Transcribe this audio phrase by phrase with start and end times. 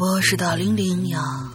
[0.00, 1.49] 我是大玲玲呀。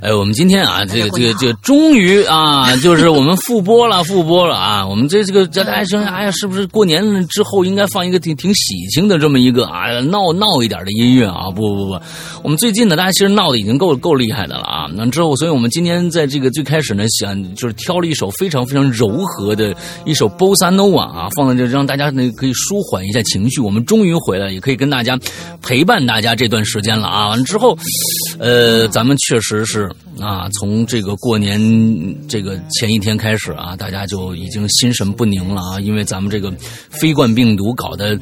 [0.00, 4.86] 哎，我们今天啊，这个这个这个，终于啊，就是我们复播了，复播了啊！
[4.86, 11.50] 我们这这个这大家说，哎呀，是不是过年之后应该放一个挺挺喜庆的这么一个啊闹闹一点的音乐啊？
[11.50, 12.00] 不不不，
[12.42, 14.86] 我们最近呢，大家其实闹的已经够够厉害的了啊！
[14.94, 23.60] 那之后，所以我们今天在这个最开始呢，想就是挑了一首非常非常柔和的一首 Bossa Nova 啊，放在这让大家呢可以舒缓一下情绪。
[23.62, 25.18] 我们终于回来，也可以跟大家
[25.62, 27.28] 陪伴大家这段时间了啊！
[27.30, 27.76] 完之后，
[28.38, 29.45] 呃，咱们确实。
[29.48, 29.90] 实是
[30.20, 31.58] 啊，从这个过年
[32.28, 36.52] 这个前一天开始啊，大家就已经心神不宁了啊，因为咱们这个
[36.90, 38.18] 非冠病毒搞得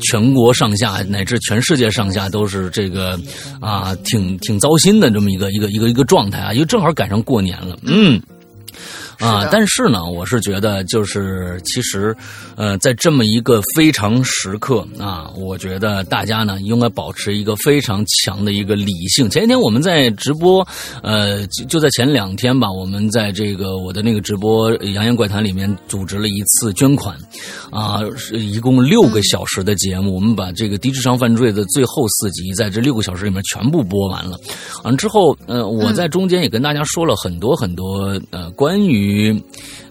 [0.00, 3.18] 全国上下乃至全世界上下都是这个
[3.60, 8.20] 啊，挺挺糟心的这么一个一个一个一个状态啊，又正好赶上过年了，嗯。
[9.18, 12.16] 啊，但是呢，我是觉得，就是其实，
[12.56, 19.28] 呃，在这么一个非常时刻啊，我觉得大家呢应该保持一个非常强的一个理性。
[19.28, 20.64] 前一天我们在直播，
[21.02, 27.16] 呃，就在前两天吧，我们在这个我的那个直播《扬言怪谈》里面组织了一次捐款，
[27.72, 28.00] 啊，
[28.32, 34.38] 一共六个小时的节目，我们把这个低智商犯罪的最后四集在这六个小时里面全部播完了。
[34.84, 39.07] 完之后，呃，我在中间也跟大家说了很多很多，呃，关于。
[39.08, 39.42] 于，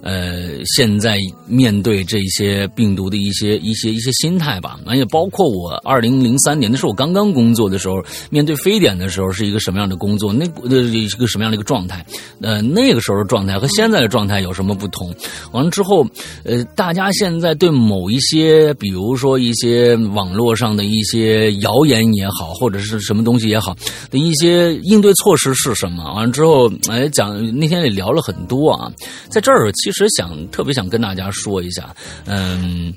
[0.01, 1.17] 呃，现在
[1.47, 7.95] 面对这些病毒的一些一些一些心态吧，而且包括我二零零三年的时候，我刚刚工作的时候，
[8.29, 12.05] 面对非典的时候是一个什么样的工作，那呃一个什么样的一个状态，
[12.41, 15.13] 呃，那个时候的状态和现在的状态有什么不同？
[15.51, 16.05] 完了之后，
[16.43, 23.75] 呃，大家现在对某一些，比如说一些网络上的一些谣言也好，或者是什么东西也好
[24.09, 26.03] 的一些应对措施是什么？
[26.13, 28.91] 完了之后，哎，讲那天也聊了很多啊。
[29.29, 32.93] 在这儿，其实想特别想跟大家说一下，嗯，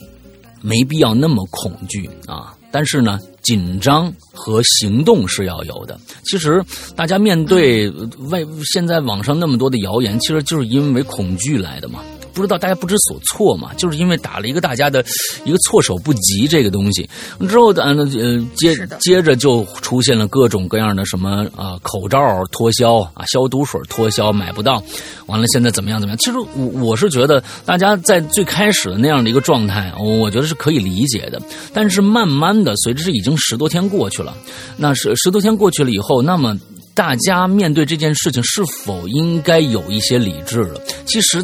[0.61, 2.53] 没必要那么恐惧啊。
[2.73, 5.97] 但是呢，紧张和行动是要有的。
[6.25, 6.61] 其实
[6.97, 7.89] 大家面对
[8.29, 12.01] 外现在网上那么多的谣言，其实就是因为恐惧来的嘛。
[12.33, 13.73] 不知道大家不知所措嘛？
[13.75, 15.05] 就是因为打了一个大家的
[15.45, 17.09] 一个措手不及这个东西
[17.49, 18.07] 之后，呃，
[18.55, 24.83] 接接着就出现了各种各样的什么啊，口罩脱销啊，消毒水脱销买不到，
[25.27, 26.19] 完了现在怎么样怎么样？
[26.19, 31.41] 其实我我是觉得大家在最开始的那样的一个状态，我觉得是可以理解的。
[31.73, 34.35] 但是慢慢的，随着这已经十多天过去了，
[34.77, 36.59] 那是十多天过去了以后，那么。
[37.01, 40.79] 大家面对这件事情是否应该有一些理智了？
[41.07, 41.43] 其实，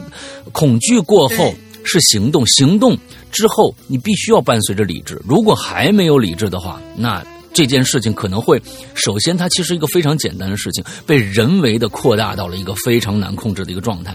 [0.53, 2.95] 恐惧过后是行动，行动
[3.33, 5.19] 之后你必须要伴随着理智。
[5.27, 7.25] 如果还没有理智的话，那
[7.57, 8.61] 这件事情可能会
[8.93, 14.15] 首先它其实一个非常简单的事情，被人为的扩大到了一个非常难控制的一个状态。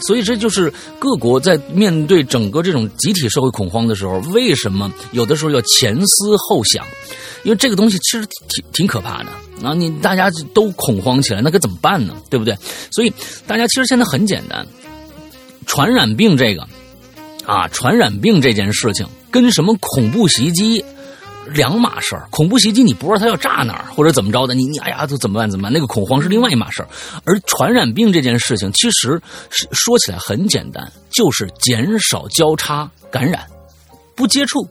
[0.00, 6.86] 所以这就是各国在面对整个这种集体社会恐慌的时候，为什么有的时候要前思后想？
[7.44, 9.28] 因为这个东西其实挺挺可怕的。
[9.62, 12.14] 啊，你大家都恐慌起来，那该怎么办呢？
[12.30, 12.56] 对不对？
[12.90, 13.12] 所以
[13.46, 14.66] 大家其实现在很简单，
[15.66, 16.66] 传染病这个
[17.44, 20.84] 啊，传染病这件事情跟什么恐怖袭击
[21.52, 22.26] 两码事儿。
[22.30, 25.50] 恐怖袭击你不知道他要炸哪儿或者怎么着的，你你哎呀，都怎么办？
[25.50, 25.72] 怎么办？
[25.72, 26.88] 那个恐慌是另外一码事儿。
[27.24, 29.20] 而传染病这件事情，其实
[29.50, 33.46] 说起来很简单，就是减少交叉感染，
[34.14, 34.66] 不接触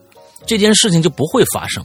[0.46, 1.84] 这件事情就不会发生。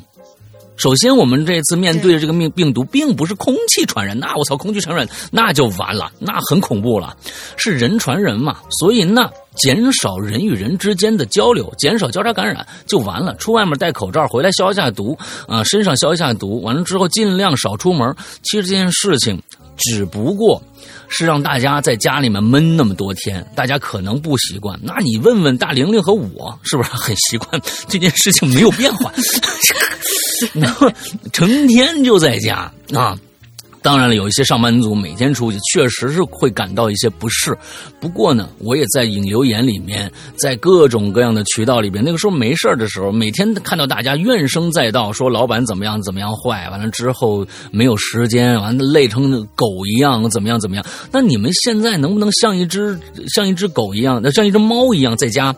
[0.75, 7.15] 首先，我们这次面对的这个病病毒，并不是空气传染，那我操，空气传染那就完了，那很恐怖了，
[7.55, 8.57] 是人传人嘛。
[8.79, 13.35] 所以，那减少人与人之间的交流，减少交叉感染就完了。
[13.35, 15.17] 出外面戴口罩，回来消一下毒
[15.47, 18.15] 啊，身上消一下毒，完了之后尽量少出门。
[18.41, 19.39] 其实这件事情
[19.77, 20.61] 只不过
[21.13, 24.77] 是让大家在家里面闷那么多天，大家可能不习惯。
[24.83, 29.11] 那你问问大玲玲和我，是不是很习惯 这件事情没有变化？
[30.53, 30.91] 然后
[31.31, 33.17] 成天就在家啊，
[33.83, 37.55] 当然了，有一些上班族每天出去，确实是会感到一些不适。
[37.99, 50.85] 不过呢，我也在引流言里面，在各种各样的渠道里边，那个时候没事的时候，每天看到大家怨声载道，说老板怎么样怎么样坏，完了之后没有时间，完了累成狗一样，怎么样怎么样？
[51.11, 52.97] 那你们现在能不能像一只
[53.35, 55.53] 像一只狗一样，像一只猫一样在家？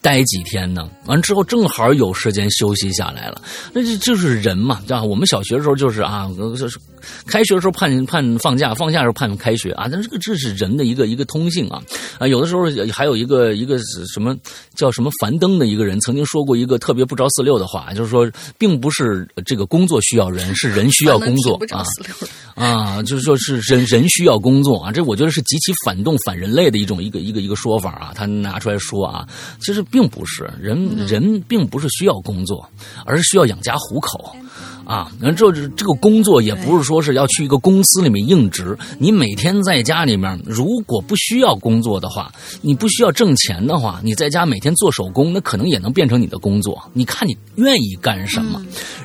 [0.00, 0.88] 待几天呢？
[1.06, 3.40] 完了之后正好有时间休息下来了，
[3.72, 5.02] 那就就是人嘛，对吧？
[5.04, 6.28] 我们小学的时候就是啊，
[7.26, 9.88] 开学的时候盼盼放假，放假的时候盼开学啊。
[9.90, 11.82] 但是这个这是人的一个一个通性啊
[12.18, 12.26] 啊！
[12.26, 13.78] 有的时候还有一个一个
[14.12, 14.36] 什么
[14.74, 21.84] 叫什么樊登的一个人曾经说过一个特别不着四六的话，就是说，并不是这个工作需要人，是人需要工作 啊
[22.54, 24.92] 啊，就是说是人人需要工作啊。
[24.92, 28.12] 这我觉得是极其反动反人类的一种一个一个一个说法啊。
[28.14, 29.26] 他拿出来说啊，
[29.60, 32.68] 其实并不是人人并不是需要工作，
[33.04, 34.36] 而是需要养家糊口。
[34.84, 46.82] 啊，那这这个工作也不是说是要去一个公司里面应职，你每天在家里面，如果不需要工作的话，你不需要挣钱的话，你在家每天做手工，那可能也能变成你的工作。
[46.92, 48.60] 你看你愿意干什么？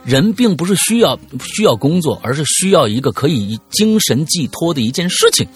[0.05, 5.47] 人并不是需要需要工作，而是需要一个可以精神寄托的一件事情。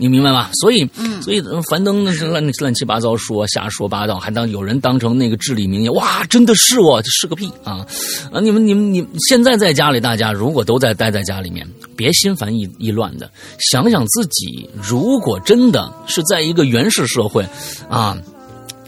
[0.00, 0.48] 你明白吗？
[0.54, 0.88] 所以，
[1.22, 5.92] 所以樊登那是乱乱七八糟说，瞎说八道，还当有人当成那个至理名言。
[5.92, 7.86] 哇，真的是我，是个屁啊！
[8.32, 17.46] 啊，你们、你们、你们现在在家里，大家如果都在待在家里面，别心烦意意乱的，想想自己，如果真的是在一个原始社会，
[17.90, 18.16] 啊，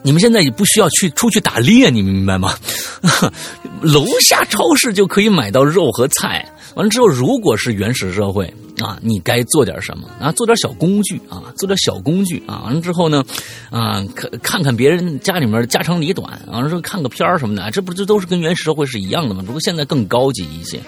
[0.03, 2.55] 你们现在也不需要去出去打猎，你明白吗？
[3.83, 6.47] 楼下超市就可以买到肉和菜。
[6.75, 8.47] 完了之后，如果是原始社会
[8.81, 10.33] 啊，你该做点什么啊？
[10.33, 12.63] 做点小工具啊，做点小工具啊。
[12.65, 13.23] 完了之后呢，
[13.71, 19.43] 啊，看看看别人家里面家长里短，完了之后看个片儿什么的，这不这都是跟原始社会是一样的吗？
[19.47, 20.81] 不过现在更高级一些，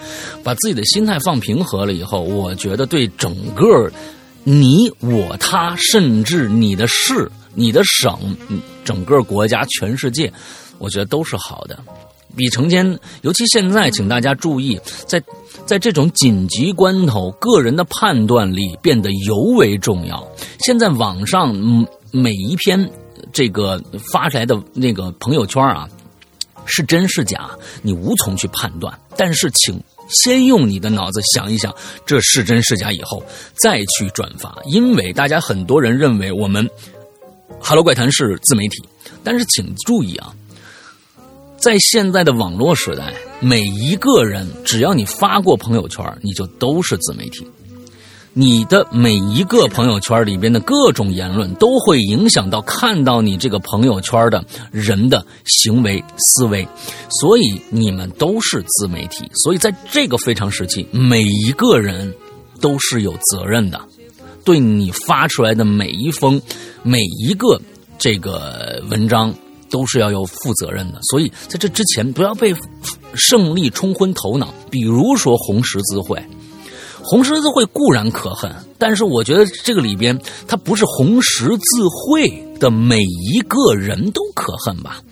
[0.43, 3.93] 把自己的心态放平和了以后，我觉得对整个
[4.43, 8.37] 你我他，甚至你的事、你的省、
[8.85, 10.33] 整个国家、全世界，
[10.79, 11.79] 我觉得都是好的。
[12.37, 15.23] 比成天，尤其现在，请大家注意，在
[15.65, 20.27] 在这种紧急关头，个人的判断力变得尤为重要。
[20.59, 21.55] 现在网上
[22.11, 22.91] 每一篇
[23.33, 23.81] 这个
[24.13, 25.89] 发出来的那个朋友圈啊，
[26.65, 27.49] 是真是假，
[27.83, 28.99] 你无从去判断。
[29.17, 31.73] 但是，请先用你的脑子想一想，
[32.05, 33.23] 这是真是假以后
[33.63, 36.69] 再去转发，因为大家很多人认为我们
[37.61, 38.83] 《哈喽怪谈》是自媒体，
[39.23, 40.35] 但是请注意啊。
[41.57, 47.47] 在现在的网络时代，每一个人只要你发过朋友圈，你就都是自媒体。
[48.37, 56.67] 你的每一个朋友圈里边的各种言论，都会影响到看到你这个朋友圈的人的行为思维。
[57.21, 59.31] 所以你们都是自媒体。
[59.45, 62.13] 所以在这个非常时期，每一个人
[62.61, 63.81] 都是有责任的，
[64.45, 66.41] 对你发出来的每一封、
[66.83, 67.61] 每一个
[67.99, 69.35] 这个文章。
[69.71, 72.55] 都是要有负责任的，所以在这之前不要被
[73.17, 74.55] 胜利冲昏头脑。
[74.71, 76.25] 比如说红十字会，
[77.03, 80.17] 红十字会固然可恨，但是我觉得这个里边
[80.47, 82.29] 它不是红十字会
[82.61, 85.03] 的每一个人都可恨吧？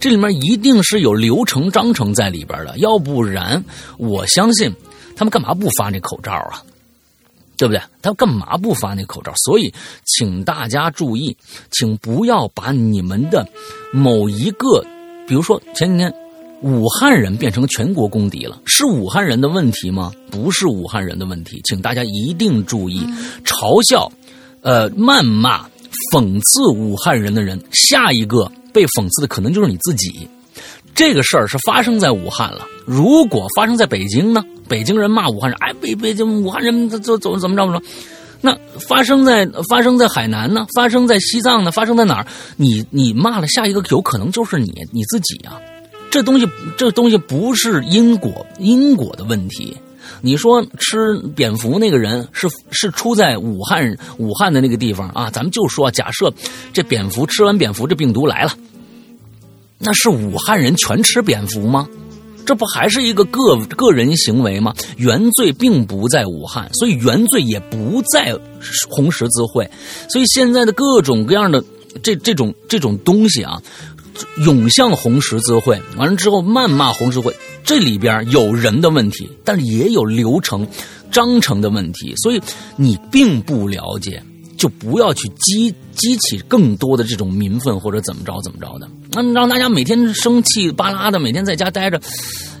[0.00, 3.64] 这里面一定是有流程章程在里边的，要不然
[3.98, 4.74] 我相信
[5.14, 6.64] 他们干嘛不发那口罩啊？
[7.58, 7.82] 对不对？
[8.00, 9.32] 他干嘛不发那口罩？
[9.36, 9.74] 所以，
[10.06, 11.36] 请大家注意，
[11.72, 13.46] 请不要把你们的
[13.92, 14.82] 某一个，
[15.26, 16.14] 比如说前几天
[16.62, 20.12] 武汉人变成全国公敌了，是武汉人的问题吗？
[20.30, 23.00] 不是武汉人的问题，请大家一定注意，
[23.44, 24.10] 嘲笑、
[24.62, 25.68] 呃谩骂、
[26.12, 30.28] 讽刺武汉人的人，下一个被讽刺的可能就是你自己。
[30.98, 32.66] 这个事儿是发生在武汉了。
[32.84, 34.44] 如果发生在北京呢？
[34.68, 37.82] 北京人骂武汉人，哎，北北京武汉人怎怎怎么着怎么着？
[38.40, 40.66] 那发生在发生在海南呢？
[40.74, 41.70] 发生在西藏呢？
[41.70, 42.26] 发生在哪儿？
[42.56, 45.60] 你你骂了，下一个有可能就是你你自己啊！
[46.10, 49.76] 这东西这东西不是因果因果的问题。
[50.20, 55.30] 你说吃蝙蝠那个人是是出在武汉武汉的那个地方啊？
[55.30, 56.28] 咱们就说，假设
[56.72, 58.50] 这蝙蝠吃完蝙蝠，这病毒来了。
[59.78, 61.88] 那是武汉人全吃蝙蝠吗？
[62.44, 64.74] 这不还是一个个个人行为吗？
[64.96, 68.34] 原罪并不在武汉，所以原罪也不在
[68.88, 69.70] 红十字会。
[70.08, 71.62] 所以现在的各种各样的
[72.02, 73.60] 这这种这种东西啊，
[74.38, 80.66] 涌向红十字会，完了之后谩骂红十字会，这里边有人的问题，但是也有流程
[81.12, 82.40] 章程的问题，所以
[82.76, 84.22] 你并不了解。
[84.58, 92.00] 就不要去激激起更多的这种民愤或者怎么着怎么着的，那让大家每天生气巴拉的，每天在家待着，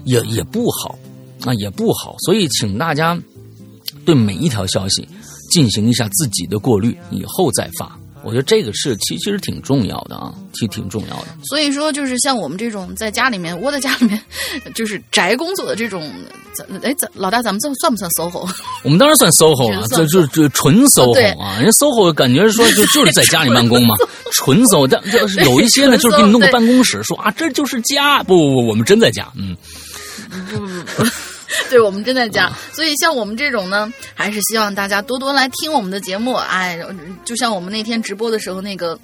[0.04, 0.96] 也也不好，
[1.44, 2.14] 啊也不好。
[2.20, 3.20] 所以请大家
[4.04, 5.06] 对每一条消息
[5.50, 7.98] 进行一下自己的过滤，以后再发。
[8.28, 11.28] 我觉得这个是其其实挺重要的啊，其实挺重要的。
[11.48, 14.22] 所以说，就是像我们这种在家里面窝在家里面，
[14.74, 16.12] 就是宅工作的这种，
[16.54, 18.46] 咱哎，咱老大，咱们这算不算 SOHO？
[18.84, 21.56] 我们当然算 SOHO 了，这就就纯 SOHO 啊！
[21.56, 23.94] 人家 SOHO 感觉说就就是在家里办公嘛，
[24.34, 24.86] 纯 SOHO。
[24.86, 28.22] 但就是有一些呢，就是给你弄个办公室，说啊，这就是家。
[28.22, 29.56] 不不不，我们真在家，嗯。
[31.70, 32.52] 对我们正在讲。
[32.72, 36.34] 所以像我们这种呢，还是希望大家多多来听我们的节目。
[36.34, 36.78] 哎，
[37.24, 38.98] 就像我们那天直播的时候那个。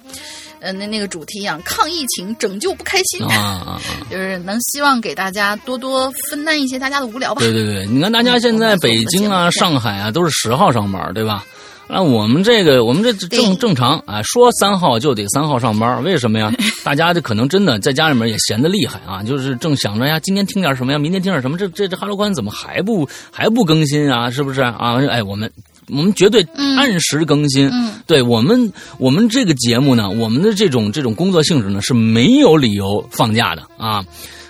[0.61, 7.41] 呃，那那个主题一样，抗疫情，拯救不开心啊， 就是能希望给大家多多分担一些大家的无聊吧。
[7.41, 11.45] 对对对，你看大家现在北京啊、上海啊都是十号上班，对吧？
[11.87, 16.51] 那我们这个我们这正正常啊，说三号就得三号上班，为什么呀？
[16.83, 24.29] 大家就可能真的在家里面也闲得厉害啊，就是正想着呀，今天听点什么呀，明天听点什么，这这这哈喽关怎么还不还不更新啊？
[24.29, 24.97] 是不是啊？
[25.09, 25.51] 哎，我们。
[25.87, 26.41] 我们绝对
[26.79, 27.69] 按时更新，
[28.07, 34.03] 对我们我们这个节目呢，我们的这种这种工作性质呢是没有理由放假的啊，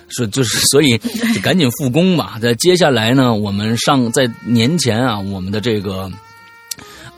[0.08, 0.96] 是就是所以
[1.36, 2.38] 就赶紧复工吧。
[2.40, 6.10] 在接下来呢，我们上在年前啊，我们的这个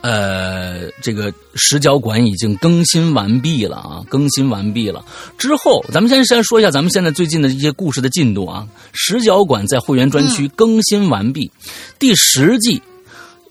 [0.01, 5.03] 呃这个石角馆已经更新完毕了啊，更新完毕了
[5.37, 8.67] 之后，咱们先先说一下咱们现在最近的一些故事的进度啊。
[8.93, 11.51] 石角馆在会员专区更新完毕，
[11.97, 12.81] 第十季。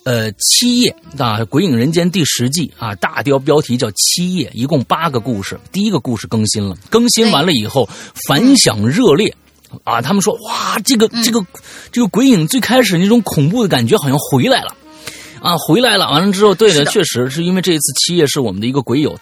[0.04, 5.60] 呃，七页啊，《鬼影人间》第十季啊，大标标题叫七页，一共八个故事。
[5.70, 7.86] 第一个故事更新了，更新完了以后
[8.26, 9.36] 反响热烈
[9.84, 11.44] 啊，他们说哇，这个这个
[11.92, 14.74] 这个鬼影最开始那种恐怖的感觉好像回来了
[15.40, 16.10] 啊，回来了。
[16.10, 19.18] 完了之后，对的，确实是因为这一次七夜是我们的一个鬼友，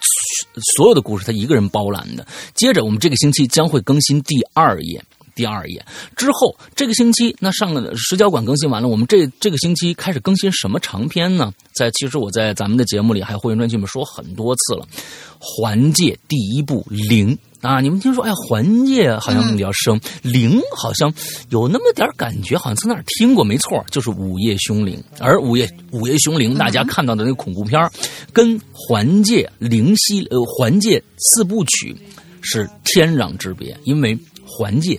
[0.75, 2.25] 所有的故事他一个人包揽的。
[2.53, 5.03] 接着我们这个星期将会更新第二页。
[5.35, 11.53] 第二页之后，这个星期那上个石角馆更新完了，我们这这个星期开始更新什么长篇呢？
[11.75, 14.83] 在其实我在咱们的节目里还有会员专区里面说很多次了，
[15.39, 21.13] 《环界》第一部零啊，你们听说哎，《环界》好像比较生，灵好像
[21.49, 24.95] 有那么点感觉，好像从哪儿听过，没错，就是《午夜凶铃》。
[25.23, 27.89] 而《午夜午夜凶铃》大家看到的那个恐怖片
[28.31, 31.95] 跟《环界》灵犀呃《环界》四部曲
[32.41, 34.95] 是天壤之别，因为《环界》。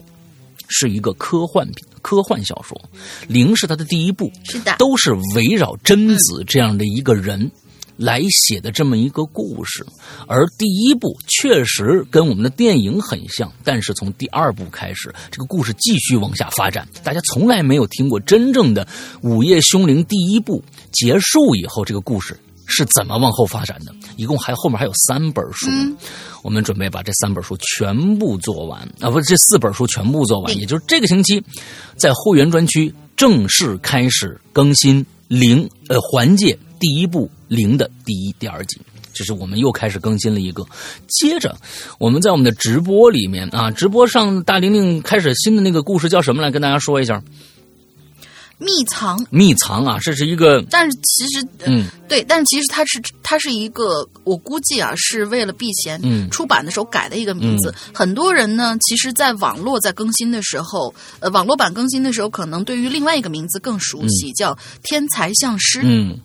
[0.71, 2.79] 是一个科幻品科幻小说，
[3.27, 7.51] 灵是他的第一部，是的，都是围绕贞子这样的一个人
[7.99, 9.85] 来写的这么一个故事。
[10.27, 16.89] 而第一部确实跟我们的电影很像，但是从第二部开始，这个故事继续往下发展。
[17.05, 18.87] 大家从来没有听过真正的
[19.21, 22.39] 《午夜凶铃》第一部结束以后这个故事。
[22.71, 23.95] 是怎么往后发展的？
[24.17, 25.71] 一共还后面还有三本书，
[26.43, 29.09] 我们准备把这三本书全部做完啊！
[29.09, 31.43] 不，这四本书全部做完，也就是这个星期，
[31.97, 38.81] 在会员专区正式开始更新《零呃环界》第一部《零》的第一、第二集，
[39.13, 40.65] 这是我们又开始更新了一个。
[41.09, 41.57] 接着，
[41.99, 46.51] 我们在我们的直播里面啊，直播上大玲玲开始新的那个故事叫什么来？
[46.51, 47.23] 跟大家说一下。
[48.61, 50.61] 秘藏，秘藏啊，这是一个。
[50.69, 57.73] 但是其实，嗯，对，但是其实它是它是一个，我估计啊，是为了避嫌，嗯，出版的时候改的一个名字。
[57.95, 65.79] 很多人呢，其实，在网络在更新的时候，呃，网络版更新的时候，可能对于另外一个名字更熟悉，叫《天才相师》。
[65.85, 66.19] 嗯。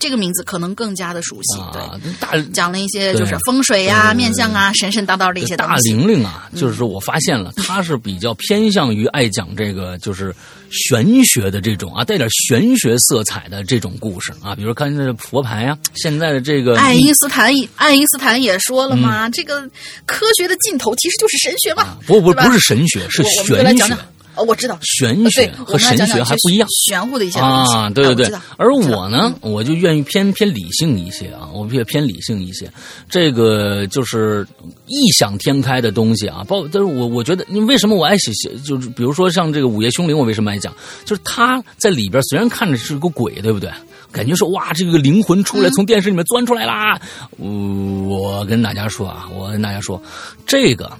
[0.00, 5.72] 这个名字可能更加的熟悉，对，大讲了一些就是风水呀、面相啊、神神叨叨的一些东西。
[5.72, 10.34] 大玲玲啊，就是说我发现了，她是比较偏向于爱讲这个就是
[10.70, 19.68] 玄学的这种啊，带点玄学色彩的这种故事啊，比如看这佛牌啊，现在的这个爱因斯坦，爱因斯坦也说了嘛，这个
[20.06, 21.98] 科学的尽头其实就是神学嘛。
[22.06, 23.96] 不不不是神学，是玄学。
[24.36, 28.38] 哦，我知道，玄学和神学还不一样，玄乎的一些啊，对对对。
[28.56, 32.70] 而我呢，我就愿意偏偏理性一些啊，我偏偏理性一些。
[33.08, 34.46] 这个就是
[34.86, 40.72] 异想天开的东西啊，包，但是我我觉得，你为什么我爱写写，就是比如说像这个《午夜凶铃》，我为什么爱讲？
[41.04, 43.70] 就是他在里边虽然看着是个鬼，对不对？
[44.12, 47.00] 感觉说哇，这个灵魂出来，从电视里面钻出来啦。
[47.38, 50.00] 我跟大家说啊，我跟大家说，
[50.46, 50.90] 这个。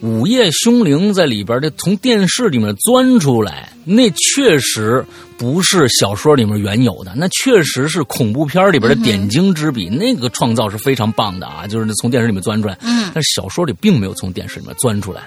[0.00, 5.02] 午夜凶铃在里边的从电视里面钻出来，那确实
[5.38, 9.88] 不是小说里面原有的，那确实是恐怖片里边的点睛之笔。
[9.88, 12.78] 那个创造是非常棒的啊，就是从电视里面钻出来。
[12.82, 15.22] 嗯，但小说里并没有从电视里面钻出来，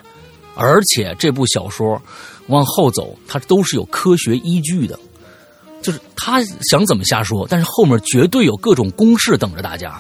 [0.54, 2.00] 而且这部小说
[2.46, 5.00] 往后走，它都是有科学依据的，
[5.82, 10.00] 就是他想怎么瞎说，但是后面绝对有各种公式等着大家。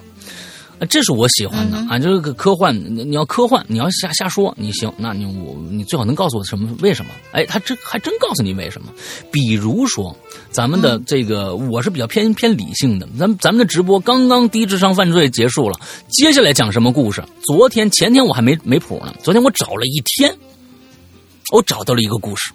[0.87, 2.73] 这是我喜欢的啊，就是个科幻。
[2.95, 7.11] 你要科幻，你要瞎瞎说，你行，那你我你最好能告诉我什么为什么？
[7.33, 8.87] 哎，他真还真告诉你为什么。
[9.29, 10.15] 比如说，
[10.51, 17.21] 咱们的这个我是比较偏偏理性的，咱咱们的直播刚刚低智商犯罪结束了，接下来讲什么故事？
[17.45, 20.33] 昨天前天我还没没谱呢，昨天我找了一天，
[21.51, 22.53] 我找到了一个故事。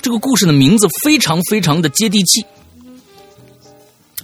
[0.00, 2.46] 这个故事的名字非常非常的接地气，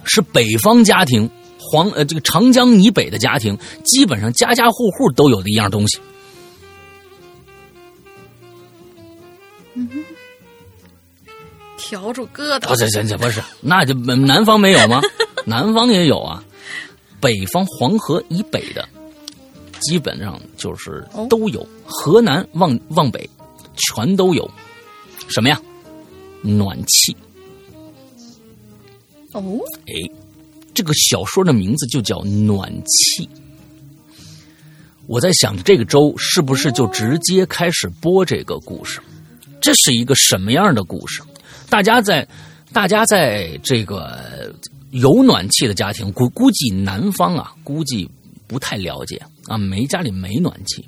[0.05, 1.29] 是北方家庭。
[1.75, 5.99] 黄呃，这个长江以北的家庭，基本上家家户户都有的一样东西。
[9.73, 9.89] 嗯
[11.77, 12.67] 笤帚疙瘩。
[12.69, 15.01] 不是，这这不是，那就南方没有吗？
[15.45, 16.41] 南方也有啊，
[17.19, 18.87] 北方黄河以北的，
[19.81, 23.29] 基本上就是都有，河南往往北
[23.75, 24.49] 全都有。
[25.27, 25.61] 什么呀？
[26.41, 27.15] 暖气。
[29.33, 29.41] 哦，
[29.87, 29.93] 哎，
[30.75, 33.25] 这个小说的名字就叫《暖气》。
[35.07, 38.99] 我在想，这个周是不是就直接开始播这个故事？
[39.61, 41.21] 这是一个什么样的故事？
[41.69, 42.27] 大家在，
[42.73, 44.53] 大家在这个
[44.91, 48.09] 有暖气的家庭，估估计南方啊，估计
[48.45, 50.85] 不太了解啊，没家里没暖气。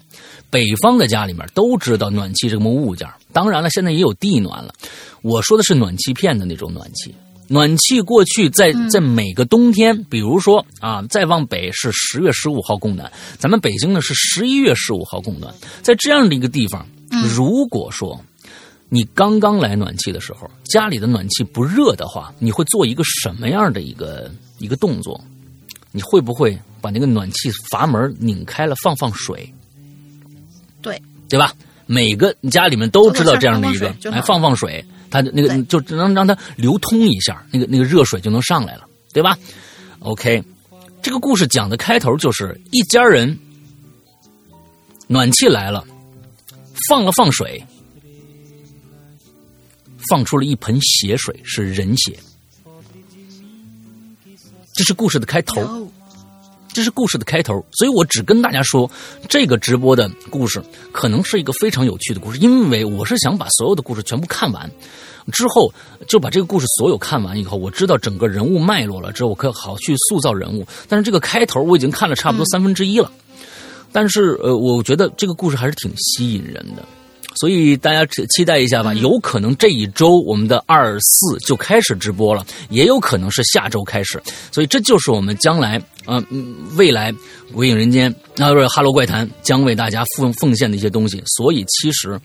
[0.49, 4.73] 北方的家里面都知道暖气这么物件当然了，现在也有地暖了。
[5.21, 7.13] 我说的是暖气片的那种暖气。
[7.47, 15.53] 暖气过去在在每个冬天，比如说啊，再往北是十月十五号供暖，咱们北京呢是十一月十五号供暖。
[15.81, 16.85] 在这样的一个地方，
[17.35, 18.19] 如果说
[18.89, 25.19] 你刚刚来暖气的时候，家里的暖气不热的话，你会做一个什么样的一个一个动作？
[25.91, 29.51] 你会不会把那个暖气阀门拧开了，放放水？
[30.81, 31.53] 对，对吧？
[31.85, 34.83] 每个家里面都知道这样的一个，来，放放水。
[35.09, 39.37] 它那个就只能让它流通一下，那个那个热水就能上来了，对吧
[39.99, 40.43] ？OK，
[41.01, 43.37] 这个故事讲的开头就是一家人，
[45.07, 45.85] 暖气来了，
[46.87, 47.65] 放了放水，
[50.09, 52.17] 放出了一盆血水，是人血，
[54.73, 55.91] 这是故事的开头。
[56.77, 58.87] 这是故事的开头，所以我只跟大家说，
[59.27, 64.69] 这个直播的故事可能是一个非常有趣的故事，因为我是想把所有的故事全部看完，
[65.31, 65.73] 之后
[66.07, 70.67] 就把这个故事所有看完以后，我知道整个人物脉络了之后，我可以好去塑造人物。
[70.87, 73.11] 但是这个开头我已经看了差不多三分之一了，
[73.91, 76.85] 但是呃，我觉得这个故事还是挺吸引人的。
[77.39, 84.21] 所以大家期待一下吧，有可能这一周我们的二四就开始直播了，也有可能是下周开始。
[84.51, 86.23] 所以这就是我们将来啊，
[86.75, 87.11] 未来
[87.53, 91.21] 《鬼影人间》啊，不是《哈喽怪谈》将为大家奉奉献的一些东西。
[91.37, 92.19] 所以其实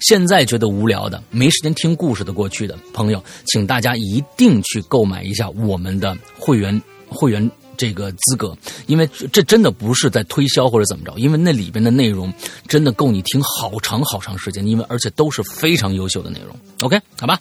[0.00, 7.50] 现在觉得无聊的、没时间听故事的过去的朋友，请大家一定去购买一下我们的会员会员。
[7.78, 8.54] 这个资格，
[8.86, 12.30] 因为这真的不是在推销或者怎么着，因为那里边的内容
[12.66, 16.54] 真的够你听好长好长时间，因为而且都是非常优秀的内容。
[16.82, 17.40] OK，好吧？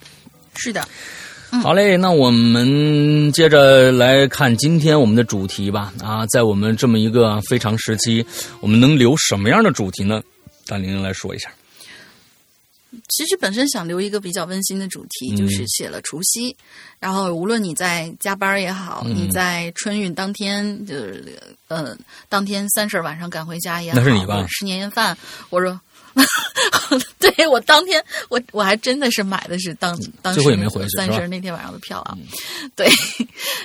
[0.56, 0.88] 是的，
[1.62, 5.91] 好嘞，那我们接着来看今天我们的主题吧。
[6.02, 8.26] 啊，在我们这么一个非常时期，
[8.62, 10.21] 我们能留什么样的主题呢？
[10.67, 11.50] 大玲玲来说一下。
[13.10, 16.56] 其实本身想留一个比较温馨的主题，就是写了除夕，
[17.00, 21.95] 然后无论你在加班也好，你在春运当天，就是呃
[22.30, 24.45] 当天三十晚上赶回家也好，那是你吧？
[24.50, 25.17] 吃年夜饭，
[25.50, 25.80] 我说，
[27.19, 30.41] 对我当天我我还真的是买的是当当时
[30.95, 32.17] 三十那天晚上的票啊，
[32.73, 32.89] 对，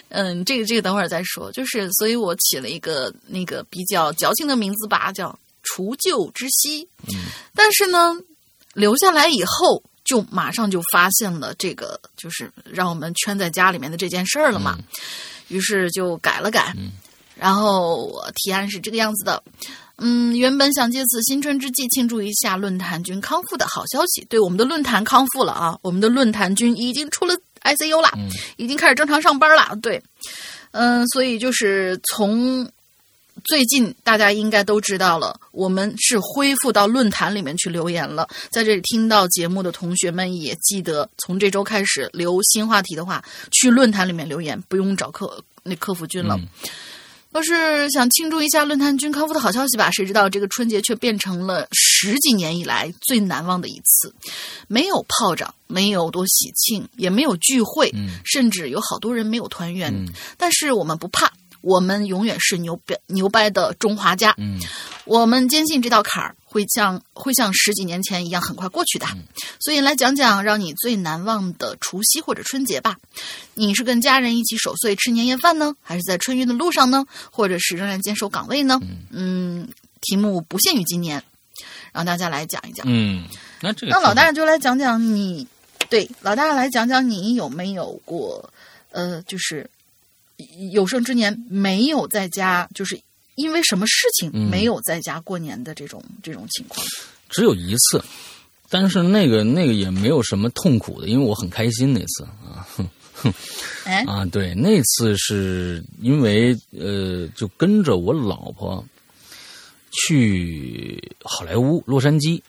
[0.08, 6.88] 嗯，这个这个等会儿再说，就是所以我起了一个那个比较矫情的名字吧，叫除旧之夕，
[7.54, 8.16] 但是呢。
[8.74, 14.78] 留下来以后，就马上就发现了这个，就是让我们圈在家里面的这件事儿了嘛。
[15.48, 16.74] 于是就改了改，
[17.35, 19.42] 然后我提案是这个样子的。
[19.98, 28.11] 嗯，原本想借此新春之际庆祝一下论坛君康复的好消息，对我们的论坛康复了啊，我们的论坛君已经出了 ICU 了，
[28.56, 29.76] 已经开始正常上班了。
[29.82, 30.02] 对，
[30.70, 32.68] 嗯，所以就是从。
[33.45, 38.29] 最近大家应该都知道了，我们是恢复到论坛里面去留言了。
[38.51, 46.38] 在这里听到节目的同学们也记得，从这周开始留新话题的话，去论坛里面留言，不用找客那客服君了。
[47.33, 49.90] 要是想庆祝一下论坛君康复的好消息吧？
[49.90, 54.14] 谁知道这个春节却变成了十几年以来最难忘的一次，
[54.68, 57.90] 没有炮仗，没有多喜庆，也没有聚会，
[58.23, 59.92] 甚至有好多人没有团圆。
[60.37, 61.33] 但是我们不怕。
[61.62, 64.61] 我们永远是牛掰牛掰的中华家，嗯，
[65.05, 69.07] 我们坚信这道坎儿会像会像十几年前一样很快过去的，
[69.61, 72.96] 所以来讲讲让你最难忘的除夕或者春节吧。
[73.55, 78.81] 你是跟家人一起守岁吃年夜饭呢，还是在春运的路上呢，或者是仍然坚守岗位呢？
[79.11, 79.68] 嗯，
[80.01, 81.22] 题目不限于今年，
[81.92, 82.85] 让大家来讲一讲。
[82.88, 83.25] 嗯，
[83.61, 85.46] 那这个那老大就来讲讲你，
[85.88, 88.51] 对老大来讲讲你有没有过，
[88.90, 89.70] 呃，就是。
[90.72, 93.00] 有生之年没有在家，就是
[93.35, 96.85] 因为什么事情没有在家过年的这种这种情况，
[97.28, 98.02] 只有一次，
[98.68, 102.66] 但是那个那个也没有什么痛苦的，因为我很开心那次啊，
[103.85, 104.05] 哎。
[104.07, 108.85] 啊，对，那次是因为呃，就跟着我老婆
[109.90, 112.40] 去好莱坞洛杉矶，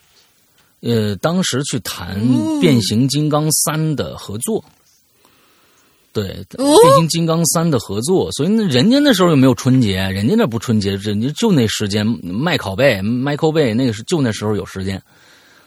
[0.81, 2.21] 呃，当时去谈
[2.61, 4.63] 《变形金刚三》的合作。
[6.13, 15.01] 对，《变形金刚三》的合作，所以那人家那时候又没有春节，人家那不春节，人家就那时间麦考贝、麦考贝那个是就那时候有时间，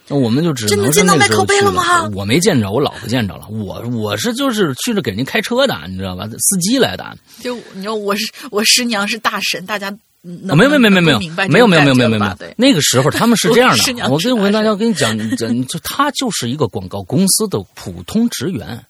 [0.07, 2.09] 那我们就只能见到麦考贝了吗？
[2.15, 3.49] 我没见着，我老婆见着了。
[3.49, 6.29] 我我是就是去了给人家开车的，你知道吧？
[6.39, 7.19] 司机来的。
[7.41, 9.91] 就你知道我是我师娘是大神，大家
[10.23, 15.19] 没有没有没有没有没有没有没有没有没有没有那个时候他们是这样的， 我跟我跟大家跟你讲，
[15.67, 18.81] 就他就是一个广告公司的普通职员。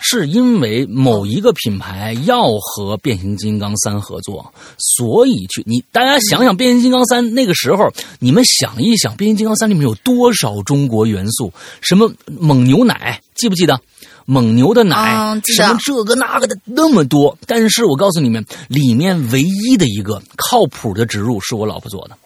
[0.00, 11.52] 是因为某一个品牌要和变形金刚三合作，所以去你大家想想变形金刚三那个时候，你们想一想变形金刚三里面有多少中国元素？
[11.80, 13.80] 什么蒙牛奶记不记得？
[14.24, 17.38] 蒙牛的奶，什么这个那个的那么多。
[17.46, 22.16] 但是我告诉你们，里面唯一的一个靠谱的植入是我老婆做的，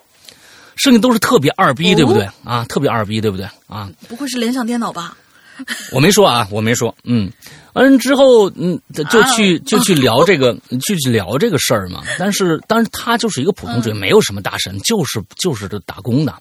[0.74, 2.28] 剩下都是特别二逼，对不对？
[2.42, 3.46] 啊，特别二逼，对不对？
[3.68, 5.16] 啊，不会是联想电脑吧？
[5.92, 7.30] 我没说啊，我没说，嗯。
[7.74, 10.52] 完了之后，嗯，就去就去聊这个，
[10.86, 12.02] 就 去聊这个事儿嘛。
[12.18, 16.34] 但是，但是他就是一个普通职员，没有什么大神，就是就是这打工的，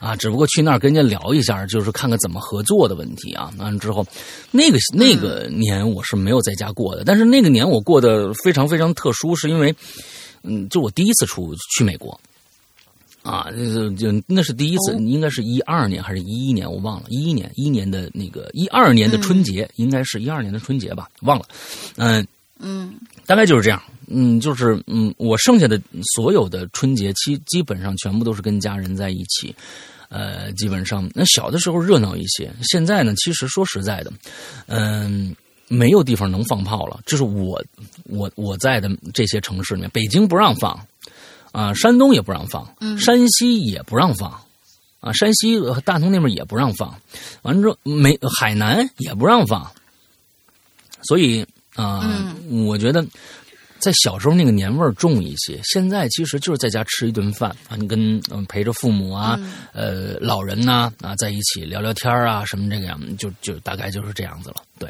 [0.00, 3.48] 啊，只不过去那儿跟人家聊一下，就是看看怎么合作的问题啊。
[3.58, 4.04] 完了之后，
[4.50, 9.72] 那个那个年我是没有在家过的，但是那个年我过得非常非常特殊，是因为，
[10.42, 12.18] 嗯，就我第一次出去美国。
[13.22, 21.46] 啊，就就那是第一次，应该是一二年还是一一年，我忘了，一一年一年的那个一二年的春节，应该是一二年的春节吧，忘了，
[21.96, 22.26] 嗯
[22.58, 25.80] 嗯，大概就是这样，嗯，就是嗯，我剩下的
[26.16, 29.54] 所有的春节期基本上全部都是跟家人在一起，
[30.08, 34.12] 呃，基本上那小的时候热闹一些，现在呢，其实说实在的，
[34.66, 35.32] 嗯，
[35.68, 37.62] 没有地方能放炮了，就是我
[38.04, 40.76] 我我在的这些城市里面，北京不让放。
[41.52, 44.30] 啊，山东也不让放，山西也不让放，
[45.00, 46.98] 啊，山西大同那边也不让放，
[47.42, 49.70] 完了之后没海南也不让放，
[51.02, 52.34] 所以啊，
[52.66, 53.04] 我觉得
[53.78, 55.60] 在小时候那个年味儿重一些。
[55.64, 59.38] 现在其实就是在家吃一顿饭啊，你跟嗯陪着父母啊，
[59.72, 64.56] 呃老人呐啊在一起聊聊天啊什么这个样，就就大概就是这样子了。
[64.78, 64.88] 对，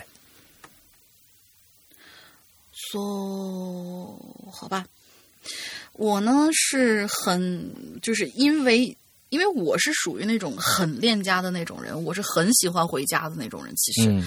[2.72, 4.16] 说
[4.52, 4.84] 好吧。
[5.94, 8.96] 我呢是很，就是因为
[9.28, 13.72] 因为我是属于那种很恋家的那种人，我是很喜欢回家的那种人。
[13.76, 14.22] 其实，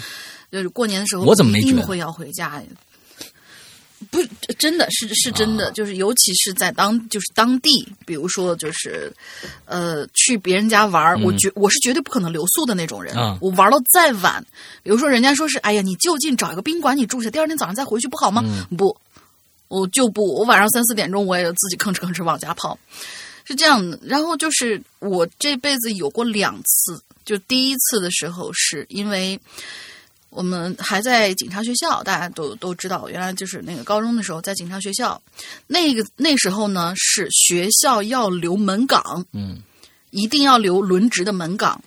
[0.51, 2.61] 就是过年的时候，我怎么没一定会要回家？
[4.11, 4.21] 不，
[4.59, 7.69] 真的是是真的，就是尤其是在当就是当地，
[8.05, 9.11] 比如说就是
[9.63, 13.15] 呃去别人家玩我绝我是绝对不可能留宿的那种人。
[13.41, 14.45] 我玩到再晚，
[14.83, 18.43] 比如说人家说是哎呀，你就近找一个宾馆你住下，第二天早上再回去不好吗？
[18.77, 18.95] 不。
[19.67, 22.77] 我就不，我晚上三四点钟我也自己吭哧吭哧往家跑，
[23.43, 23.99] 是这样的。
[24.03, 29.39] 然后就是我这辈子有过两次，就第一次的时候是因为
[30.29, 35.21] 我们还在警察学校，大家都都知道，原来就是那个高中的时候在警察学校，
[35.65, 39.57] 那个那时候呢是学校要留门岗，嗯，
[40.11, 41.83] 一定要留轮值的门岗，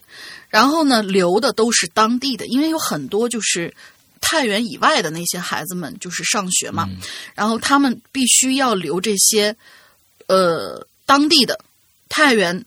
[0.48, 3.72] 然后呢留的都是当地的，因为有很多就是。
[4.20, 6.88] 太原以外的那些孩子们就是上学嘛，
[7.34, 9.56] 然后他们必须要留这些，
[10.26, 11.58] 呃，当地的
[12.08, 12.64] 太原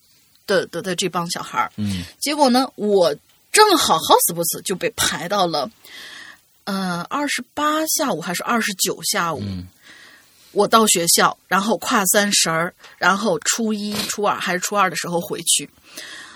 [0.48, 1.72] 的的的这帮小孩儿。
[1.78, 3.16] 嗯，结果呢，我
[3.52, 5.70] 正好好死不死就被排到了，
[6.64, 9.44] 呃，二十八下午还是二十九下午，
[10.52, 15.70] 我到学校，然后跨三十儿，然后初一、初二还是初二的时候回去。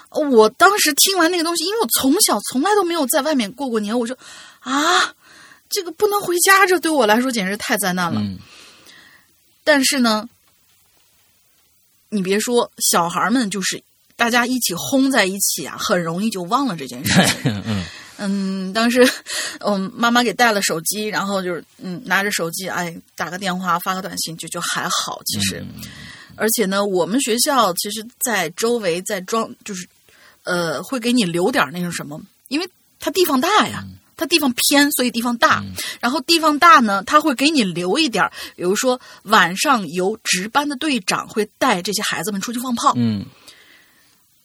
[0.10, 4.18] 我当时听完那个东西，因为我从小从来都没有在外面过过年，我说。
[4.66, 5.14] 啊，
[5.70, 8.20] 这个不能回家，这对我来说简直太灾难了。
[9.64, 10.28] 但是呢，
[12.10, 13.84] 你别说，小孩们就是
[14.16, 17.64] 大家一起轰在一起啊，很容易就忘了这件事情。
[18.18, 19.08] 嗯，当时
[19.60, 25.22] 嗯，妈妈给带了手机，然后就是嗯，拿着手机，哎，打个电话，发个短信，就就还好。
[25.26, 25.64] 其实，
[26.36, 29.88] 而且呢，我们学校其实，在周围在装，就是
[30.44, 32.68] 呃，会给你留点那种什么，因为
[33.00, 33.86] 它地方大呀。
[34.18, 35.64] 它地方偏，所以地方大。
[36.00, 42.94] 然后地方大呢，他会给你留一点比如说晚上由值班的队长会带这些孩子们出去放炮。
[42.96, 43.26] 嗯，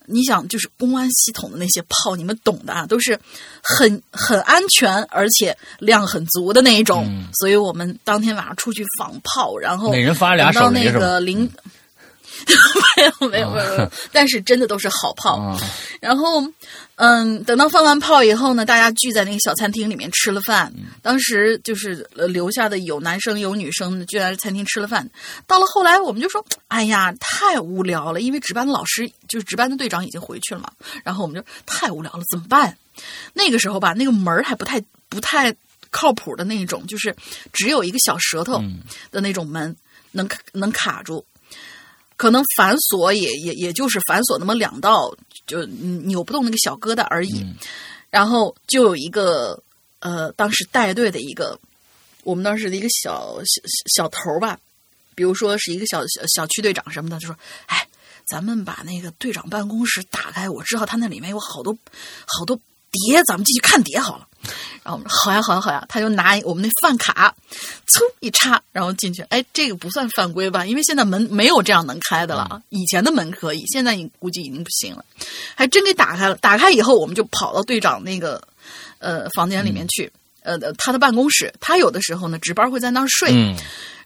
[0.06, 3.18] 你想，就是公安系统的那些炮，你们懂的啊，都是
[3.62, 7.06] 很很安全，而且量很足的那一种。
[7.35, 11.48] 所以我们当天晚上出去放炮，然后每人发俩手那个领
[12.96, 15.59] 没有没有没有没有， 但是真的都是好炮。
[16.00, 16.42] 然后，
[16.96, 20.72] 嗯，等到放完炮以后呢，大家聚在那个小餐厅里面吃了饭。
[21.03, 25.09] 当时就是留下的有男生有女生，聚在餐厅吃了饭。
[25.46, 30.70] 到了后来，我们就说：“哎呀，太无聊了，因为值班的老师就是值班的队长已经回去了嘛。”
[31.05, 32.76] 然后我们就太无聊了，怎么办？
[33.33, 35.55] 那个时候吧，那个门还不太不太
[35.90, 37.14] 靠谱的那种，就是
[37.53, 38.62] 只有一个小舌头
[39.11, 39.74] 的那种门
[40.12, 41.24] 能能卡住。
[42.20, 45.11] 可能反锁也也也就是反锁那么两道，
[45.46, 47.42] 就扭不动那个小疙瘩而已。
[48.11, 49.59] 然后就有一个
[50.00, 51.59] 呃，当时带队的一个，
[52.22, 54.59] 我们当时的一个小小小头吧，
[55.14, 57.88] 比如说是一个小小小区队长什么的，就说：“哎，
[58.26, 61.74] 咱们把那个队长办公室打开，我知道他那里面有好多
[62.26, 64.26] 好多。”碟，咱们继续看碟好了。
[64.83, 65.85] 然后我们说好呀，好呀，好呀。
[65.88, 67.35] 他就拿我们那饭卡，
[67.87, 69.20] 噌一插，然后进去。
[69.24, 70.64] 哎，这个不算犯规吧？
[70.64, 72.62] 因为现在门没有这样能开的了。
[72.70, 75.05] 以前的门可以，现在你估计已经不行了。
[75.55, 76.35] 还真给打开了。
[76.37, 78.42] 打开以后，我们就跑到队长那个
[78.98, 80.11] 呃房间里面去，
[80.42, 81.53] 呃，他的办公室。
[81.61, 83.55] 他有的时候呢值班会在那儿睡。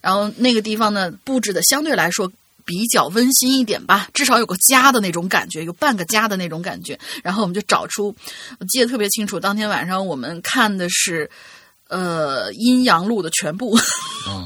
[0.00, 2.30] 然后那个地方呢布置的相对来说。
[2.64, 6.98] 比较温馨一点吧，至少有个家的那种感觉，有半个家的那种感觉。
[7.22, 8.14] 然后我们就找出，
[8.58, 11.30] 我记得特别清楚，当天晚上我们看的是，
[11.88, 13.76] 呃，《阴阳路》的全部，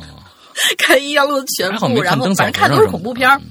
[0.78, 3.38] 看《阴阳路》的全部，然后反正看都是恐怖片儿。
[3.38, 3.50] 嗯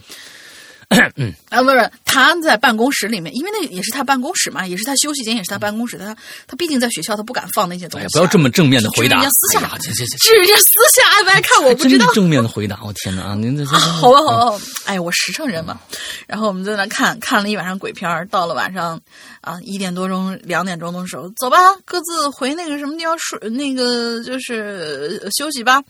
[1.50, 5.98] 啊，不是他在办公室里面，因为那也是他办公室嘛，也是他休息间，也是他办公室。
[5.98, 6.16] 他
[6.48, 8.08] 他毕竟在学校，他不敢放那些东西。
[8.14, 12.06] 不要这么正面的回答，私下，这这这是人家私下爱不爱看我不知道。
[12.14, 13.36] 正面的回答，我天哪啊！
[13.36, 15.78] 您这 好吧好吧，哎，我实诚人嘛。
[16.26, 19.00] 然后我们在那看看了一晚上鬼片到了晚上
[19.42, 25.84] 啊一点多钟、两点钟的时候，走吧，各自回那个什么地方睡，那个就是休息吧。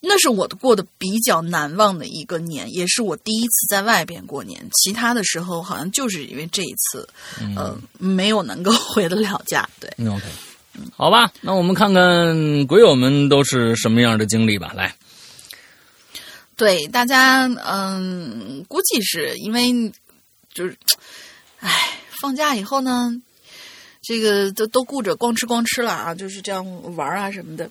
[0.00, 4.68] 那是我过得比较难忘的一个年，也是我第一次在外边过年。
[4.72, 7.08] 其他的时候好像就是因为这一次，
[7.56, 9.68] 呃，没有能够 回得了家。
[9.80, 10.22] 对，OK，
[10.94, 14.72] 好吧，那我们看看鬼友们都是什么样的经历吧。
[14.76, 14.94] 来，
[16.56, 19.92] 对大家，嗯，估计是因为
[20.54, 20.76] 就是，
[21.58, 23.10] 哎，放假以后呢，
[24.02, 27.68] 这个都都顾着光吃光吃了啊，就是这样玩啊什么的。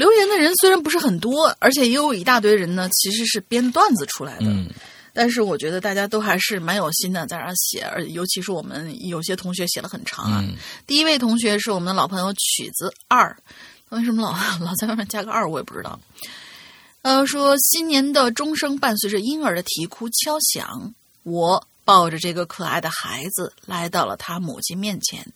[0.00, 4.46] 留言的人虽然不是很多，而且也有一大堆人呢，其实是编段子出来的。
[4.46, 4.66] 嗯，
[5.12, 10.42] 但是我觉得大家都还是蛮有心的，在那写，而尤其是我们有些同学写了很长啊。
[10.86, 13.36] 第一位同学是我们的老朋友曲子二，
[13.90, 14.32] 为什么老
[14.64, 16.00] 老在外面加个二，我也不知道。
[17.02, 25.26] 呃，说新年的钟声伴随着婴儿的啼哭敲响，我抱着这个可爱的孩子来到了他母亲面前。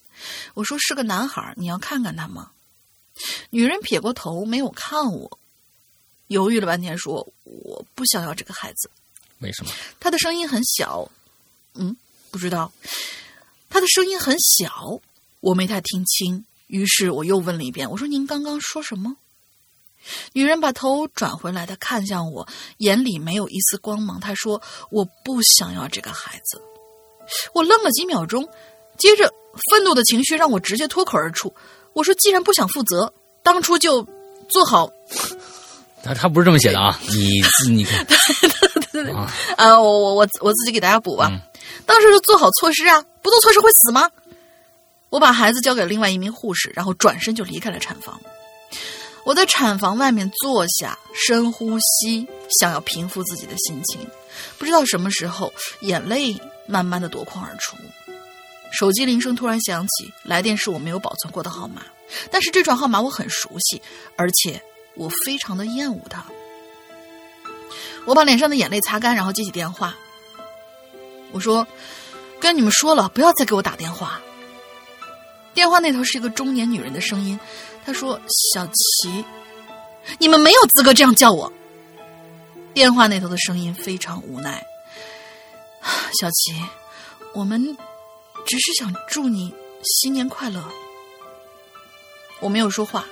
[0.55, 2.49] 我说是个男孩，你要看看他吗？
[3.51, 5.39] 女人撇过头，没有看我，
[6.27, 8.91] 犹豫了半天，说：“我不想要这个孩子。”
[9.41, 9.71] 为什么？
[10.01, 11.11] 她的声音很小，
[11.75, 11.97] 嗯，
[12.31, 12.73] 不知道。
[13.69, 15.01] 她的声音很小，
[15.41, 16.45] 我没太听清。
[16.67, 19.17] 于是我又问了一遍：“我说您刚刚说什么？”
[20.33, 22.49] 女人把头转回来，她看向我，
[22.79, 24.19] 眼里没有一丝光芒。
[24.21, 26.61] 她说：“我不想要这个孩子。”
[27.55, 28.49] 我愣了几秒钟，
[28.99, 29.33] 接着
[29.71, 31.55] 愤怒的情绪让我直接脱口而出。
[31.95, 34.07] 我说：“既然不想负责，当初就
[34.49, 34.91] 做好。”
[36.05, 37.01] 他他不是这么写的啊！
[37.09, 38.07] 你你看，
[39.57, 41.31] 呃，我我我我自己给大家补吧。
[41.87, 44.11] 当时就做好措施啊，不做措施会死吗？
[45.09, 48.21] 我把孩子交给另外一名护士，然后转身就离开了产房。
[49.25, 52.29] 我在产房外面坐下，深呼吸，
[52.61, 54.07] 想要平复自己的心情。
[54.59, 57.77] 不知道什么时候，眼泪慢慢的夺眶而出。
[58.77, 61.83] 手机铃声突然响起，来电是我没有保存过的号码，
[62.31, 63.81] 但是这串号码我很熟悉，
[64.17, 64.61] 而且
[64.97, 66.25] 我非常的厌恶它。
[68.05, 69.95] 我把脸上的眼泪擦干，然后接起电话。
[71.31, 71.67] 我说
[72.41, 74.21] ：“跟你们说了，不要再给我打电话。”
[75.55, 77.39] 电话那头是一个中年女人的声音，
[77.87, 78.21] 她说
[78.53, 79.25] ：“小琪，
[80.19, 81.53] 你们没有资格这样叫我。”
[82.75, 84.67] 电话那头的声音非常无奈
[86.21, 86.53] ：“小琪，
[87.35, 87.77] 我们。”
[88.47, 90.65] 只是想祝你新年快乐。
[92.41, 93.07] 我没有说话，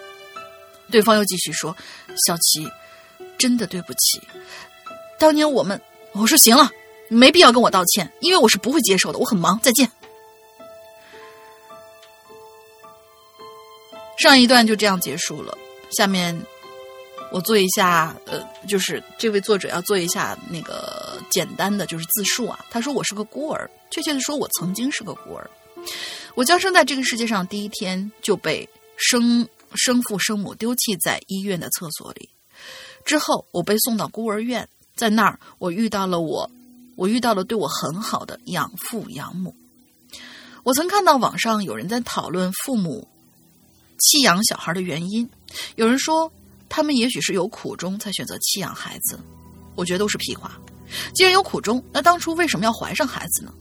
[0.90, 1.76] 对方又继续说
[2.26, 2.70] ：“小琪，
[3.38, 4.20] 真的对不起，
[5.18, 5.80] 当年我们……”
[6.12, 6.70] 我说：“行了，
[7.08, 9.90] 没必要跟我道歉，因为我是不会接受的，我很忙，再见。”
[14.18, 15.56] 上一段就这样结束了，
[15.90, 16.40] 下面。
[17.34, 22.62] 我做一下，呃，就是这位作者要做一下那个简单的就是自述啊。
[22.70, 25.48] 他说我是个孤儿，确切的说，我曾经是个孤儿。
[26.34, 32.28] 我降生在这个世界上第一天就被生生父生母丢弃在医院的厕所里，
[33.04, 34.68] 之后我被送到孤儿院。
[34.94, 36.48] 在那儿，我遇到了我，
[36.96, 39.54] 我遇到了对我很好的养父养母。
[40.62, 43.08] 我曾看到网上有人在讨论父母
[43.98, 45.28] 弃养小孩的原因，
[45.76, 46.30] 有人说
[46.68, 49.18] 他们也许是有苦衷才选择弃养孩子，
[49.74, 50.60] 我觉得都是屁话。
[51.14, 53.52] 既然有苦衷，那当初为什么要怀上孩子呢？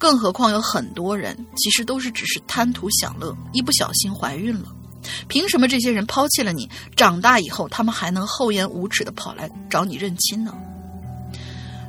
[0.00, 4.74] 更何况有很多人其实都是只是贪图享乐，一不小心怀孕了。
[5.28, 10.54] 凭什么这些人抛弃了你，长大以后他们还能厚颜无耻的跑来找你认亲呢？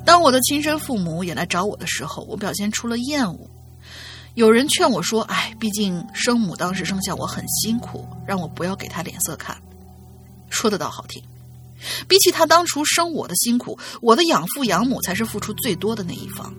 [0.06, 3.50] 当我的亲生父母也来找我的时候，我表现出了厌恶。
[4.34, 9.58] 有人劝我说：“哎，毕竟生母当时生下我很辛苦，让我不要给他脸色看。”
[10.52, 11.24] 说的倒好听，
[12.10, 16.54] 比起他当初生我的辛苦，我的养父养母才是付出最多的那一方。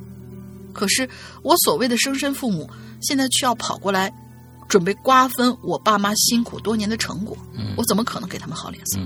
[0.72, 1.08] 可是
[1.42, 2.68] 我所谓的生身父母，
[3.00, 4.12] 现在却要跑过来。
[4.68, 7.36] 准备瓜分我爸妈辛苦多年的成果，
[7.76, 8.98] 我怎么可能给他们好脸色？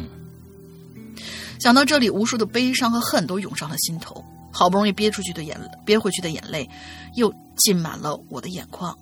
[1.58, 4.24] 想到这里，无数的悲伤和恨都涌上了心头。
[4.52, 6.70] 好不容易憋出去的眼憋回去的眼泪，
[7.16, 8.96] 又浸满了我的眼眶。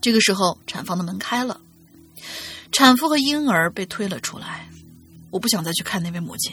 [0.00, 1.60] 这个时候，产房的门开了，
[2.70, 4.68] 产妇和婴儿被推了出来。
[5.30, 6.52] 我不想再去看那位母亲，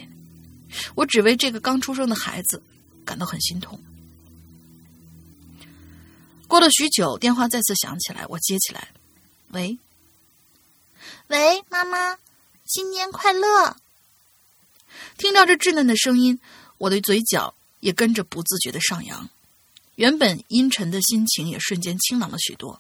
[0.96, 2.62] 我只为这个刚出生的孩子
[3.06, 3.80] 感到很心痛。
[6.54, 8.90] 过了许久，电话再次响起来，我接起来，
[9.54, 9.76] 喂，
[11.26, 12.16] 喂，妈妈，
[12.64, 13.76] 新年快乐！
[15.18, 16.40] 听到这稚嫩的声音，
[16.78, 19.28] 我的嘴角也跟着不自觉的上扬，
[19.96, 22.80] 原本阴沉的心情也瞬间清朗了许多。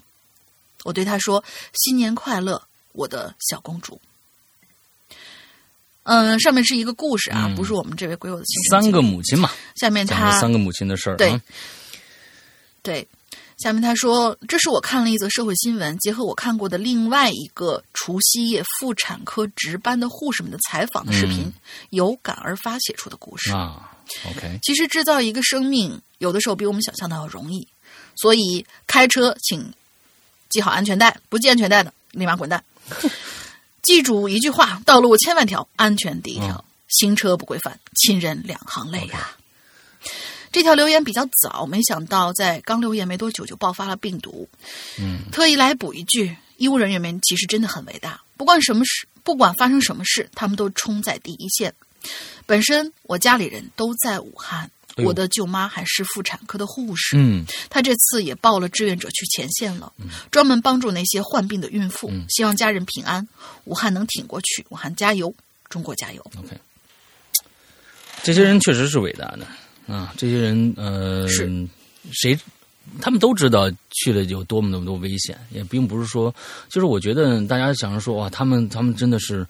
[0.83, 3.99] 我对他说：“新年快乐，我的小公主。”
[6.05, 9.49] 嗯，上面是一个故事啊，不是我们这位鬼友的亲三个母亲嘛？
[9.77, 11.41] 下面他三个母亲的事儿，对，
[12.83, 13.07] 对。
[13.63, 21.49] 下面他说：“这是我看了一则社会新闻，结合我看过的另外一个除夕夜妇产科值班的护士们的采访的视频，
[21.91, 23.89] 有感而发写出的故事啊。
[24.27, 27.65] OK，其实制造一个生命，有的时候比我们想象的要容易。
[28.17, 29.73] 所以开车请
[30.49, 32.61] 系好安全带，不系安全带的立马滚蛋。
[33.81, 36.65] 记住一句话：道路千万条，安全第一条。
[36.89, 39.37] 行车不规范，亲人两行泪呀。”
[40.53, 44.47] 这条留言比较早，没想到在刚留言没多久就爆发了病毒。
[44.99, 51.73] 嗯，特意来补一句：医务人员们其实真的很伟大，不管什么事，不管发生什么事，他们都冲在第一线。
[52.45, 57.17] 本身我家里人都在武汉，我的舅妈还是妇产科的护士。
[57.17, 59.91] 嗯，她这次也报了志愿者去前线了，
[60.29, 63.27] 专门帮助那些患病的孕妇，希望家人平安，
[63.63, 64.63] 武汉能挺过去。
[64.69, 65.33] 武汉加油，
[65.67, 66.23] 中国加油。
[66.37, 66.55] OK，
[68.21, 69.47] 这些人确实是伟大的。
[69.87, 72.37] 啊，这些人，呃，谁，
[73.01, 76.33] 他们都知道去了有多么么多危险，也并不是说，
[76.69, 79.45] 就是我觉得大家想着说哇，他们他们真的是，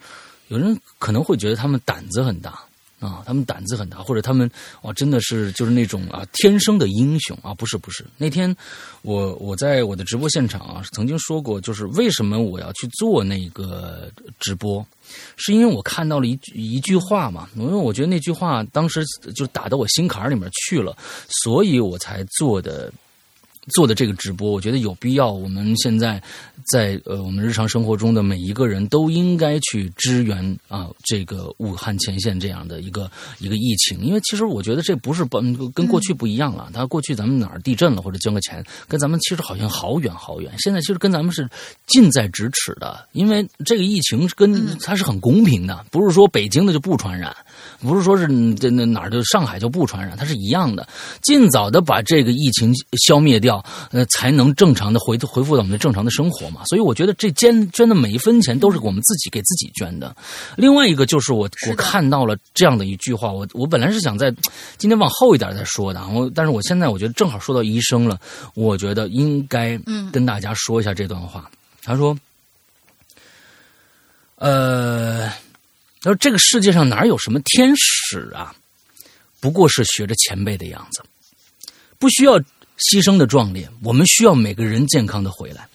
[0.47, 2.59] 有人可能会觉得他们胆子很大。
[3.03, 4.49] 啊，他们胆子很大，或者他们
[4.83, 7.53] 哇，真的是就是那种啊，天生的英雄啊！
[7.53, 8.55] 不是不是，那天
[9.01, 14.85] 我我在我的直播现场啊，曾经说过，就是为什么我要去做那个直播，
[15.35, 19.03] 是因为我看到了一一句话嘛，因为我觉得那句话当时
[19.35, 20.95] 就打到我心坎里面去了，
[21.43, 22.89] 所以我才做的。
[23.69, 25.31] 做的这个直播，我觉得有必要。
[25.31, 26.21] 我们现在
[26.71, 34.01] 在呃，我们日常生活中的每一个人都应该去支援啊，这个武汉前线这样的一个一个疫情。
[34.01, 36.69] 因为其实我觉得这不是不跟过去不一样了。
[36.73, 40.51] 他过去咱们哪儿地震了或者捐个钱，跟咱们其实好像好远好远。
[40.57, 41.49] 现在其实跟咱们是
[41.87, 47.35] 近在咫尺的，因为这个疫情跟它是很公平的，不是说北京的就不传染。
[47.83, 50.87] 不是说是这那哪儿就上海就不传染，它是一样的。
[51.21, 52.73] 尽早的把这个疫情
[53.05, 56.61] 消灭掉，呃，才能正常的回回复到我们的正常的生活嘛。
[56.65, 60.15] 所以我觉得这捐捐的每一分钱都是我们自己给自己捐的。
[60.55, 64.33] 另外一个就是我我看到了这样的一句话，我我本来是想在
[64.77, 68.19] 今天往后一点再说的，我但是我现在我觉得正好说到医生了，
[68.55, 69.77] 我觉得应该
[70.11, 71.49] 跟大家说一下这段话。
[71.83, 72.17] 他说，
[74.37, 75.29] 呃。
[76.03, 78.53] 他说：“这个世界上哪有什么天使啊？
[79.39, 81.01] 不过是学着前辈的样子，
[81.97, 83.69] 不需要牺牲的壮烈。
[83.81, 85.65] 我们需要每个人健康的回来。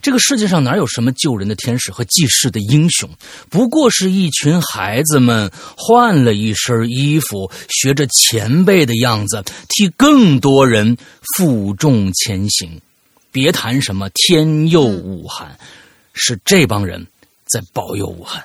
[0.00, 3.10] 这个世界上哪有什么救人的天使和济世的英雄？
[3.48, 10.96] 不过是一群孩子们换了一身衣服，学着前辈的样子，替更多人
[11.36, 12.80] 负重前行。
[13.32, 15.58] 别谈什么天佑武汉，
[16.14, 17.06] 是这帮人
[17.46, 18.44] 在保佑武汉。”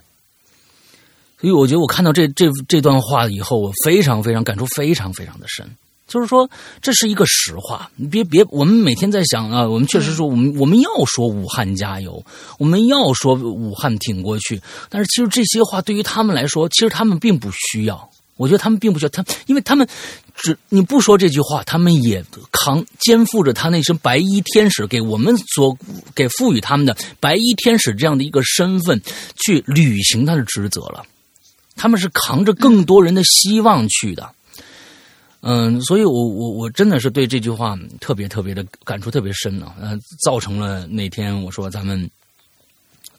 [1.40, 5.70] 所以我觉得我看到这这这段话以后，我非常非常感触，非常非常的深。
[6.08, 6.48] 就是说，
[6.82, 7.90] 这是一个实话。
[7.96, 12.24] 你别别，我们每天在想啊，我们确实说，我们我们要说武汉加油，
[12.60, 14.62] 我们要说武汉挺过去。
[14.88, 18.08] 但是其实这些话对于他们来说，其实他们并不需要。
[18.38, 19.88] 我觉得他们并不需要他，因为他们
[20.36, 25.76] 只你不说这句话，他们也扛肩负着他那身白衣天使给我们所
[26.14, 29.02] 给赋予他们的白衣天使这样的一个身份
[29.44, 31.04] 去履行他的职责了。
[31.76, 34.30] 他们是扛着更多人的希望去的。
[35.48, 42.10] 嗯，所以我我我真的是对这句话特别特别的感触特别深啊，呃，造成了那天我说咱们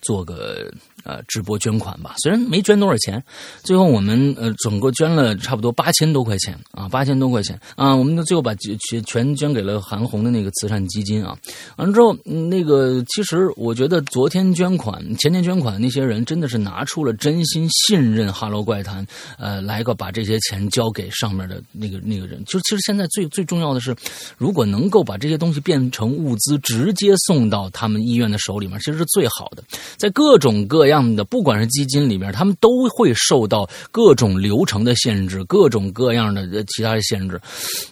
[0.07, 0.71] 做个。
[1.05, 3.23] 呃，直播捐款吧，虽然没捐多少钱，
[3.63, 11.39] 最后我们呃整个捐了差不多八千多块钱啊，八千多块钱啊，我们最后把全全捐给了韩红的那个慈善基金啊。
[11.77, 19.07] 完了之后，那个其实我觉得昨天捐款、前天捐款那些人真的是拿出了真心信任《哈喽怪谈》，
[19.39, 22.45] 呃，来个把这些钱交给上面的那个那个人。
[22.47, 23.95] 就其实现在最最重要的是，
[24.37, 29.63] 如果能够把这些东西变成物资，直接送到他们医院的手里面，其实是最好的。
[29.97, 30.97] 在各种各样。
[31.17, 37.41] 的，不管是基金里面，他们都会受到各种流程的限制，各种各样的其他的限制，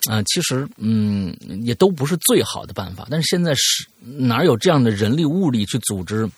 [0.08, 3.06] 啊，其实嗯，也都不是最好的办法。
[3.10, 6.28] 但是现在是哪有这样的人力物力去组织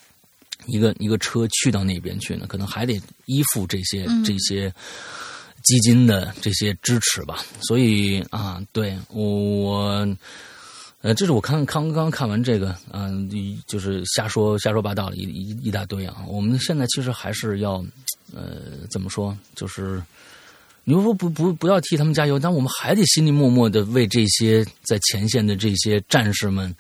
[0.67, 2.47] 一个一个车去到那边去呢？
[2.49, 4.73] 可能还得依附这些这些
[5.63, 7.39] 基金的这些支持吧。
[7.61, 10.07] 所以啊，对我。
[11.07, 13.31] 呃，这是我看刚刚看完这个，嗯，
[13.65, 16.17] 就是瞎说瞎说八道的一一一大堆啊。
[16.27, 17.75] 我们现在其实还是要，
[18.35, 19.39] 呃，怎么说？
[19.55, 20.03] 就是
[20.83, 26.75] 你说不不不要替他们加油，但我们还得心里默默的为这些在前线的这些战士们，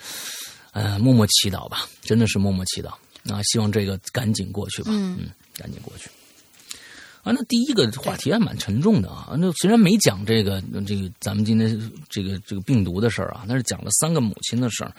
[0.72, 1.88] 呃，默默祈祷吧。
[2.02, 2.88] 真的是默默祈祷
[3.32, 3.40] 啊！
[3.44, 4.90] 希望这个赶紧过去吧。
[4.92, 6.10] 嗯，赶紧过去。
[7.26, 9.34] 啊，那第一个话题还蛮沉重的啊。
[9.36, 11.76] 那虽然没讲这个这个咱们今天
[12.08, 14.92] 这个这个病毒的事儿啊，但是讲了三个母亲的事儿，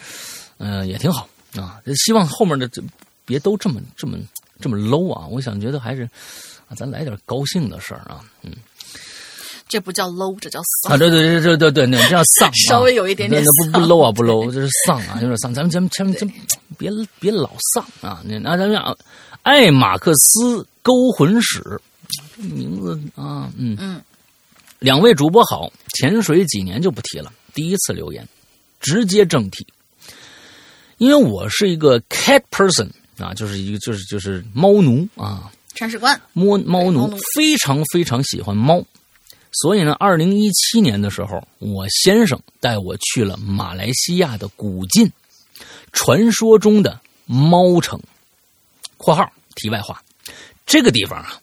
[0.58, 1.26] 呃，也挺好
[1.56, 1.82] 啊。
[1.96, 2.84] 希望后面的这
[3.26, 4.18] 别都这么这么
[4.60, 5.26] 这么 low 啊。
[5.26, 6.04] 我想觉得还是
[6.68, 8.20] 啊，咱来点高兴的事儿啊。
[8.44, 8.52] 嗯，
[9.70, 10.98] 这不叫 low，这叫丧啊。
[10.98, 15.54] 对对对对对对，那这叫丧， 稍微有一点点那不不 low 啊，不 low，这是丧啊，有点丧。
[15.54, 16.30] 咱们咱们咱们咱
[16.78, 18.22] 别别老丧啊。
[18.26, 18.98] 那那咱们讲
[19.44, 21.80] 爱马克思勾魂史。
[22.38, 23.76] 名字啊，嗯。
[23.80, 24.02] 嗯，
[24.80, 27.34] 两位主播好，潜水几年就不提了。
[27.54, 28.28] 第一次留言，
[28.80, 29.66] 直接正题，
[30.98, 38.86] 因为我是一个 cat person 啊，就是一个就是就是猫奴啊，铲屎官，摸猫奴，非常非常喜欢猫，
[39.52, 45.12] 所以呢，二零一七年的时候，我先生带我去了马来西亚的古晋，
[45.92, 48.00] 传说中的猫城
[48.98, 50.04] （括号题外话），
[50.68, 51.42] 这个地方啊。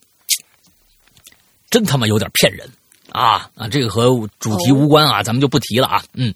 [1.75, 2.65] 真他妈有点骗人
[3.11, 3.67] 啊啊！
[3.69, 4.07] 这个和
[4.39, 6.01] 主题无关啊，咱们就不提了啊。
[6.15, 6.33] 嗯，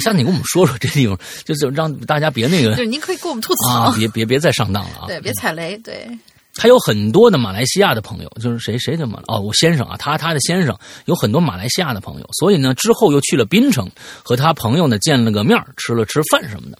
[0.00, 2.70] 下次你跟我们说说这地方，就是让大家别那个。
[2.70, 5.06] 就是，您可以给我们吐槽啊，别别别再上当了啊。
[5.10, 5.76] 对，别踩雷。
[5.78, 6.08] 对，
[6.54, 13.90] 他有很多的马来西亚的朋友，就是谁谁的马哦，我先生啊，他他的先生有很多马来西亚的朋友，所以呢，之后又去了槟城，
[14.22, 16.78] 和他朋友呢见了个面，吃了吃饭什么的。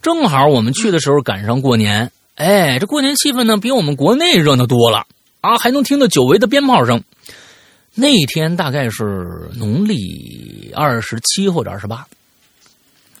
[0.00, 5.04] 正好我们去的时候赶上过年，哎，这过年气氛呢比我们国内热闹多了。
[5.42, 7.02] 啊，还能听到久违的鞭炮声。
[7.94, 12.06] 那天大概是农历二十七或者二十八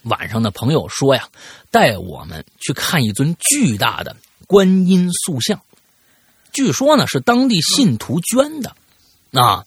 [0.04, 1.28] 晚上的朋友说呀，
[1.70, 4.16] 带我们去看一尊巨大的
[4.46, 5.60] 观音塑像。
[6.52, 8.74] 据说呢是当地信徒捐的。
[9.32, 9.64] 啊，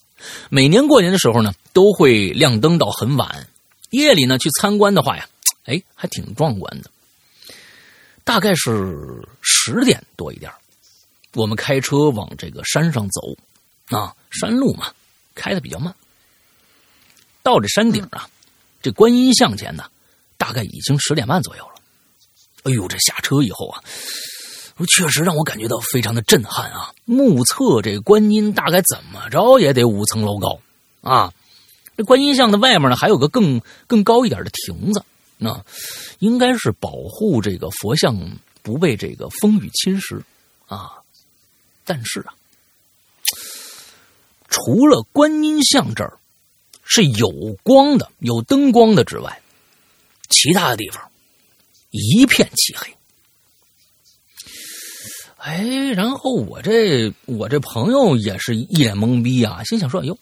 [0.50, 3.48] 每年过年的时候呢，都会亮灯到很晚。
[3.92, 5.28] 夜里呢去参观的话呀，
[5.66, 6.90] 哎，还挺壮观的。
[8.24, 8.98] 大概是
[9.42, 10.52] 十点多一点
[11.36, 13.38] 我们开车往这个山上走，
[13.96, 14.88] 啊，山路嘛，
[15.36, 15.94] 开的比较慢。
[17.44, 18.28] 到这山顶啊，
[18.82, 19.84] 这观音像前呢，
[20.38, 21.76] 大概已经十点半左右了。
[22.64, 23.84] 哎呦，这下车以后啊，
[24.88, 26.92] 确实让我感觉到非常的震撼啊！
[27.06, 30.60] 目测这观音大概怎么着也得五层楼高
[31.02, 31.34] 啊。
[31.98, 35.04] 这观音像的外面呢，还有个更更高一点的亭子，
[35.38, 35.64] 那
[36.20, 38.18] 应该是保护这个佛像
[38.64, 40.22] 不被这个风雨侵蚀
[40.68, 40.94] 啊。
[41.86, 42.34] 但是啊，
[44.50, 46.18] 除了观音像这儿
[46.84, 47.30] 是有
[47.64, 49.42] 光的、有灯光的之外，
[50.30, 51.12] 其他的地方
[51.92, 52.96] 一片漆黑。
[55.38, 60.18] 哎，然后我这我这朋友也是一脸懵逼啊，心想说：“哟，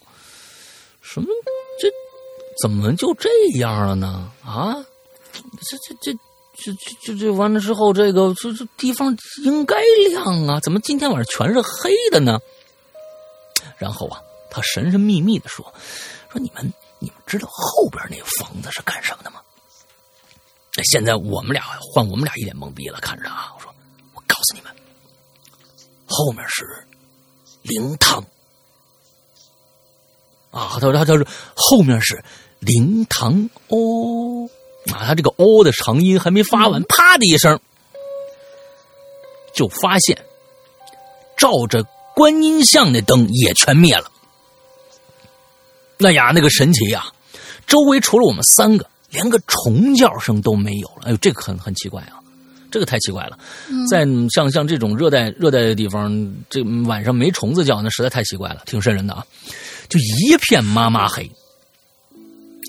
[1.01, 1.27] 什么
[1.79, 1.89] 这
[2.61, 4.29] 怎么就这样了呢？
[4.43, 4.85] 啊，
[5.31, 6.19] 这这这。”
[6.55, 9.75] 这这这这完了之后，这个这这地方应该
[10.09, 12.39] 亮啊，怎么今天晚上全是黑的呢？
[13.77, 15.65] 然后啊，他神神秘秘的说
[16.31, 19.41] ：“说你们你们知道后边那房子是干什么的吗？”
[20.91, 23.73] 现在我们俩换我们俩一脸懵逼了，看着啊，我说
[24.13, 24.71] ：“我告诉你们，
[26.05, 26.65] 后面是
[27.61, 28.23] 灵堂。”
[30.51, 31.25] 啊，他说他他说
[31.55, 32.23] 后面是
[32.59, 34.47] 灵堂哦
[34.91, 37.59] 啊，他这个哦的长音还没发完，啪的一声，
[39.53, 40.17] 就发现
[41.37, 41.83] 照着
[42.15, 44.11] 观音像的灯也全灭了。
[45.97, 47.05] 那呀，那个神奇呀！
[47.65, 51.03] 周围除了我们三个，连个虫叫声都没有了。
[51.05, 52.19] 哎呦，这个很很奇怪啊，
[52.69, 53.39] 这个太奇怪了。
[53.89, 56.11] 在像像这种热带热带的地方，
[56.49, 59.25] 这晚上没虫子叫，那实在太奇怪了，挺瘆人的啊。
[59.87, 61.31] 就一片麻麻黑，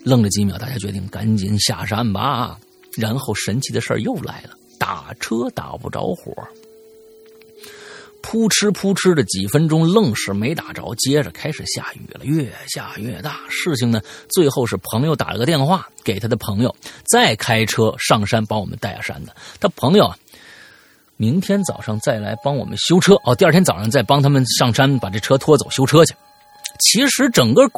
[0.05, 2.57] 愣了几秒，大家决定赶紧下山吧。
[2.97, 6.33] 然后神奇的事儿又来了，打车打不着火。
[8.23, 10.95] 扑哧扑哧的几分钟，愣是没打着。
[10.97, 13.41] 接着开始下雨了，越下越大。
[13.51, 16.75] 事情呢，最后是朋友打了个电话给他的朋友，
[17.07, 19.35] 再开车上山把我们带下山的。
[19.61, 20.15] 他朋友，
[21.17, 23.35] 明天早上再来帮我们修车哦。
[23.35, 26.15] 第二天早上再帮他们上山把这车拖走修车去。
[26.85, 27.69] 其实整个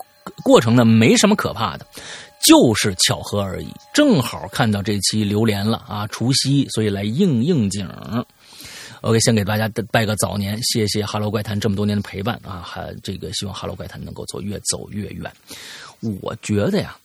[0.43, 1.87] 过程呢，没什么可怕的，
[2.45, 3.69] 就是巧合而已。
[3.95, 7.89] 正好看到这期榴莲了啊，除夕，所以来应应景。
[9.03, 12.61] OK，先给大家拜个早年，谢谢《哈喽怪谈》这么多年的陪伴啊！
[12.67, 15.31] 还这个希望《哈喽怪谈》能够走越走越远。
[16.01, 16.97] 我觉得呀，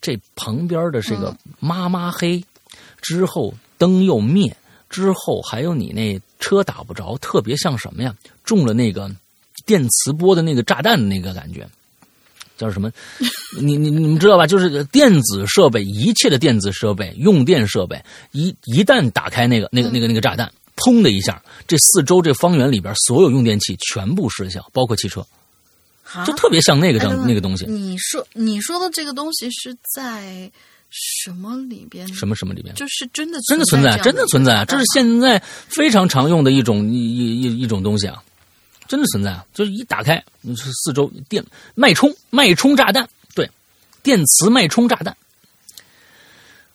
[0.00, 2.44] 这旁边的这个妈妈黑
[3.00, 4.56] 之后灯又灭
[4.88, 8.14] 之后，还有你那车打不着，特别像什么呀？
[8.44, 9.10] 中了那个
[9.66, 11.68] 电磁波的那个炸弹的那个感觉，
[12.56, 12.90] 叫什么？
[13.60, 14.46] 你你你们知道吧？
[14.46, 18.02] 就是电子设备，一切的电子设备、用电设备，
[18.32, 20.50] 一一旦打开那个那个那个那个炸弹。
[20.82, 25.22] 砰的一下，这四周这方圆里边所有用电器全部失效，包括汽车，
[26.24, 27.66] 就特别像那个张那个东西。
[27.66, 30.50] 你说你说的这个东西是在
[30.88, 32.08] 什么里边？
[32.14, 32.74] 什么什么里边？
[32.76, 35.38] 就是真的真的存在，真的存在，这是现在
[35.68, 38.22] 非常常用的一种一一一种东西啊，
[38.90, 39.46] 真的存在啊！
[39.54, 40.20] 就是一打开，
[40.82, 41.44] 四周电
[41.76, 43.48] 脉冲脉冲炸弹，对，
[44.02, 45.16] 电磁脉冲炸弹。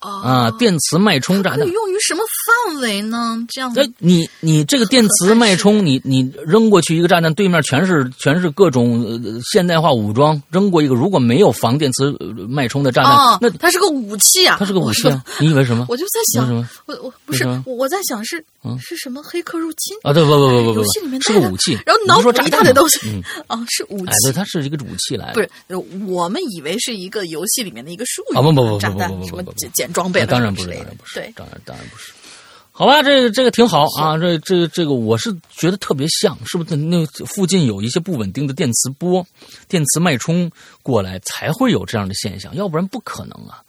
[0.05, 2.23] 啊，电磁脉冲炸弹用于什么
[2.67, 3.37] 范围呢？
[3.49, 12.11] 这样，哎，你你这个电磁脉冲，你你扔过去一个炸弹，对面全是全是各种现代化武装，扔过一个，如果没有防电磁
[12.47, 14.57] 脉冲的炸弹，那它是个武器啊！
[14.59, 15.23] 它是个武器啊！
[15.39, 15.85] 你以为什么？
[15.89, 18.43] 我就在想，我我不是我在想是
[18.79, 20.13] 是什么黑客入侵啊？
[20.13, 25.49] 对不不不不不，游戏里面是个武器，然后脑补一大堆东西，嗯，啊， 是武器，对，它是一个武器来的，不是
[26.07, 28.41] 我们以为是一个游戏里面的一个术语啊！
[28.41, 29.43] 不不不炸弹什么
[29.73, 32.11] 捡装备，当然不是，当然不是，对，当然当然不是。
[32.73, 36.75] 好吧，这个这个挺好啊，这这这个我是觉得特别像，是不是？
[36.75, 39.25] 那附近有一些不稳定的电磁波、
[39.69, 40.51] 电磁脉冲
[40.83, 43.63] 过来，才会有这样的现象，要不然不可能啊！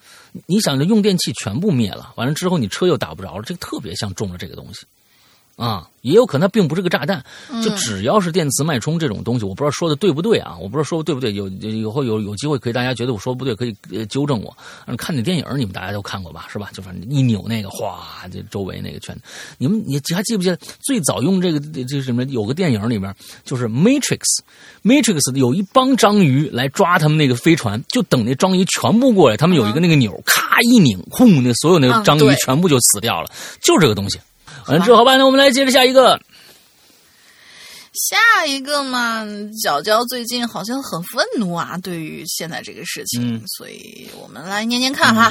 [0.47, 4.85] 你想着用电器全部灭了，完了之后你车又打不着了，这个特别像中了这个东西。
[5.57, 7.25] 啊，也有可能它并不是个炸弹，
[7.65, 10.55] 就只要是电磁脉冲这种东西，我不知道说的对不对啊？
[10.61, 14.55] 我不知道说的对不对，有以后有有机会可以大家觉得我说的不对，可以纠正我。
[14.99, 16.47] 看那电影你们大家都看过吧？
[16.53, 16.69] 是吧？
[16.75, 19.17] 就反正一扭那个，哗，这周围那个圈，
[19.57, 22.23] 你们你还记不记得最早用这个这什么？
[22.25, 24.21] 有个电影里面就是《Matrix》
[24.85, 33.31] ，Matrix 有一帮章鱼来抓他们那个飞船，就等那章鱼全部过来，他们有一个那个钮，咔一拧，轰，那所有那个章鱼全部就死掉了，
[33.63, 34.19] 就这个东西。
[34.69, 36.21] 完之后，好吧，那我们来接着下一个。
[38.11, 39.25] 下一个嘛，
[39.63, 45.31] 角角最近好像很愤怒啊，对于现在这个事情，所以我们来念念看哈，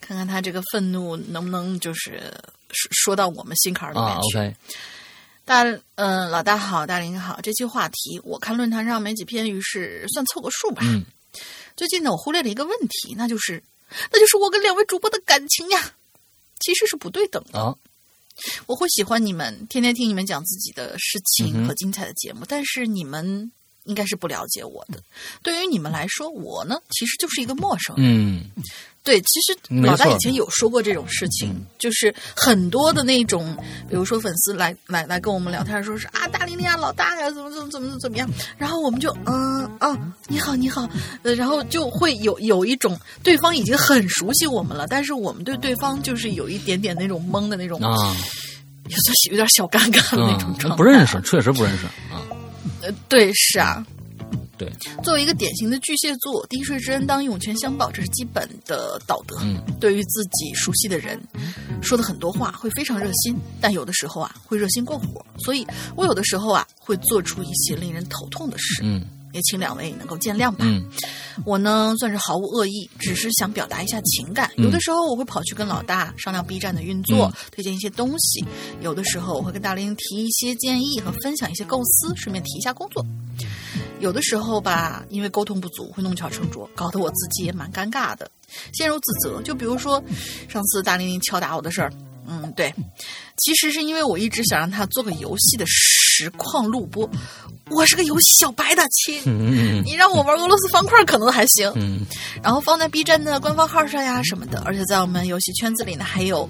[0.00, 2.32] 看看他这个愤怒能不能就是
[2.70, 4.56] 说说到我们心坎里面去。
[5.44, 5.64] 大
[5.96, 10.82] 嗯，老大好，大林好，这期话题我看论坛上没几篇，于是算凑个数吧。
[11.76, 13.60] 最近呢，我忽略了一个问题，那就是
[14.12, 15.80] 那就是我跟两位主播的感情呀，
[16.60, 17.76] 其实是不对等的。
[18.66, 23.50] 我会喜欢你们，天天听你们讲自己的事情和精彩的节目，但是你们
[23.84, 25.02] 应该是不了解我的。
[25.42, 28.06] 对于你们来说，我呢其实就是一个陌生人。
[28.06, 28.50] 嗯，
[29.04, 33.56] 对，其实老大以前有说过这种事情，就是很多的那种，
[33.88, 39.96] 比如说粉丝来来来跟我们聊天，说是啊，大玲玲啊，老大呀，怎么怎么怎么怎么样，然后我们就嗯啊，
[40.28, 40.88] 你好你好，
[41.22, 48.16] 呃，然后就会有有一种对方已经很熟悉我们了，但是我们对对方就是有一点点那种懵的那种啊。
[48.84, 52.20] 有点有点小尴尬的那种状态，不认识，确实不认识啊。
[52.82, 53.86] 呃，对，是啊，
[54.56, 54.70] 对。
[55.02, 59.36] 作为一个典型的巨蟹座，滴水之恩当涌泉相报，这是基本的道德。
[59.42, 61.20] 嗯，对于自己熟悉的人，
[61.80, 68.82] 说的很多话会非常热心，但有的时候啊会热心过火，所以我有的时候啊会做出一些令人头痛的事。
[68.84, 69.04] 嗯。
[69.32, 70.58] 也请两位能够见谅吧。
[70.60, 70.84] 嗯，
[71.44, 74.50] 我呢算是毫无恶意，只是想表达一下情感。
[74.56, 78.44] 有的时候我会跑去跟老大商量 B 站的运作，推荐一些东西；
[78.80, 83.04] 有的时候我会跟大林提一些建议和分享一些构思，顺便提一下工作。
[84.00, 88.28] 有的时候吧，因为沟通不足，会弄巧成拙，搞得我自己也蛮尴尬的，
[88.74, 89.40] 陷入自责。
[89.42, 90.02] 就比如说
[90.48, 91.92] 上次大玲玲敲打我的事儿，
[92.26, 92.74] 嗯，对，
[93.38, 95.64] 其实是因为我一直想让他做个游戏的
[96.12, 97.08] 实况录播。
[97.70, 99.22] 我是个游戏小白的亲，
[99.84, 101.72] 你让我玩俄罗斯方块可能还行，
[102.42, 106.48] 然后放在 B 站的官方号上呀什么的，而且在我们游戏圈子里呢还有。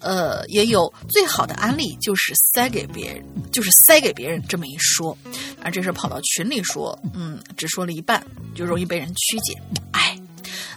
[0.00, 5.18] 呃，也有最好的安利，就是塞给别人，就是塞给别人这么一说，
[5.60, 8.24] 而这事跑到群里说，嗯，只说了一半，
[8.54, 9.60] 就容易被人曲解。
[9.90, 10.16] 哎，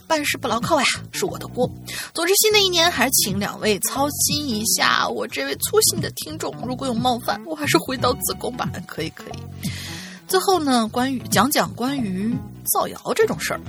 [0.07, 1.69] 办事不牢靠呀，是我的锅。
[2.13, 6.53] 总之，新的一年还是请两位操心一下我这位粗心的听众。
[6.65, 8.69] 如果有冒犯，我还是回到子宫吧。
[8.87, 9.69] 可以，可以。
[10.27, 12.35] 最后呢，关于讲讲关于
[12.73, 13.61] 造谣这种事儿，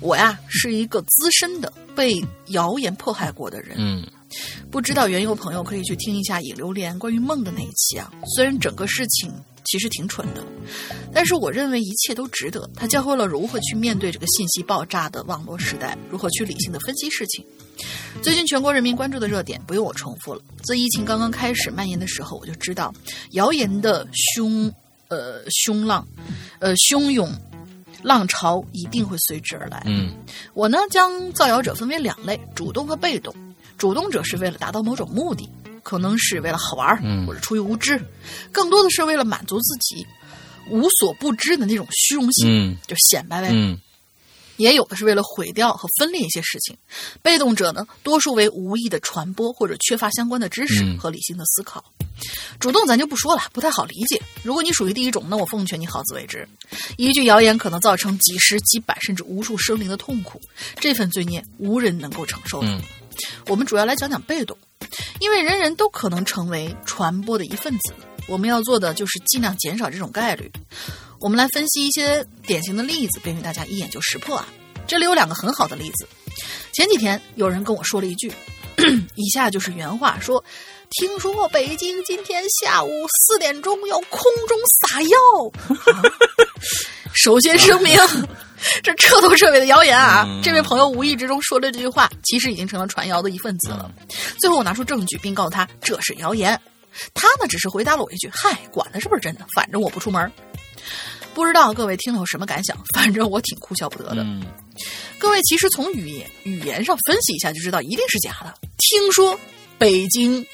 [0.00, 3.76] 我呀是一个资深的被谣言迫害过的人。
[3.78, 4.06] 嗯。
[4.70, 8.12] 不知道缘由朋友可以去听一下《引流连》关于梦的那一期啊。
[8.34, 9.32] 虽然整个事情
[9.66, 10.42] 其实挺蠢的，
[11.12, 12.68] 但是我认为一切都值得。
[12.74, 17.44] 他教会了如何去面对这个信息爆炸的网络时代，如何去理性的分析事情。
[18.22, 20.40] 最近全国人民关注的热点不用我重复了。
[20.62, 22.92] 自疫情刚刚开始蔓延的时候，我就知道
[23.32, 24.72] 谣言的汹
[25.08, 26.06] 呃汹浪，
[26.58, 27.30] 呃汹涌
[28.02, 29.82] 浪潮一定会随之而来。
[29.86, 30.14] 嗯，
[30.54, 33.34] 我呢将造谣者分为两类：主动和被动。
[33.76, 35.46] 主动者是为了达到某种目的，
[35.86, 38.04] 可能是为了好玩或者出于无知，
[38.50, 40.04] 更多的是为了满足自己
[40.68, 43.78] 无所不知的那种虚荣心，就显摆呗。
[44.56, 46.76] 也有的是为了毁掉和分裂一些事情。
[47.22, 51.84] 被动者呢，多数为无意的传播或者缺乏相关的知识和理性的思考。
[52.58, 54.20] 主动咱就不说了，不太好理解。
[54.42, 56.48] 如果你属于第一种，那我奉劝你好自为之。
[56.96, 60.40] 一句谣言可能造成几十、几百甚至无数生灵的痛苦，
[60.80, 62.80] 这份罪孽无人能够承受的。
[63.46, 64.58] 我们主要来讲讲被动，
[65.20, 67.94] 因为人人都可能成为传播的一份子。
[68.26, 70.50] 我们要做的就是尽量减少这种概率。
[71.20, 74.46] 我们来分析一些典型的例子，便于大家一眼就识破啊。
[74.86, 76.06] 这里有两个很好的例子。
[76.72, 78.32] 前几天有人跟我说了一句，
[79.16, 80.44] 以下就是原话：说，
[80.90, 85.08] 听说北京今天下午四点钟要空中撒药。
[87.14, 87.96] 首先声明。
[88.82, 90.26] 这彻头彻尾的谣言啊！
[90.42, 93.90] 这位朋友无意之中说了这句话，其实已经成了传谣的一份子了。
[94.38, 96.60] 最后我拿出证据，并告诉他这是谣言。
[97.14, 100.30] 他呢，只是回答了我一句：“嗨，管他是不是真的，反正我不出门。”
[101.34, 102.76] 不知道各位听了有什么感想？
[102.94, 104.24] 反正我挺哭笑不得的。
[105.18, 108.54] 各位其实从语言语言上分析一下就知道，一定是假的。
[108.78, 109.38] 听说
[109.78, 110.46] 北京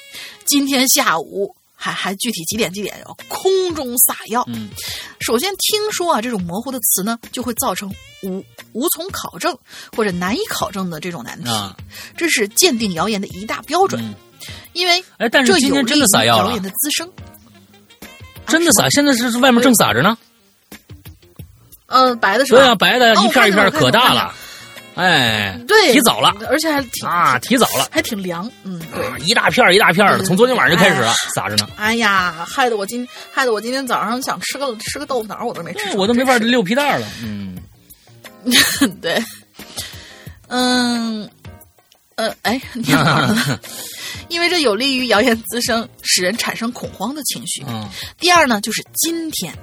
[0.45, 1.55] 今天下午。
[1.83, 4.41] 还还具体几点几点要空中撒药？
[4.47, 4.69] 嗯，
[5.19, 9.57] 首先听说啊，这种模糊的词呢，就会造成无无从考证
[9.93, 11.51] 或者难以考证的这种难题。
[12.15, 14.15] 这是鉴定谣言的一大标准。
[14.71, 16.45] 因为哎，但是今天真的撒药了。
[16.47, 17.11] 谣言的滋生，
[18.47, 20.17] 真的撒，现在是外面正撒着呢。
[21.87, 22.59] 嗯，白的是吧？
[22.59, 24.33] 对啊，白的一片一片可大了。
[24.95, 31.67] 哎，对，提早了，而且还挺啊，提早了，还挺凉，嗯，对，一大片一大片的，从昨天晚上就开始了，撒着呢。
[31.77, 37.07] 哎呀，害得我今害得我今天早上想吃个吃个豆腐脑，我都没吃，我都没法溜皮蛋了。
[37.23, 37.57] 嗯，
[39.01, 39.23] 对，
[40.47, 41.27] 嗯，
[42.15, 43.35] 呃，哎，你好，
[44.29, 47.63] 因为这有利于谣言滋生，使人产生恐慌的情绪。
[47.67, 47.89] 嗯，
[48.19, 49.53] 第二呢，就是今天。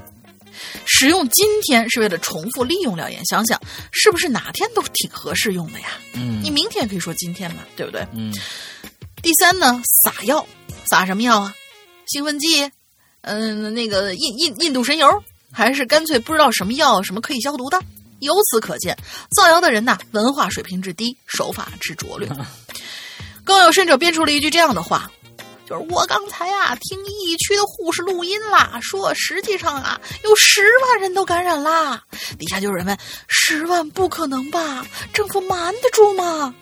[0.86, 3.60] 使用今天是为了重复利用谣言，想想
[3.92, 5.88] 是不是哪天都挺合适用的呀？
[6.14, 8.06] 嗯，你明天可以说今天嘛，对不对？
[8.12, 8.32] 嗯。
[9.22, 10.46] 第三呢，撒药，
[10.90, 11.54] 撒什么药啊？
[12.06, 12.70] 兴奋剂？
[13.20, 17.78] 嗯，那个印印印度神油，还是干脆不知道什么药，什么可以消毒的？
[18.20, 18.96] 由此可见，
[19.36, 22.28] 造谣的人呐，文化水平之低，手法之拙劣。
[23.44, 25.10] 更有甚者，编出了一句这样的话。
[25.70, 32.02] 就是我刚才啊听疫区的护士录音啦，说实际上啊有十万人都感染啦。
[32.36, 32.98] 底下就有人问：
[33.28, 34.84] 十万不可能吧？
[35.12, 36.52] 政府瞒得住吗？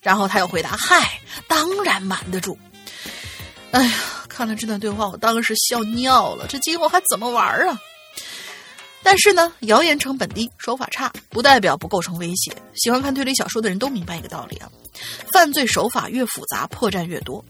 [0.00, 2.56] 然后他又回答：嗨，当然瞒得住。
[3.72, 3.92] 哎呀，
[4.28, 6.46] 看了这段对话，我当时笑尿了。
[6.48, 7.76] 这今后还怎么玩啊？
[9.02, 12.54] 但是呢，谣言成本低，手法差，不代表不构成威胁。
[12.76, 14.70] 喜欢看推理小说的人都明白一个道理啊：
[15.32, 17.44] 犯罪手法越复杂，破绽越多。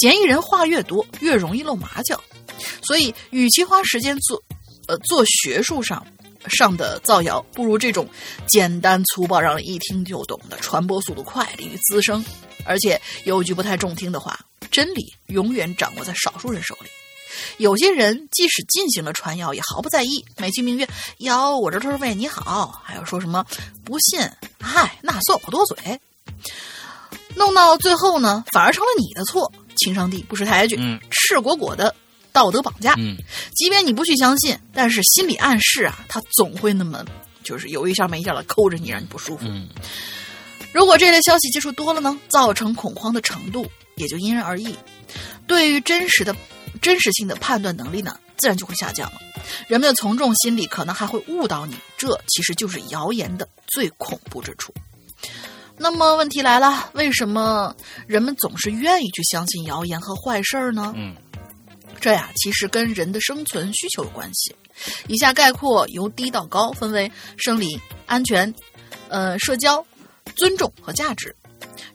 [0.00, 2.22] 嫌疑人话越多，越容易露马脚，
[2.82, 4.42] 所以与其花时间做，
[4.86, 6.06] 呃，做学术上
[6.48, 8.08] 上的造谣，不如这种
[8.46, 12.24] 简单粗暴、让人一听就懂的，传播速度快、利于滋生。
[12.66, 14.38] 而且有句不太中听的话：
[14.70, 16.88] 真理永远掌握在少数人手里。
[17.58, 20.88] 有些人即使进行了传谣，也毫不在意，美其名曰
[21.18, 23.44] “谣我这都是为你好”，还要说什么
[23.84, 24.20] 不信，
[24.60, 26.00] 嗨，那算我多嘴。
[27.34, 29.52] 弄到最后呢，反而成了你的错。
[29.76, 31.92] 情商低不识抬举，嗯，赤果果的
[32.32, 32.94] 道德绑架。
[32.96, 33.16] 嗯，
[33.56, 37.04] 即便你不去相信，但是心理暗示啊，他总会那么
[37.42, 39.44] 就是有一下没一下的抠着你，让你不舒服。
[39.48, 39.68] 嗯，
[40.72, 44.76] 如果这类消息接触多了呢，造成恐慌的程度也就因人而异。
[45.48, 46.34] 对于真实的
[46.80, 49.20] 真实性的判断能力呢，自然就会下降了。
[49.66, 54.72] 人们的从众心理可能还会误导你，这其实就是谣言的最恐怖之处。
[55.76, 57.74] 那么问题来了，为什么
[58.06, 60.92] 人们总是愿意去相信谣言和坏事儿呢？
[60.96, 61.14] 嗯，
[62.00, 64.54] 这呀，其实跟人的生存需求有关系。
[65.08, 68.52] 以下概括由低到高，分为生理、安全、
[69.08, 69.84] 呃、社交、
[70.36, 71.34] 尊重和价值。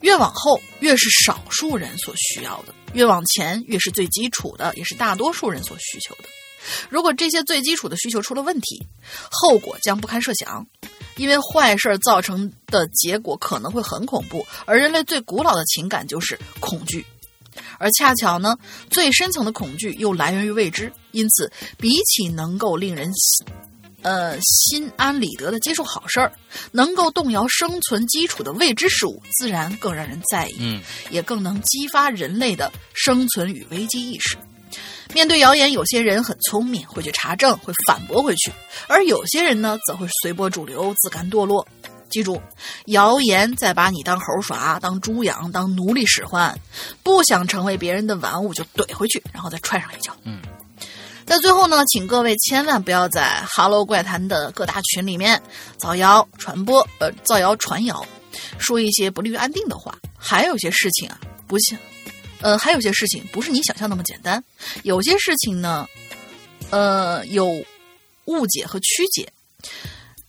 [0.00, 6.24] 越往后，越是少数人所需要的；越往前，越是最基础的，也是大多数人所需求的。
[6.88, 8.86] 如果这些最基础的需求出了问题，
[9.30, 10.66] 后果将不堪设想。
[11.20, 17.04] 因为坏事造成的结果可能会很恐怖，而人类最古老的情感就是恐惧，
[17.78, 18.56] 而恰巧呢，
[18.88, 20.90] 最深层的恐惧又来源于未知。
[21.10, 23.46] 因此，比起能够令人心
[24.00, 26.32] 呃心安理得的接受好事儿，
[26.72, 34.38] 能够动摇生存基础的未知事物，自然更让人在意，也更能激发人类的生存与危机意识。
[35.12, 38.50] 面对谣言，有些人很聪明，会去查证，会反驳回去；
[38.88, 41.66] 而有些人呢，则会随波逐流，自甘堕落。
[42.10, 42.42] 记住，
[42.86, 46.58] 谣言在把你当猴耍、当猪养、当奴隶使唤，
[47.04, 50.12] 不想成为别人的玩物，就怼回去，然后再踹上一脚。
[50.24, 50.40] 嗯，
[51.24, 55.40] 在最后呢，请各位千万不要在《哈喽怪谈》的各大群里面
[55.76, 58.04] 造谣传播，呃，造谣传谣，
[58.58, 59.96] 说一些不利于安定的话。
[60.18, 61.16] 还有些事情啊，
[61.46, 61.78] 不像。
[62.40, 64.42] 呃，还有些事情不是你想象那么简单，
[64.82, 65.86] 有些事情呢，
[66.70, 67.64] 呃，有
[68.24, 69.30] 误解和曲解，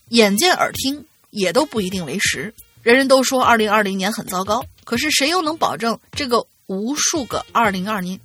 [0.09, 2.53] 眼见耳听也都不一定为实。
[2.81, 8.19] 人人都说二零二零年很糟糕，可是谁又能保证这个无数个二零二零？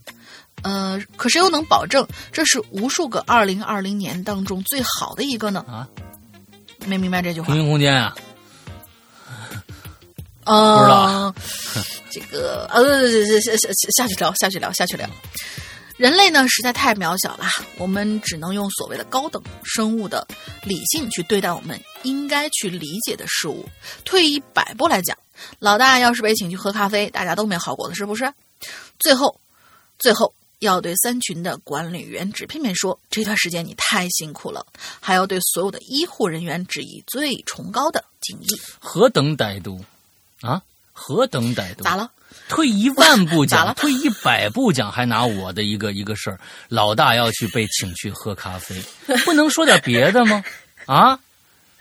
[0.63, 5.65] 呃，可谁又能保证这是无数个二零二零年当中最好的一个呢？
[5.69, 5.87] 啊，
[6.87, 7.47] 没明白这句话。
[7.47, 8.17] 平行空间啊。
[10.47, 11.35] 呃，不知道，
[12.11, 15.09] 这个呃，下下下去聊，下去聊，下去聊。
[15.97, 17.47] 人类呢，实在太渺小了，
[17.79, 20.27] 我们只能用所谓的高等生物的
[20.63, 23.67] 理性去对待我们应该去理解的事物。
[24.05, 25.17] 退一百步来讲，
[25.59, 28.31] 老大要是被请去喝咖啡，大家都没好果子，是不是？
[28.99, 29.41] 最后，
[29.99, 34.67] 最后要对三群的管理员纸片片说：这段时间你太辛苦了，
[35.01, 38.47] 还要对所有的医护人员致以最崇高的敬意。
[38.79, 39.83] 何等歹毒！
[40.43, 40.63] 啊，
[40.93, 41.85] 何等歹毒！
[41.85, 42.11] 咋了？
[42.49, 43.75] 退一万步讲， 了？
[43.75, 48.81] 退一百步讲，还拿我的一个一个事儿，老大要去被请去喝咖啡，
[49.25, 50.45] 不能说点别的吗？
[50.87, 51.19] 啊，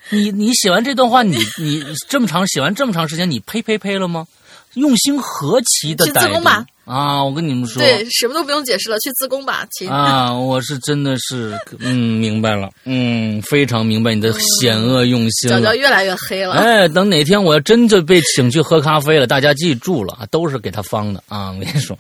[0.10, 4.28] 你你写完这段话，你你这么长写完这么长时间，你呸呸呸了吗？
[4.74, 6.50] 用心何其的歹毒！
[6.86, 9.90] 啊，我跟你们说，对，什么都不用解释了，去自宫吧，亲。
[9.90, 14.32] 啊，我是真的是，嗯，明白了，嗯，非常明白你的
[14.62, 15.50] 险恶用心。
[15.50, 16.54] 脚脚越来越黑了。
[16.54, 21.52] 哎，等哪天我要真就被请去喝咖啡了，大家记住了，都是给他方的啊！
[21.52, 21.98] 我跟你说。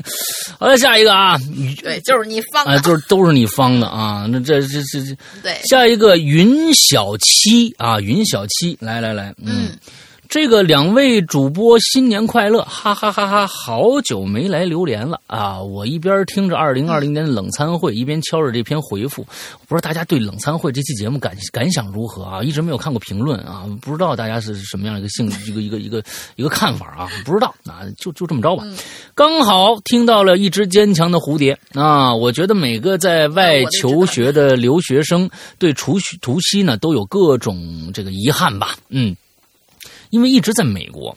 [0.58, 1.38] 好了，下一个啊，
[1.80, 4.26] 对，就是你方的，就是都是你方的啊。
[4.28, 9.70] 那这这这这，对，下一个云小七啊，云小七，来来来，嗯。
[10.28, 13.46] 这个两位主播新年快乐，哈哈哈哈！
[13.46, 15.62] 好久没来榴莲了啊！
[15.62, 19.24] 我一边听着二零二零年的冷餐会，一边敲着这篇回复。
[19.68, 22.42] 不知道大家对冷餐会这期节目感感想如何啊？
[22.42, 26.02] 一直没有看过评论啊，不知道大家是什么样一个性一个一个一个
[26.34, 27.08] 一个看法啊？
[27.24, 28.64] 不知道啊，就就这么着吧。
[29.14, 32.14] 刚好听到了一只坚强的蝴蝶啊！
[32.14, 38.76] 我觉得每个在外求学的留学生对除除夕呢都有各种这个遗憾吧？
[38.88, 39.16] 嗯。
[40.16, 41.14] 因为一直在美国，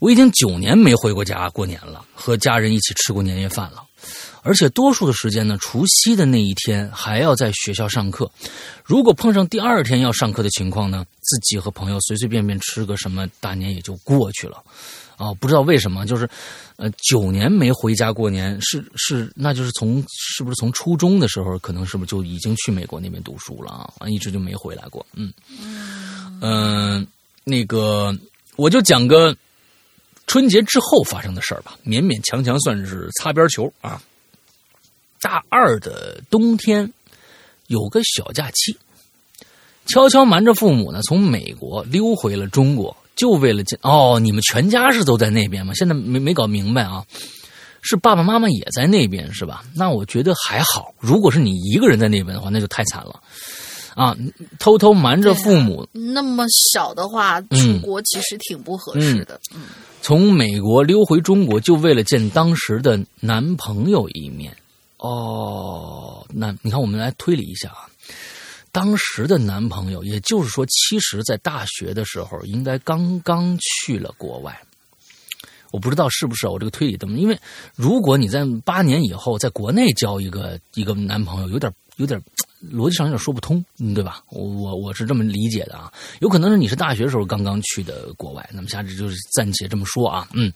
[0.00, 3.84] 我已经九年没回过家过年了，和家人一起吃过年夜饭了。
[4.42, 8.30] 而且多数的时间呢，除夕的那一天还要在学校上课。
[8.84, 14.62] 如果碰上第二天要上课的情况呢，自己和朋友随随便便吃个什么大年也就过去了。
[15.16, 16.28] 啊，不知道为什么，就是
[16.76, 24.08] 呃，九年没回家过年，是是，那就是从是不是从初中的时候，可能是不是就已经去美国那边读书了啊？
[24.08, 25.04] 一直就没回来过。
[25.14, 25.32] 嗯
[26.40, 27.06] 嗯。
[27.48, 28.12] 那个，
[28.56, 29.36] 我就讲个
[30.26, 34.02] 春节之后发生的事儿吧，勉勉强强算是擦边球啊。
[35.20, 36.92] 大二的冬天，
[37.68, 38.76] 有个小假期，
[39.86, 45.72] 悄悄瞒着父母呢，从美国溜回了中国，就为了见哦，你们全家是都在那边吗？
[45.74, 47.06] 现在没没搞明白啊，
[47.80, 49.62] 是爸爸妈妈也在那边是吧？
[49.72, 53.22] 那我觉得还好，如果是你一个人在那边的话，那就太惨了。
[53.96, 54.14] 啊，
[54.58, 59.40] 偷偷瞒着父母，那么小的话，出国其实挺不合适的。
[59.54, 59.62] 嗯，
[60.02, 64.54] 从美国溜回中国，就为了见当时的男朋友一面。
[64.98, 67.88] 哦，那你看，我们来推理一下啊。
[68.70, 74.54] 当时的男朋友，也就是说，其实在大学的时候，应该刚刚去了国外。
[75.72, 77.38] 我不知道是不是我这个推理的，因为
[77.74, 82.20] 如果你在八年以后在国内交一个一个男朋友，有点有点
[82.72, 84.22] 逻辑上有点说不通，对吧？
[84.30, 88.48] 我我我是这么理解的啊，有可能是你是大学时候刚刚去的国外。
[88.52, 90.52] 那么下次就是暂且这么说啊，嗯，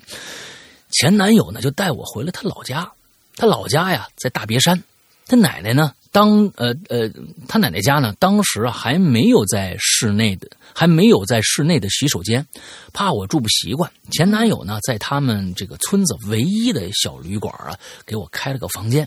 [0.91, 2.91] 前男友呢就带我回了他老家，
[3.37, 4.83] 他老家呀在大别山，
[5.27, 7.11] 他奶奶呢当呃呃
[7.49, 10.49] 他奶奶家呢当时啊还没有在室内的。
[10.73, 12.47] 还没有在室内的洗手间，
[12.93, 13.91] 怕我住不习惯。
[14.13, 17.77] 前男友呢，在他们这个村子唯一的小旅馆啊，
[18.07, 19.07] 给我开了个房间。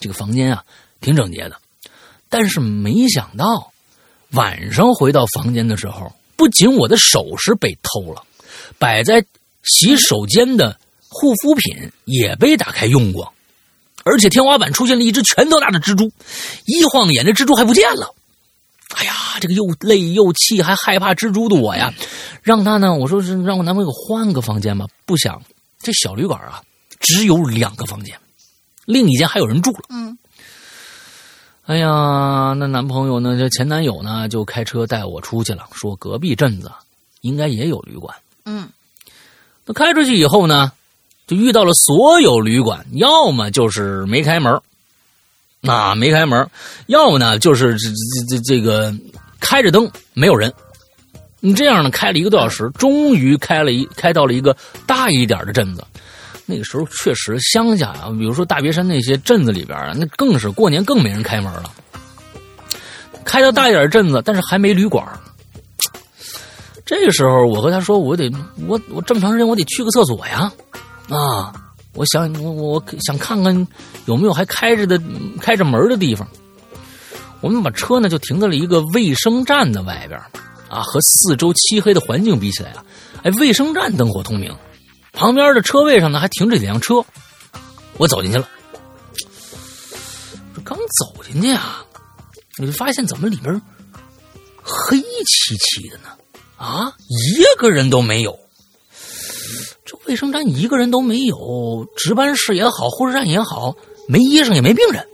[0.00, 0.64] 这个房间啊，
[1.00, 1.56] 挺整洁的。
[2.28, 3.72] 但是没想到，
[4.32, 8.22] 晚上回到房间的时候，不仅我的首饰被偷了，
[8.78, 9.24] 摆在
[9.64, 10.78] 洗手间的
[11.08, 13.32] 护肤品也被打开用过，
[14.04, 16.12] 而且天花板出现了一只拳头大的蜘蛛。
[16.66, 18.14] 一晃眼，这蜘蛛还不见了。
[18.94, 21.92] 哎呀，这个又累又气还害怕蜘蛛的我呀，
[22.42, 24.86] 让他呢，我说是让我男朋友换个房间吧。
[25.06, 25.42] 不想
[25.78, 26.62] 这小旅馆啊，
[27.00, 28.18] 只有两个房间，
[28.86, 29.80] 另一间还有人住了。
[29.90, 30.16] 嗯，
[31.68, 33.36] 哎呀，那男朋友呢？
[33.38, 34.26] 这前男友呢？
[34.26, 36.72] 就开车带我出去了，说隔壁镇子
[37.20, 38.16] 应该也有旅馆。
[38.46, 38.70] 嗯，
[39.66, 40.72] 那开出去以后呢，
[41.26, 44.58] 就遇到了所有旅馆，要么就是没开门。
[45.60, 46.48] 那没开门，
[46.86, 48.94] 要么呢就是这这这这个
[49.38, 50.50] 开着灯没有人。
[51.40, 54.56] 你这样呢开了一个多小时，终于开了一开到了一个
[54.86, 55.84] 大一点的镇子。
[56.50, 61.70] 那个时候确实乡下啊，比如说大别山那些镇子里边啊，那更是过年更没人开门了。
[63.22, 65.06] 开到大一点镇子，但是还没旅馆。
[66.86, 68.32] 这个时候我和他说：“我得
[68.66, 70.50] 我我这么长时间我得去个厕所呀，
[71.10, 71.52] 啊。”
[71.94, 73.66] 我想，我我想看看
[74.06, 75.00] 有没有还开着的、
[75.40, 76.26] 开着门的地方。
[77.40, 80.18] 我们把车呢就停在了一个卫生站的外边
[80.68, 82.84] 啊，和四周漆黑的环境比起来啊，
[83.24, 84.54] 哎，卫生站灯火通明。
[85.18, 87.04] 旁边的车位上呢还停着几辆车。
[87.96, 88.48] 我走进去了，
[90.54, 91.84] 这刚走进去啊，
[92.58, 93.60] 我就发现怎么里边
[94.62, 96.10] 黑漆漆的呢？
[96.56, 98.38] 啊，一个人都没有。
[99.84, 103.74] 这卫生站一个人都没有，值班室也好，护士站也好，
[104.06, 105.04] 没医生也没病人，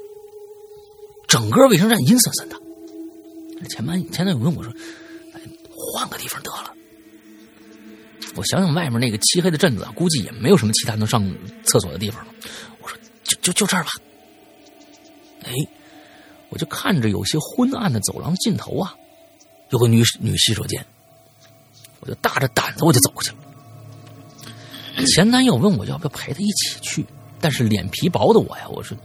[1.26, 2.56] 整个卫生站阴森森的。
[3.70, 4.70] 前班前男友问我说
[5.94, 6.72] ：“换个地方得了。”
[8.34, 11.24] 我想想外面那个漆黑的镇子，估计也没有什么其他能上
[11.64, 12.32] 厕所的地方了。
[12.82, 13.90] 我说：“就就就这儿吧。”
[15.44, 15.52] 哎，
[16.48, 18.94] 我就看着有些昏暗的走廊尽头啊，
[19.70, 20.84] 有个女女洗手间，
[22.00, 23.36] 我就大着胆子我就走过去了。
[25.06, 27.04] 前男友问我要不要陪他一起去，
[27.40, 28.96] 但是脸皮薄的我呀，我说，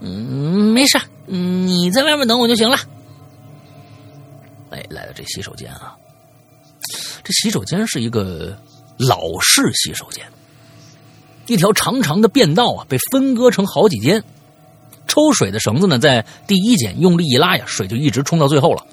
[0.00, 2.76] 嗯，没事，你在外面等我就行了。
[4.70, 5.96] 哎，来到这洗手间啊，
[7.24, 8.60] 这洗手间是一个
[8.96, 10.24] 老式洗手间，
[11.46, 14.22] 一条长长的便道啊，被分割成好几间，
[15.06, 18.86] 抽水的绳子呢，在第一间用力一拉呀，水就一直冲到最后了，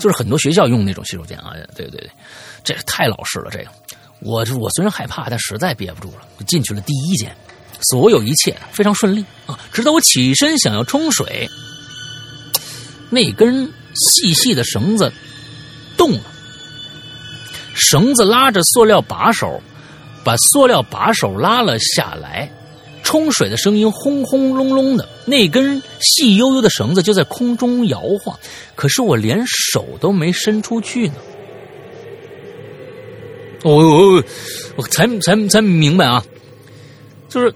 [0.00, 2.10] 就是很多学校用那种洗手间啊，对对对，
[2.62, 3.66] 这太老式了，这个。
[4.22, 7.34] 我我虽然害怕，但实在憋不住了，进去了第一间，
[7.90, 9.58] 所有一切非常顺利啊！
[9.72, 11.48] 直到我起身想要冲水，
[13.08, 15.10] 那根细细的绳子
[15.96, 16.22] 动了，
[17.80, 19.60] 绳子拉着塑料把手，
[20.22, 22.50] 把塑料把手拉了下来，
[23.02, 28.38] 冲水的声音轰轰隆隆的，那根细悠悠的绳子就在空中摇晃，
[28.74, 31.14] 可是我连手都没伸出去呢。
[33.62, 34.22] 我
[34.76, 36.24] 我才才才明白啊，
[37.28, 37.52] 就是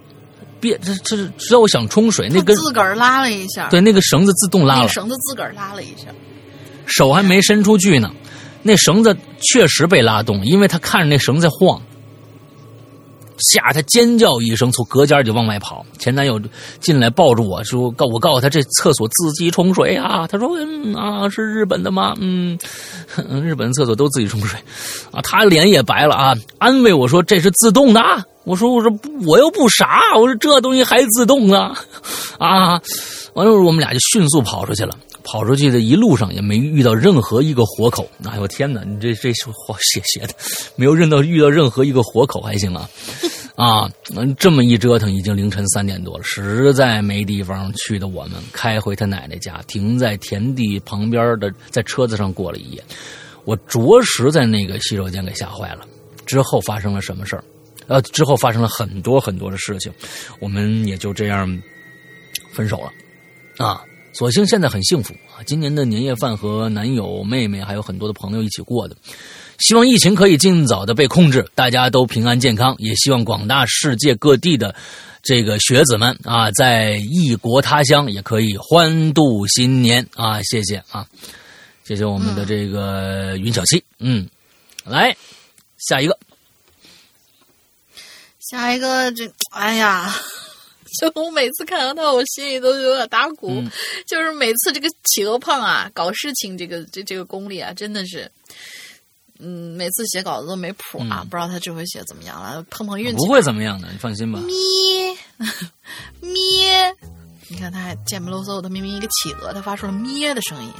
[0.61, 6.09] 别这这是只要我想冲水，那根自个儿拉了一下，对，那个绳子自动拉了，绳子自个儿拉了一下，
[6.85, 8.11] 手还没伸出去呢，
[8.65, 11.81] 那绳子确实被拉动，因为他看着那绳子在晃。
[13.37, 15.85] 吓他尖叫一声，从隔间就往外跑。
[15.99, 16.41] 前男友
[16.79, 22.15] 进来抱住我说：“告我告诉他，这厕所自己冲水啊。”他说：“嗯啊，是日本的吗？
[22.21, 22.57] 嗯，
[23.43, 24.57] 日本厕所都自己冲水
[25.11, 28.01] 啊。”他脸也白了啊，安慰我说：“这是自动的。”
[28.45, 28.89] 我说：“我说
[29.27, 31.75] 我又不傻，我说这东西还自动呢
[32.39, 32.81] 啊。”
[33.35, 34.97] 完了，我们俩就迅速跑出去了。
[35.25, 38.09] 跑出去的一路上也没遇到任何一个活口。
[38.25, 40.35] 哎呦天哪，你这这话写写的，
[40.77, 42.89] 没有认到遇到任何一个活口还行啊。
[43.57, 43.89] 啊，
[44.37, 48.09] 这么一折腾，已经凌晨三点多了，实在没地方去的。
[48.09, 52.83] 我们开回他奶奶家，停在田地旁边的，在车子上过了一夜。
[53.45, 55.87] 我着实在那个洗手间给吓坏了。
[56.27, 57.45] 之后发生了什么事儿？
[57.87, 59.93] 呃，之后发生了很多很多的事情，
[60.41, 61.47] 我们也就这样
[62.51, 63.81] 分手了啊。
[64.15, 65.43] 所幸现在很幸福啊！
[65.45, 68.97] 今年的年夜饭和男友、妹妹还有很多的朋友一起过的。
[69.59, 72.77] 希望疫情可以尽早的被控制，大家都平安健康。
[72.79, 74.73] 也希望广大世界各地的
[75.21, 80.41] 这个学子们啊，在异国他乡也可以欢度新年啊！
[80.45, 81.05] 谢谢啊，
[81.83, 83.83] 谢谢我们的这个云小七。
[83.99, 84.29] 嗯，
[84.85, 85.17] 来
[85.77, 86.17] 下一个，
[88.39, 90.15] 下一个这，哎呀。
[91.01, 93.63] 就我每次看到他，我心里都有点打鼓。
[94.07, 98.31] 就是每次这个企鹅胖啊，搞事情这个这这个功力啊，真的是，
[99.39, 101.25] 嗯，每次写稿子都没谱啊。
[101.29, 103.17] 不知道他这回写怎么样了，碰碰运气。
[103.17, 104.41] 不会怎么样的，你放心吧。
[104.41, 104.57] 咩
[106.21, 106.95] 咩，
[107.49, 110.73] 你看他还贱不啰嗦，他明明一个企鹅，他发出了咩的声音。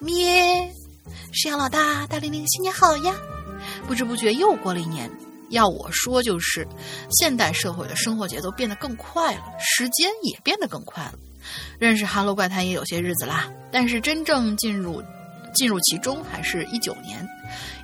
[0.00, 0.72] 咩，
[1.32, 3.14] 石阳老大，大玲玲新年好呀！
[3.88, 5.10] 不知不觉又过了一年。
[5.50, 6.66] 要我说，就是
[7.10, 11.14] 现代社会的生活节奏变得更快了，时间也变得更快了。
[11.78, 15.02] 认识《哈喽怪谈》也有些日子啦，但是真正进入
[15.54, 17.26] 进入其中还是一九年。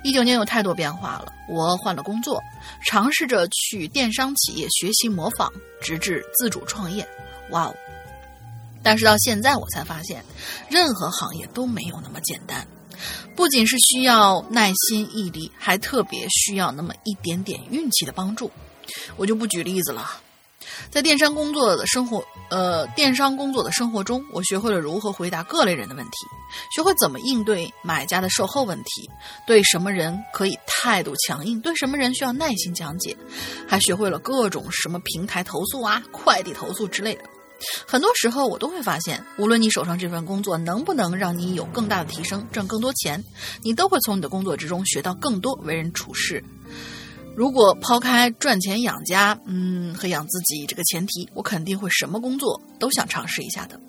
[0.03, 2.41] 一九年有太多变化了，我换了工作，
[2.85, 5.49] 尝试着去电商企业学习模仿，
[5.81, 7.07] 直至自主创业。
[7.51, 7.75] 哇哦！
[8.83, 10.21] 但是到现在我才发现，
[10.69, 12.67] 任何行业都没有那么简单。
[13.35, 18.51] 不仅是需要耐心毅力，还特别需要那么一点点运气的帮助。
[19.15, 20.19] 我就不举例子了。
[20.89, 26.11] 在电商工作的生活，呃，电商工作的生活中，我学会了如何回答各类人的问题，
[26.75, 29.09] 学会怎么应对买家的售后问题，
[29.45, 33.15] 对什么人可以态度强硬，对什么人需要耐心讲解，
[33.67, 37.23] 还学会了各种什么平台投诉啊、快递投诉之类的。
[37.87, 43.23] 很多时候，我都会发现，无论你手上这份工作能不能让你有更大的提升，挣更多钱，
[43.61, 46.43] 你都会从你的工作之中学到更多为人处事。
[47.35, 53.79] 如果抛开赚钱养家，嗯，和养自己这个前提，我肯定会什么工作都想尝试一下的。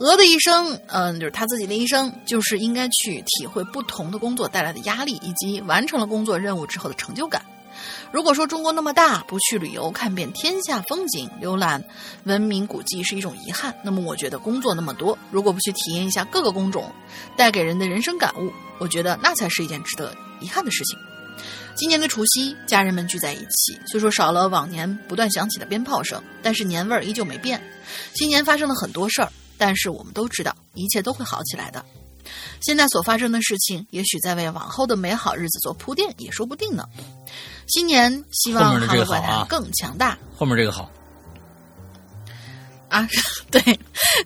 [0.00, 7.42] 鹅的一生，嗯，就是他自己的一生，就是应该去体会不同的工作带来的压力，以及完成了工作任务之后的成就感。
[8.10, 11.84] 如果说中国那么大，不去旅游看遍天下风景，浏览
[12.24, 16.90] 文明古迹是一种遗憾，那么我觉得工作那么多，如果不去体验一下各个工种
[17.36, 20.98] 带给人的人生感悟，我觉得那才是一件值得遗憾的事情。
[21.76, 27.62] 今年的除夕，家人们聚在一起，虽说少了往年不断响起的鞭炮声，但是年味儿依旧没变。
[28.14, 31.84] 今年发生了很多事儿，但是我们都知道，一切都会好起来的。
[32.60, 36.84] 现在所发生的事情，也许在为往后的美好日子做铺垫，也说不定呢。
[37.68, 40.16] 新年希望哈喽怪谈更强大。
[40.36, 40.90] 后面这个好
[42.88, 43.06] 啊，
[43.50, 43.60] 对，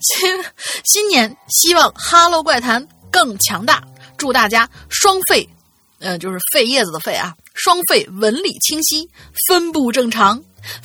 [0.01, 0.45] 新
[0.85, 3.83] 新年希望哈喽怪谈更强大。
[4.17, 5.49] 祝大家双肺，
[5.99, 9.11] 嗯，就是肺叶子的肺啊，双肺纹理清晰，
[9.49, 10.41] 分布正常，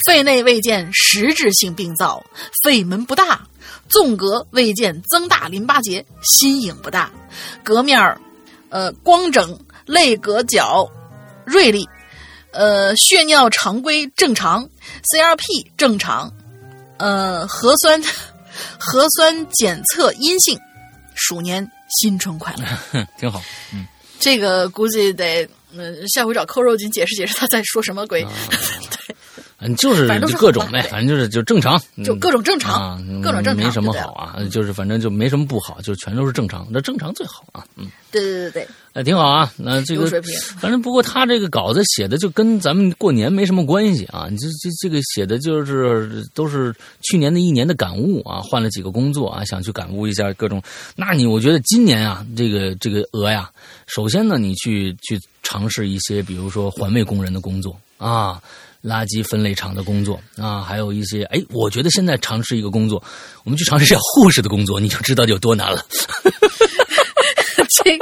[0.08, 2.26] 肺内未见实质性病灶，
[2.64, 3.48] 肺门不大，
[3.90, 7.12] 纵隔未见增大淋巴结，心影不大，
[7.64, 8.20] 隔面儿
[8.70, 10.90] 呃光整，肋隔角
[11.46, 11.88] 锐利。
[12.58, 14.68] 呃，血尿常规正常
[15.14, 16.34] ，CRP 正常，
[16.98, 18.02] 呃，核酸
[18.80, 20.60] 核酸检测阴性，
[21.14, 23.40] 鼠年新春快乐， 挺好。
[23.72, 23.86] 嗯，
[24.20, 28.26] 这个估计得，嗯，下回找扣肉君解释解释他在说什么鬼。
[28.90, 29.16] 对。
[29.60, 38.68] 嗯，就是各种呗，反正就是就正常，就各种正常啊，各种正常，没什么好啊，就是反正就没什么不好，就全都是正常，那正常最好啊，嗯，对对对对，
[38.98, 40.10] 那挺好啊，那这个
[40.60, 46.74] 反正不过他这个稿子写的就跟咱们过年没什么关系啊，你这这这个写的就是都是
[47.04, 50.60] 去年的一年的感悟啊，换了几个工作啊，想去感悟一下各种，
[50.96, 53.52] 那你我觉得今年啊，这个这个鹅呀，
[53.86, 58.42] 首先呢，你去去尝试一些，比如说环卫工人的工作啊。
[58.84, 63.04] 垃圾分类厂的工作啊，还有一些哎，我觉得现在尝试一个工作，
[63.44, 65.84] 我们去尝试一下护士的工作，你就知道有多难了。
[67.70, 67.98] 这你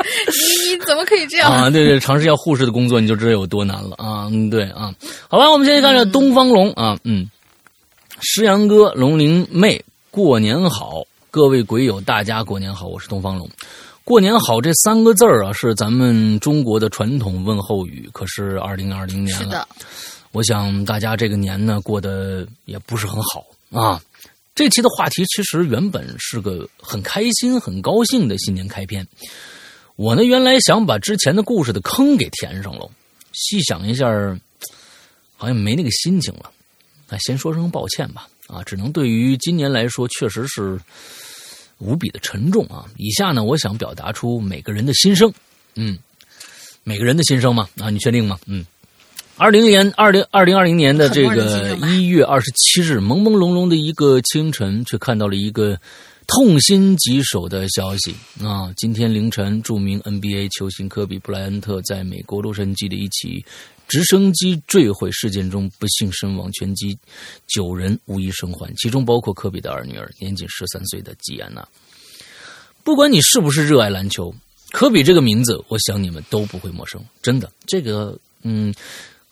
[0.71, 1.69] 你怎么可以这样啊？
[1.69, 4.27] 对对，尝试一下护士的工作，你就知道有多难了啊！
[4.31, 4.93] 嗯，对啊，
[5.27, 7.29] 好吧，我们现在看看东方龙啊，嗯，
[8.19, 13.49] 石阳哥、龙鳞妹，过年好，各位鬼友，大家过年好，我是东方龙。
[14.03, 18.07] 过年好这三个字儿啊，是咱们中国的传统问候语。
[18.13, 19.67] 可是二零二零年了。
[20.31, 23.99] 我想大家这个年呢过得也不是很好啊。
[24.55, 29.05] 这期的话题其实原本是个很开心、很高兴的新年开篇。
[29.97, 32.89] 我呢原来想把之前的故事的坑给填上喽，
[33.33, 34.07] 细想一下，
[35.35, 36.49] 好像没那个心情了。
[37.09, 38.29] 那先说声抱歉吧。
[38.47, 40.79] 啊，只能对于今年来说，确实是
[41.79, 42.85] 无比的沉重啊。
[42.95, 45.33] 以下呢，我想表达出每个人的心声。
[45.73, 45.97] 嗯，
[46.83, 47.67] 每个人的心声嘛。
[47.79, 48.39] 啊，你确定吗？
[48.45, 48.65] 嗯。
[49.37, 55.77] 二零年二零二零二零年的这个一月二十七日，朦朦胧胧的一个清晨，却看到了一个
[56.25, 58.71] 痛心疾首的消息啊！
[58.77, 63.43] 今天凌晨，著名 NBA 球星科比布莱恩特在美国洛杉矶的一起
[63.89, 66.97] 直升机坠毁事件中不幸身亡，全机
[67.45, 71.67] 九人无一生还，其中包括科比的二女儿，年仅十三岁的吉安娜。
[72.85, 74.33] 不管你是不是热爱篮球，
[74.71, 77.03] 科比这个名字，我想你们都不会陌生。
[77.21, 78.73] 真的，这个，嗯，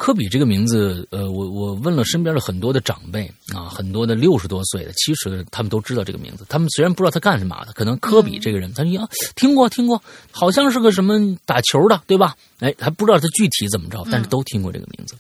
[0.03, 3.25] 科比这个名字，呃，我我问了身边的很多的长辈
[3.55, 6.45] 啊，很多的六十多岁的、七十的，他们都知道这个名字。
[6.49, 12.35] 他们虽然不知道他干什么的，可能科比这个人，他说啊，听过听过，好像是个什么打球的，对吧？
[12.59, 15.15] 哎，还不知道他具体怎么着，但是都听过这个名字。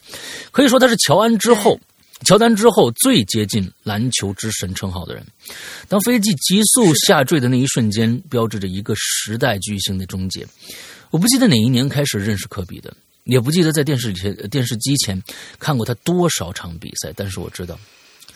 [0.51, 1.79] 可以说他是乔安之后。
[2.25, 5.25] 乔丹之后最接近篮球之神称号的人，
[5.87, 10.45] 当飞机急速下坠的那一瞬间，标志着一个时代巨星的终结。
[11.09, 12.93] 我不记得哪一年开始认识科比的，
[13.23, 15.21] 也不记得在电视前电视机前
[15.59, 17.79] 看过他多少场比赛，但是我知道，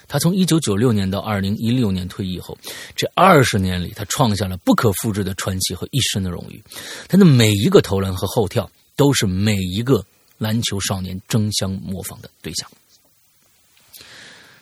[0.07, 2.57] 他从一九九六年到二零一六年退役后，
[2.95, 6.63] 这二十年里，他创下了不可复制的传奇和一生的荣誉。
[7.07, 10.05] 他的每一个投篮和后跳，都是每一个
[10.37, 12.69] 篮球少年争相模仿的对象。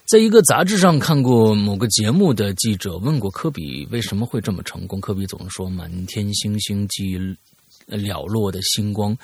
[0.07, 7.17] 在一个杂志上看过某个节目的记者问过科比为什么会这么成功，科比总是说：“满天星星即
[7.85, 9.17] 了落的星光，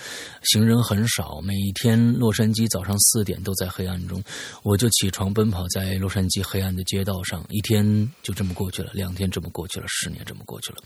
[0.43, 1.41] 行人很少。
[1.41, 4.23] 每天洛杉矶早上四点都在黑暗中，
[4.63, 7.43] 我就起床奔跑在洛杉矶黑暗的街道上。
[7.49, 10.77] 一天就这么过去了，两天这么过去了，十年这么过去了。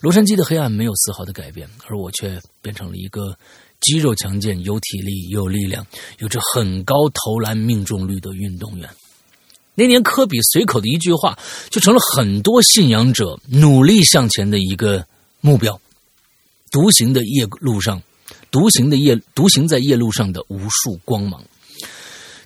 [0.00, 3.36] 洛杉矶的黑暗没有丝毫的改变，而我却变成了一个
[3.80, 5.86] 肌肉强健、有体力、有力量、
[6.18, 8.88] 有着很高投篮命中率的运动员。”
[9.76, 11.38] 那年，科比随口的一句话，
[11.70, 15.06] 就成了很多信仰者努力向前的一个
[15.40, 15.80] 目标。
[16.70, 18.02] 独行的夜路上，
[18.50, 21.44] 独行的夜，独行在夜路上的无数光芒。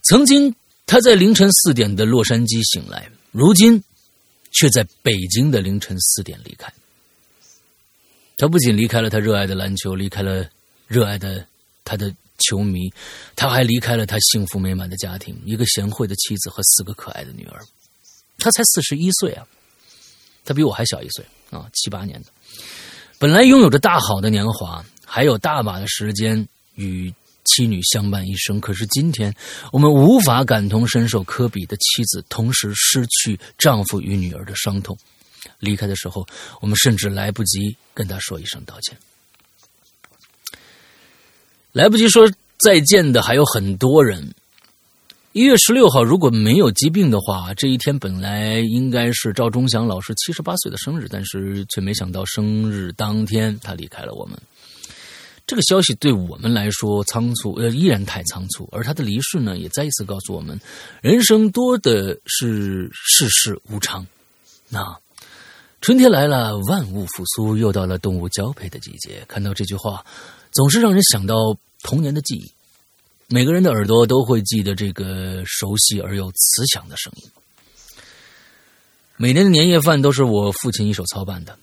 [0.02, 0.54] 曾经，
[0.86, 3.82] 他在凌晨四点的洛杉矶醒来，如今，
[4.50, 6.72] 却在北京的凌晨四点离开。
[8.36, 10.48] 他不仅离开了他热爱的篮球，离开了
[10.86, 11.46] 热爱的
[11.84, 12.14] 他的。
[12.36, 12.92] 球迷，
[13.36, 17.64] 他还离开了他幸福美满的家庭，一个贤惠的妻子和四个可爱的女儿。
[18.38, 19.46] 他才四十一岁啊，
[20.44, 22.28] 他比我还小一岁啊，七八年的。
[23.18, 27.12] 本来拥有着大好的年华，还有大把的时间与
[27.44, 28.60] 妻女相伴一生。
[28.60, 29.34] 可是今天，
[29.72, 34.96] 我们无法感同身受科比的妻子同时失去丈夫与女儿的伤痛。
[35.58, 36.26] 离开的时候，
[36.60, 38.96] 我们甚至来不及跟他说一声道歉。
[41.72, 44.34] 来不及说再见的还有很多人。
[45.34, 54.38] 一月十六号，如果没有疾病的话，这一天本来应该是赵忠祥老师七十八岁的生日，但是却没想到生日当天他离开了我们。
[55.44, 58.68] 这个消息对我们来说仓促，呃，依然太仓促。
[58.70, 60.56] 而他的离世呢，也再一次告诉我们，
[61.02, 64.06] 人生多的是世事无常。
[64.68, 64.96] 那
[65.80, 69.24] 春天来了，万物复苏，又到了动物交配的季节。
[69.26, 70.06] 看到这句话。
[70.52, 71.34] 总是让人想到
[71.82, 72.48] 童年的记忆，
[73.34, 77.28] 每个人的耳朵都会记得这个熟悉而又慈祥的声音。
[79.16, 81.58] 每年的年夜饭都是我父亲一手操办的，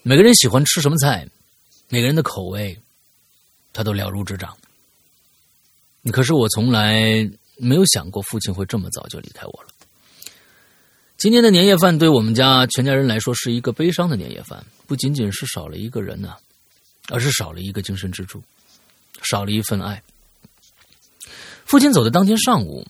[0.00, 1.28] 每个人喜欢吃什么菜，
[1.90, 2.80] 每个人的口味，
[3.74, 4.56] 他都了如指掌。
[6.10, 9.68] 可是我从来没有想过父亲会这么早就离开我了。
[11.18, 16.36] 今年的年夜饭对我们家全家人来说是一个悲伤的年夜饭，不仅仅是少了一个人呢。
[17.08, 18.40] 而是少了一个精神支柱，
[19.22, 20.02] 少了一份爱。
[21.64, 22.86] 父亲走的当天上午，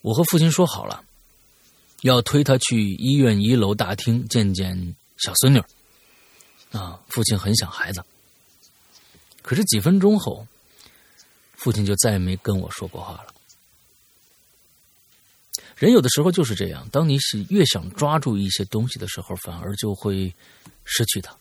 [0.00, 1.04] 我和父亲说好了，
[2.02, 5.62] 要推他去医院一楼大厅见见小孙女。
[6.72, 8.04] 啊，父亲很想孩子。
[9.42, 10.46] 可是几分钟后，
[11.54, 13.32] 父亲就再也没跟我说过话了。
[15.76, 20.34] 人有的时候就是这样，当你是越想抓住一些东西的时候，反而就会
[20.84, 21.36] 失去它。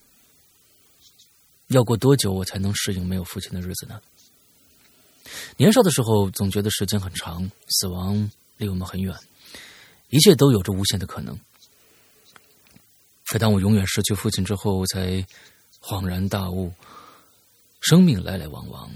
[1.67, 3.99] 要过多久我才能适应没有父亲的日子呢？
[5.57, 9.17] 年少的时候总觉得时间很长，死亡离我们很远，
[10.09, 11.37] 一切都有着无限的可能。
[13.25, 15.25] 可当我永远失去父亲之后，我才
[15.81, 16.71] 恍然大悟：
[17.81, 18.91] 生命来来往往，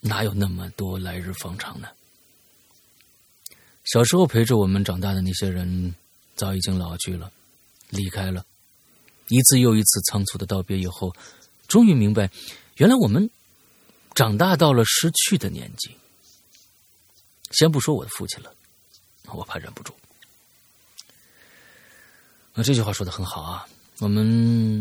[0.00, 1.88] 哪有那么多来日方长呢？
[3.84, 5.94] 小时候陪着我们长大的那些人，
[6.36, 7.32] 早已经老去了，
[7.88, 8.44] 离开了。
[9.28, 11.10] 一次又一次仓促的道别以后。
[11.72, 12.30] 终于明白，
[12.76, 13.30] 原来我们
[14.14, 15.90] 长大到了失去的年纪。
[17.52, 18.54] 先不说我的父亲了，
[19.32, 19.94] 我怕忍不住。
[22.52, 23.66] 那这句话说的很好啊，
[24.00, 24.26] 我们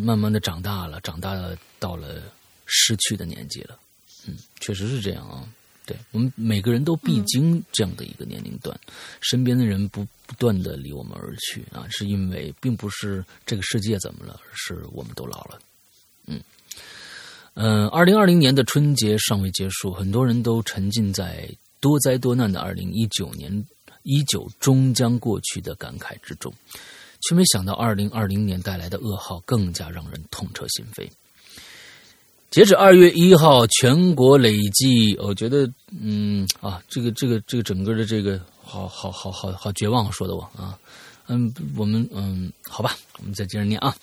[0.04, 2.22] 慢慢的长大了，长大了到了
[2.66, 3.80] 失去的年纪了。
[4.28, 5.48] 嗯，确实是这样啊。
[5.86, 8.78] 对我们每个人都必经这样的一个年龄段，
[9.22, 15.58] 身边的人不不断的离我们而去啊，是因为并不是这个世界怎么了，而是我们都老了。
[17.54, 21.50] 嗯，二零二零年的春节尚未结束，很多人都沉浸在
[21.80, 23.66] 多灾多难的二零一九年，
[24.04, 26.54] 一九终将过去的感慨之中，
[27.22, 31.10] 却没想到二零二零年带来的噩耗更加让人痛彻心扉。
[32.50, 35.70] 截止二月一号，全国累计，我觉得，
[36.02, 40.78] 嗯啊，这个这个这个整个的这个，好好好好好绝望，说的我啊，
[41.28, 43.96] 嗯，我们嗯，好吧，我们再接着念啊，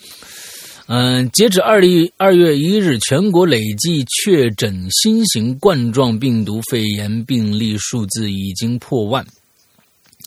[0.90, 9.26] 嗯，截止二零二月一日，全国累计确诊新型冠状病毒肺炎病例数字已经破万。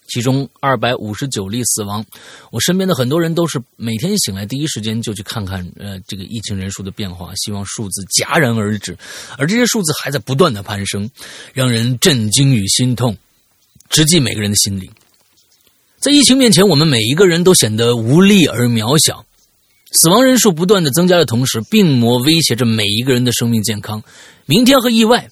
[0.07, 2.05] 其中二百五十九例死亡，
[2.51, 8.95] 我身边的很多人都是每天醒来第一时间就去看看，呃，这个疫情人数的变化，希望数字戛然而止，
[9.39, 11.09] 而这些数字还在不断的攀升，
[11.53, 13.17] 让人震惊与心痛，
[13.89, 14.87] 直击每个人的心灵。
[15.97, 19.25] 在疫情面前，我们每一个人都显得无力而渺小，
[19.91, 24.01] 死亡人数不断的增加的同时，病魔威胁着每一个人的生命健康，
[24.45, 25.29] 明天和意外，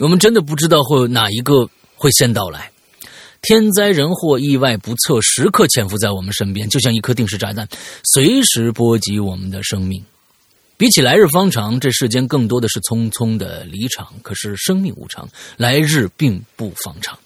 [0.00, 2.70] 我们真的不知道会哪一个会先到来。
[3.40, 7.66] 天灾人祸、意外不测，时刻潜伏在我们身边，就像一颗定时炸弹，
[8.04, 10.04] 随时波及我们的生命。
[10.76, 14.08] 比起来日方长，这世间更多的是匆匆的离场。
[14.22, 15.26] 可是生命无常，
[15.56, 17.18] 来日并不方长。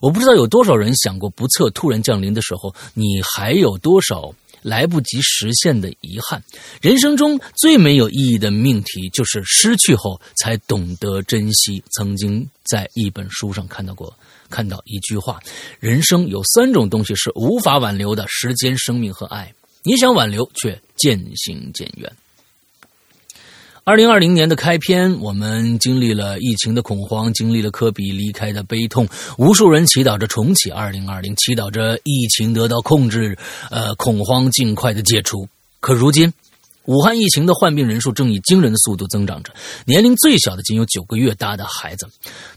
[0.00, 4.32] 我不知道有多少人想过，不测突然降临的时候，你还有多少
[4.62, 6.42] 来不及实现的遗憾？
[6.80, 11.82] 人生中最没有意义的命题，就是失去后才懂得珍惜。
[11.92, 14.16] 曾经在一本书上看到过。
[14.48, 15.40] 看到一句话：
[15.80, 19.50] 人生有三种东西是无法挽留的，时间、生命和爱。
[19.82, 22.12] 你想挽留，却渐行渐远。
[23.84, 33.36] 二零二零年的开篇，我们经历了疫情的恐慌，经历了科比离开的悲痛，无数人祈祷着重启二零二零，祈祷着疫情得到控制，
[33.72, 35.48] 呃，恐慌尽快的解除。
[35.80, 36.32] 可如今。
[36.86, 39.52] 武汉疫情的患病人数正以惊人的速度增长着，
[39.84, 42.08] 年龄最小的仅有九个月大的孩子，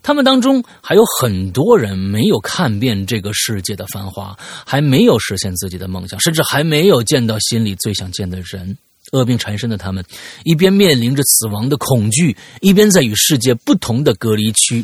[0.01, 4.35] 他们当中还有很多人没有看遍这个世界的繁华，
[4.65, 8.75] 还没有实现自己的梦想，甚至还没有见到心里最想见的人。
[9.11, 10.03] 恶病缠身的他们，
[10.43, 14.83] 一边面临着死亡的恐惧，一边在与世界不同的隔离区，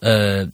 [0.00, 0.44] 呃，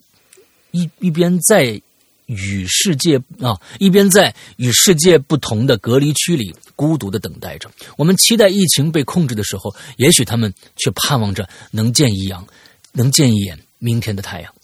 [0.70, 1.81] 一一边在。
[2.26, 7.70] 与世界啊，一边在与世界不同的隔离区里孤独的等待着。
[7.98, 12.47] 我们期待疫情被控制的时候，也许他们却盼望着能见一阳，
[12.93, 14.55] 能见一眼明天的太阳。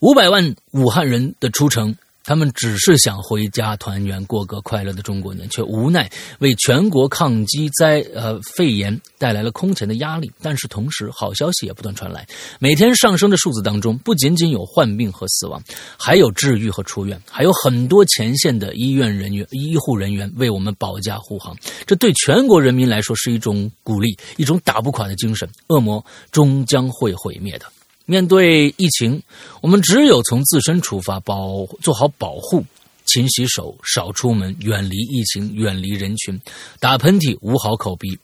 [0.00, 1.94] 五百万武汉人的出城。
[2.30, 6.08] 他们只是想回家团圆，过个快乐的中国年，却无奈
[6.38, 10.30] 为全国抗击灾呃肺炎带来了空前的压力。
[10.40, 12.24] 但是同时，好消息也不断传来。
[12.60, 15.60] 每天上升的数字当中，不仅仅有患病和死亡，
[15.98, 21.56] 还有治愈和出院，还有很多前线的医院人员、医护人员为我们保驾护航。
[21.84, 25.50] 这对全国人民来说是一种鼓励，一种打不垮的精神。
[25.66, 27.66] 恶魔终将会毁灭的。
[28.10, 29.22] 面对疫情，
[29.60, 32.64] 我们只有从自身出发，保做好保护，
[33.06, 36.40] 勤洗手，少出门，远离疫情，远离人群。
[36.80, 38.18] 打喷嚏捂好口鼻，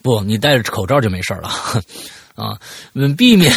[0.00, 1.50] 不，你戴着口罩就没事了
[2.34, 2.58] 啊。
[2.94, 3.52] 嗯，避免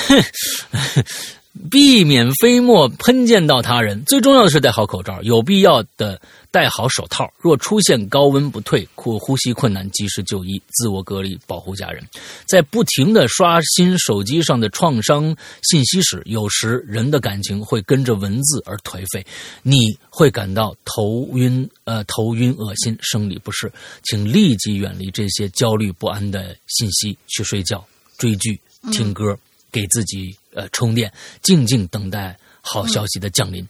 [1.70, 4.04] 避免飞沫喷溅到他人。
[4.06, 6.22] 最重要的是戴好口罩，有必要的。
[6.50, 12.02] 戴好手套，若出现高温不退或呼吸困难，及时就医，自我隔离，保护家人。
[12.48, 19.24] 在不停的刷新手机上的创伤信息时，有时人的感情会跟着文字而颓废，
[19.62, 23.72] 你会感到头晕，呃，头晕、恶心、生理不适，
[24.04, 27.86] 请立即远离这些焦虑不安的信息，去睡觉、
[28.18, 28.60] 追剧、
[28.92, 29.38] 听歌，
[29.72, 33.66] 给自己呃充电，静静等待好消息的降临。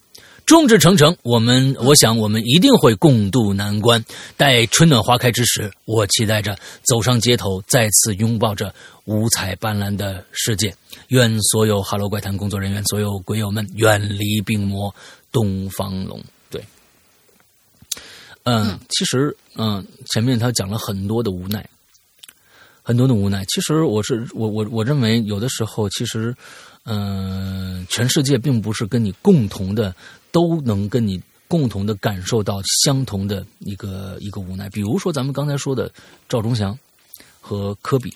[0.45, 4.05] 众志成城，我们我想我们一定会共度难关。
[4.37, 8.73] 待春暖花开之时，我期待着走上街头，再次拥抱着
[9.03, 10.73] 五彩斑斓的世界。
[11.09, 14.95] 愿所有《哈喽怪谈》工作人员，所有鬼友们远离病魔
[15.33, 16.23] 东方龙。
[16.49, 16.63] 对，
[18.43, 21.69] 嗯，其实嗯，前面他讲了很多的无奈，
[22.83, 23.43] 很多的无奈。
[23.49, 26.33] 其实我是我我我认为有的时候，其实
[26.87, 29.95] 嗯，全世界并不是跟你共同的。
[30.29, 35.91] 都能跟你共同的感受到相同的一个一个无奈，比如说咱们刚才说的
[36.29, 36.77] 赵忠祥
[37.41, 38.13] 和科比，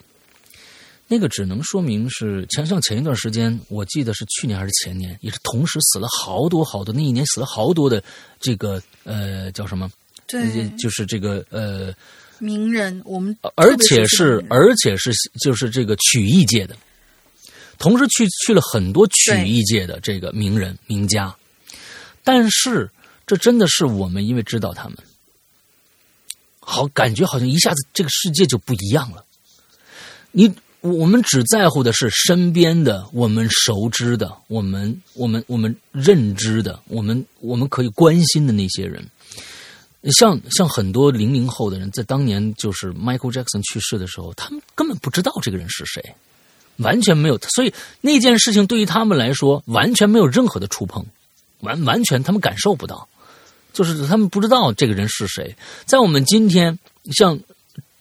[1.07, 8.03] 那个只能说明是前像前一段时间，我记得是去年还是前年，也是同时死了好多好多，那一年死了好多的
[8.39, 9.89] 这个呃叫什么？
[10.27, 11.91] 对，就是这个呃
[12.37, 16.75] 名人，我们而且是而且是就是这个曲艺界的，
[17.81, 21.35] 同时去去了很多曲艺界的这个名人名家，
[22.23, 22.91] 但是
[23.25, 24.97] 这真的是我们因为知道他们，
[26.59, 29.25] 好感觉好像一下子这个世界就不一样了。
[30.31, 39.03] 你我们只在乎的是身边的我们熟知的我们我们我们认知的我们我们可以关心的那些人。
[40.11, 46.15] 像像很多零零后的人，在当年就是 Michael Jackson 去世的时候，他们根本不知道这个人是谁，
[46.81, 51.05] 完全没有，所以那件事情对于他们来说完全没有任何的触碰，
[51.61, 53.07] 完完全他们感受不到，
[53.73, 55.55] 就是他们不知道这个人是谁。
[55.85, 56.77] 在我们今天，
[57.17, 57.39] 像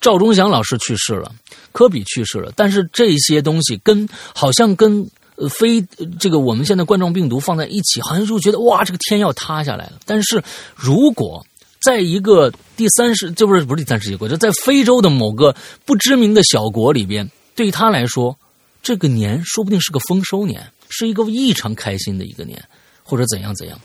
[0.00, 1.32] 赵忠祥老师去世了，
[1.72, 5.08] 科比去世了，但是这些东西跟好像跟
[5.50, 5.80] 非
[6.18, 9.92] 这个我们现在冠状病毒放在一起，好像就觉得哇，这个天要塌下来了。
[10.04, 10.42] 但是
[10.74, 11.46] 如果
[11.80, 15.54] 在一个第三世，这不是不是第三世界国，就在非洲的某个
[15.86, 18.38] 不知名的小国里边，对于他来说，
[18.82, 22.62] 这个年说不定是个丰收年，是一个异常开心的一个年，
[23.02, 23.80] 或者怎样怎样。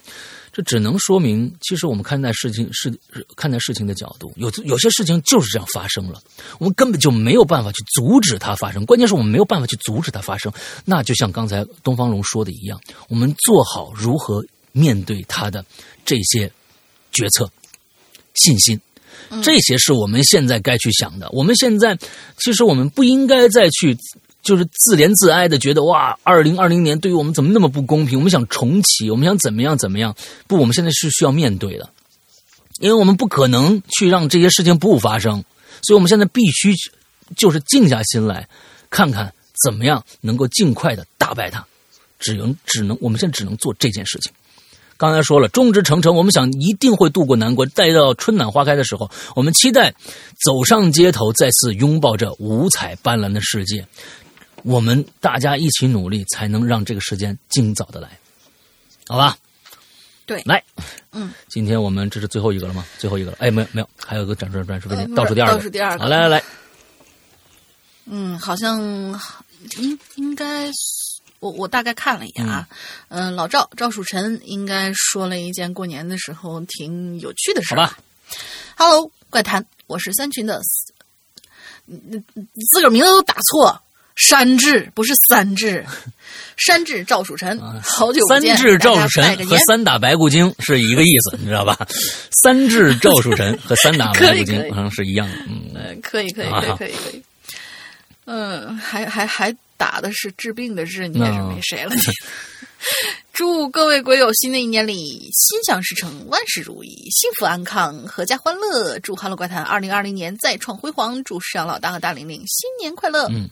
[0.51, 2.97] 这只能说明，其实我们看待事情是
[3.35, 6.21] 看待事情的角度，有有些事情就是这样发生了，
[6.59, 8.85] 我们根本就没有办法去阻止它发生。
[8.85, 10.49] 关键是我们没有办法去阻止它发生。
[10.85, 15.65] 那就像刚才东方龙说的一样，我们做好如何面对它的
[16.05, 16.49] 这些
[17.11, 17.51] 决策。
[18.35, 18.79] 信心，
[19.41, 21.29] 这些是我们现在该去想的。
[21.31, 21.97] 我们现在
[22.37, 23.97] 其实我们不应该再去
[24.45, 28.19] 就是自怜自哀的，觉得哇，二零二零年对于我们怎么那么不公平？
[28.19, 30.15] 我们想重启，我们想怎么样怎么样？
[30.47, 31.89] 不，我们现在是需要面对的，
[32.79, 35.43] 因为我们不可能去让这些事情不发生，
[35.81, 36.73] 所以我们现在必须
[37.35, 38.47] 就是静下心来，
[38.89, 39.33] 看看
[39.65, 41.65] 怎么样能够尽快的打败它。
[42.17, 44.31] 只能只能，我们现在只能做这件事情。
[44.97, 47.67] 刚才说了，众志成城，我们想一定会度过难关。
[47.75, 49.93] 待到春暖花开的时候，我们期待
[50.45, 53.85] 走上街头，再次拥抱着五彩斑斓的世界。
[54.65, 58.19] 我们大家一起努力，才能让这个时间尽早的来，
[59.07, 59.37] 好吧？
[60.25, 60.63] 对，来，
[61.11, 62.83] 嗯，今天我们这是最后一个了吗？
[62.97, 63.37] 最后一个了？
[63.39, 66.43] 哎，没有没有，还有个展示展示飞机，倒数第二个，倒数第二个，来来来，
[68.05, 68.81] 嗯，好像
[69.77, 70.71] 应应该。
[71.41, 72.67] 我我大概看了一眼啊，
[73.09, 77.99] 嗯，老赵赵树臣应该说了一件过年的时候挺有趣的事吧
[78.75, 80.59] ？Hello，怪谈，我是三群的，
[81.85, 82.23] 你
[82.71, 83.79] 自个儿名字都打错，
[84.15, 85.85] 山治不是三治，
[86.57, 91.77] 山治赵曙臣，好久不见，三治赵曙臣和三打白骨精是一个意思，你知道吧？
[92.43, 97.23] 三治赵曙臣 和三打白骨精好像是一样的，嗯，可以可以可以可以可以，
[98.25, 99.55] 嗯，还还还。
[99.77, 101.93] 打的是治病的治，你也是没谁了。
[101.93, 102.01] 你
[103.33, 108.97] 祝各位鬼友新的一年里心想事成，万事如意，幸福安康，阖家欢乐。
[108.99, 111.21] 祝《哈喽怪谈》二零二零年再创辉煌。
[111.25, 113.27] 祝石阳老大和大玲玲新年快乐。
[113.31, 113.49] 嗯，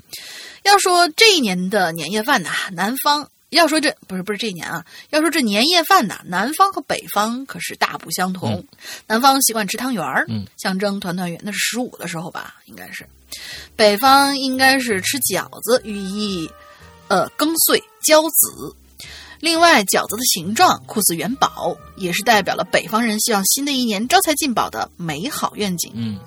[0.63, 8.65] 要说这一年的年夜饭呐，南方要说这不是不是这一年啊，要说这年夜饭呐，南方和北方可是大不相同。
[9.07, 10.25] 南方习惯吃汤圆儿，
[10.57, 13.07] 象征团团圆，那是十五的时候吧，应该是。
[13.75, 16.49] 北方应该是吃饺子，寓意
[17.07, 18.75] 呃更岁交子。
[19.39, 25.91] 另外，饺子的形状酷似元宝，也是代表了北方人希望新的一年招财进宝的美好愿景。
[25.95, 26.17] 嗯，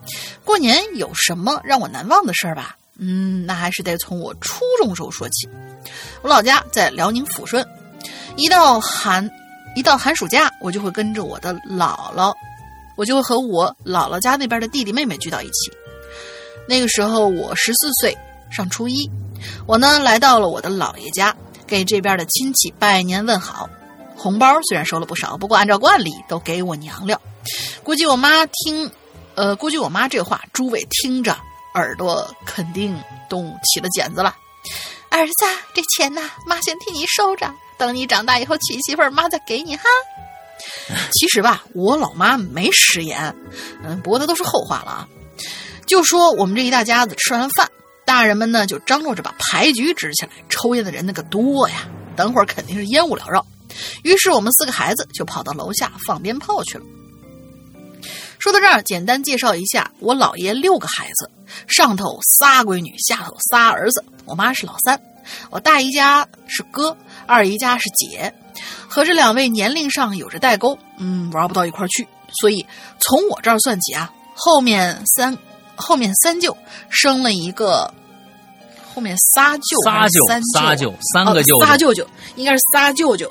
[0.44, 2.76] 过年有什么让我难忘的事儿吧？
[2.98, 5.48] 嗯，那还是得从我初中时候说起。
[6.22, 7.66] 我老家在辽宁抚顺，
[8.36, 9.30] 一到寒
[9.74, 12.34] 一到寒暑假，我就会跟着我的姥姥，
[12.96, 15.70] 我就会和我姥姥家那边的弟弟妹妹聚到一起。
[16.68, 18.16] 那个时候我十四岁，
[18.50, 19.08] 上初一。
[19.66, 21.36] 我呢来到了我的姥爷家，
[21.66, 23.68] 给这边的亲戚拜年问好。
[24.16, 27.20] 红包虽然收了不少，不过按照惯例都给我娘了。
[27.84, 28.90] 估计我妈听，
[29.34, 31.36] 呃，估计我妈这话，诸位听着
[31.76, 32.98] 耳朵肯定
[33.28, 34.34] 动起了茧子了。
[35.10, 35.32] 儿子，
[35.74, 39.84] 这钱呐，妈先替你收着，等你长大以后娶媳妇儿，妈再给你哈。
[41.12, 43.36] 其实吧，我老妈没食言，
[43.84, 45.08] 嗯，不过那都是后话了啊。
[45.86, 47.70] 就说我们这一大家子吃完饭，
[48.04, 51.86] 大人们呢就张罗着把牌局支起来，抽烟的人那个多呀，
[52.16, 53.46] 等会儿肯定是烟雾缭绕。
[54.02, 56.84] 于是我们四个孩子就跑到楼下放鞭炮去了。
[58.38, 61.30] 说到这儿，简单介绍一下我姥爷六个孩子，
[61.66, 64.04] 上头仨闺女，下头仨儿子。
[64.24, 65.00] 我妈是老三，
[65.50, 66.96] 我大姨家是哥，
[67.26, 68.32] 二姨家是姐，
[68.88, 72.06] 和这两位年龄上有着代沟，嗯，玩不到一块儿去。
[72.40, 72.66] 所以
[72.98, 75.36] 从我这儿算起啊，后面三。
[75.78, 76.56] 后面三舅
[76.88, 77.92] 生了一个，
[78.94, 83.30] 后面仨舅，仨舅，仨舅，三个舅，仨舅舅应该是仨舅舅，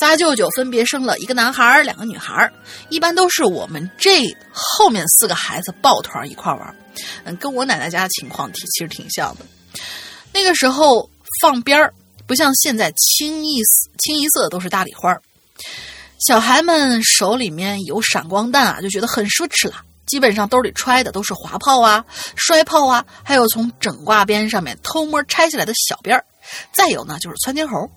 [0.00, 2.50] 仨舅舅分别生了一个男孩两个女孩
[2.88, 6.76] 一般都是我们这后面四个孩子抱团一块玩
[7.24, 9.46] 嗯，跟我奶奶家的情况挺其实挺像的。
[10.32, 11.08] 那个时候
[11.40, 11.92] 放鞭儿
[12.26, 15.16] 不像现在清一色清一色都是大礼花
[16.26, 19.82] 小孩们手里面有闪光弹啊，就觉得很奢侈了。
[20.06, 22.04] 基本上兜里揣的都是滑炮啊、
[22.36, 26.24] 摔炮啊，还有从整挂鞭上面偷摸拆下来的小鞭儿，
[26.72, 27.90] 再有呢就是窜天猴。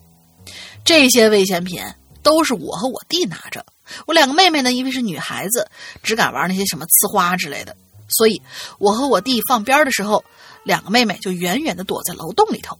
[0.86, 1.84] 这些危险品
[2.24, 3.66] 都是我和我弟拿着。
[4.06, 5.68] 我两个妹妹呢，因为是女孩子，
[6.02, 7.76] 只敢玩那些什么呲花之类的，
[8.08, 8.42] 所以
[8.78, 10.24] 我和我弟放鞭的时候，
[10.64, 12.80] 两个妹妹就远远的躲在楼洞里头。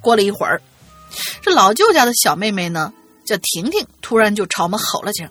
[0.00, 0.60] 过了一会儿，
[1.42, 2.92] 这老舅家的小妹妹呢。
[3.26, 5.28] 叫婷婷突然就朝我们吼了起来：“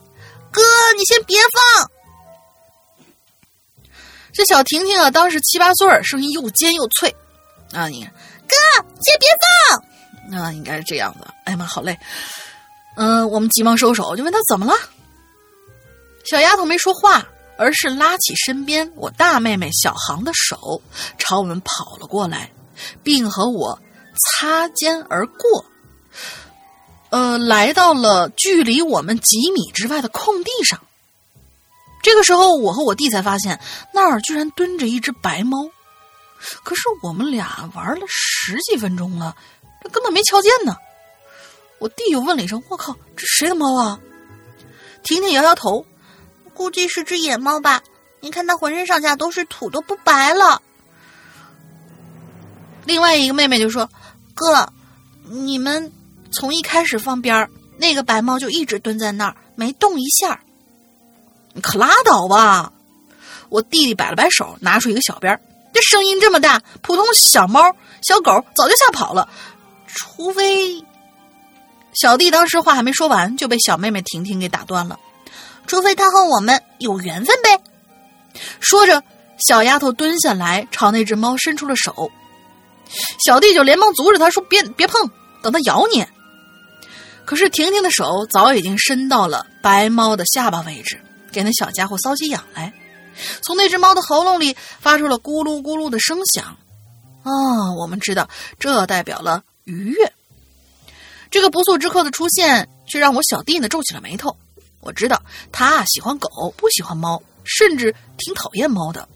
[0.52, 0.62] 哥，
[0.98, 1.90] 你先别放！”
[4.36, 7.16] 这小婷婷啊，当时七八岁声音又尖又脆
[7.72, 7.88] 啊！
[7.88, 8.12] 你看，
[8.46, 8.56] 哥，
[9.02, 9.30] 先别
[9.70, 9.95] 放！
[10.32, 11.34] 啊，应该是这样的。
[11.44, 11.98] 哎呀妈，好累。
[12.96, 14.74] 嗯，我们急忙收手，就问他怎么了。
[16.24, 17.26] 小丫头没说话，
[17.58, 20.82] 而是拉起身边我大妹妹小航的手，
[21.18, 22.52] 朝我们跑了过来，
[23.04, 23.80] 并和我
[24.40, 25.66] 擦肩而过。
[27.10, 30.82] 呃，来到了距离我们几米之外的空地上。
[32.02, 33.60] 这个时候，我和我弟才发现
[33.94, 35.70] 那儿居然蹲着一只白猫。
[36.64, 39.36] 可是我们俩玩了十几分钟了，
[39.90, 40.76] 根本没瞧见呢。
[41.80, 44.00] 我弟又问了一声：“我靠，这谁的猫啊？”
[45.04, 45.86] 婷婷摇摇头
[46.54, 47.84] ：“估计是只野猫吧？
[48.22, 50.62] 你看它浑身上下都是土，都不白了。”
[52.86, 53.90] 另外一个妹妹就说
[54.34, 54.72] ：“哥，
[55.24, 55.92] 你们……”
[56.32, 60.42] 从一开始放鞭儿，那个白猫就一直蹲在那儿没动一下。
[61.54, 62.74] 你可拉倒吧！
[63.48, 65.40] 我弟弟摆了摆手，拿出一个小鞭儿。
[65.72, 67.62] 这声音这么大，普通小猫、
[68.02, 69.30] 小狗早就吓跑了。
[69.96, 70.84] 除非
[71.94, 75.00] 小弟当时话还没说完，就被小妹妹婷婷给打断了。
[75.66, 77.64] 除非他和我们有缘分呗。
[78.60, 79.02] 说着，
[79.48, 82.12] 小丫头蹲下来，朝那只猫伸出了手。
[83.26, 85.10] 小弟就连忙阻止他说：“别别碰，
[85.42, 86.06] 等它咬你。”
[87.26, 91.02] 可是婷婷的手早已经伸到了白猫的下巴位置，
[91.32, 92.74] 给那小家伙搔起痒来。
[93.42, 96.58] 从那只猫的喉咙里发出了咕噜咕噜的声响。
[97.24, 100.14] 啊，我们知道这代表了愉悦。
[101.30, 104.36] 这个不速之客的出现，却让我小弟呢皱起了眉头。
[104.80, 105.22] 我知道
[105.52, 109.08] 他喜欢狗，不喜欢猫，甚至挺讨厌猫的。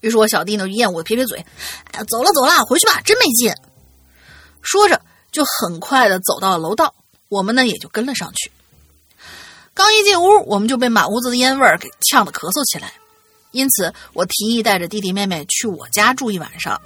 [0.00, 1.44] 于是我小弟呢厌恶的撇撇嘴
[1.92, 3.52] ：“哎呀，走了走了，回去吧，真没劲。”
[4.62, 5.02] 说着。
[5.32, 6.94] 就很快的走到了楼道，
[7.30, 8.52] 我们呢也就跟了上去。
[9.72, 12.92] 刚一进屋，我们就被满屋子的烟味儿给呛得咳嗽起来。
[13.50, 16.78] 因此，我提议带着弟弟妹妹去我家住一晚上。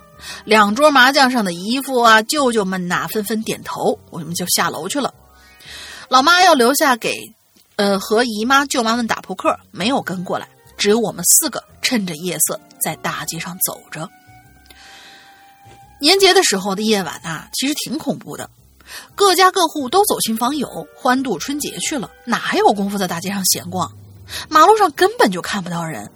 [0.44, 5.12] 两桌麻将上的姨父啊、舅舅们呐，纷纷点头，我们就下楼去了。
[6.08, 7.12] 老妈要留下给，
[7.76, 10.48] 呃，和姨妈、舅妈们打扑克，没有跟过来。
[10.76, 14.08] 只有我们四个趁着夜色在大街上走着。
[16.00, 18.50] 年节的时候的夜晚啊，其实挺恐怖的。
[19.14, 23.90] 各家各户都走亲访友，欢度春节去了，哪还有功夫在大街上闲逛？
[24.48, 26.10] 马路上根本就看不到人。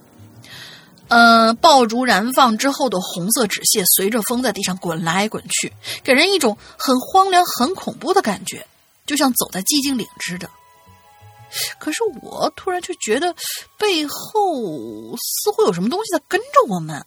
[1.10, 5.72] 呃，爆竹燃放之后的红色纸屑随着风在地上滚来滚去，
[6.04, 8.64] 给人一种很荒凉、很恐怖的感觉，
[9.06, 10.48] 就像走在寂静岭似的。
[11.80, 13.34] 可是我突然却觉得
[13.76, 17.04] 背后似乎有什么东西在跟着我们。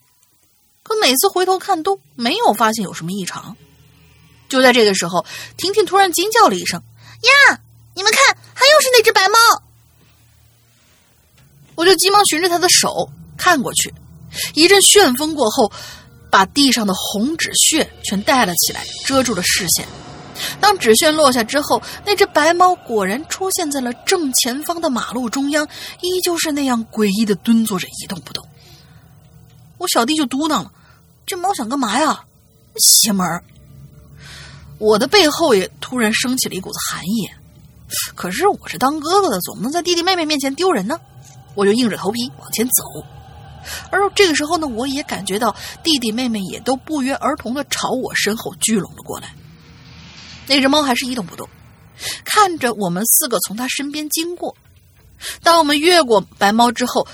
[0.83, 3.55] 可每次回头看都没有发现有什么异常。
[4.49, 5.25] 就在这个时候，
[5.55, 6.83] 婷婷突然惊叫了一声
[7.49, 7.59] ：“呀，
[7.95, 9.37] 你们看，还又是那只白猫！”
[11.75, 13.93] 我就急忙循着她的手看过去，
[14.53, 15.71] 一阵旋风过后，
[16.29, 19.87] 把地上的红纸屑全带了起来，遮住了视线。
[20.59, 25.67] 当纸屑落下之后，那只白猫果然出现在了正前方的马路中央，
[26.01, 28.43] 依旧是那样诡异的蹲坐着，一动不动。
[29.77, 30.71] 我小弟就嘟囔了
[31.25, 32.23] ：“这猫想干嘛呀？
[32.77, 33.25] 邪门！”
[34.79, 37.29] 我的背后也突然升起了一股子寒意。
[38.15, 40.99] 可是我是当哥哥的，总不能在弟弟妹妹面前丢人呢。
[41.53, 42.83] 我就硬着头皮往前走。
[43.91, 49.33] 而这个时候呢，我也感觉到弟弟妹妹也都不约而同的朝我身后聚拢了过来。
[50.47, 51.47] 那只猫还是一动不动，
[52.25, 54.55] 看着我们四个从它身边经过。
[55.41, 57.07] 当我们越过白猫之后，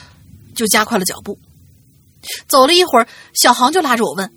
[0.55, 1.37] 就加快了脚步。
[2.47, 4.33] 走了一会儿，小航就拉着我问：“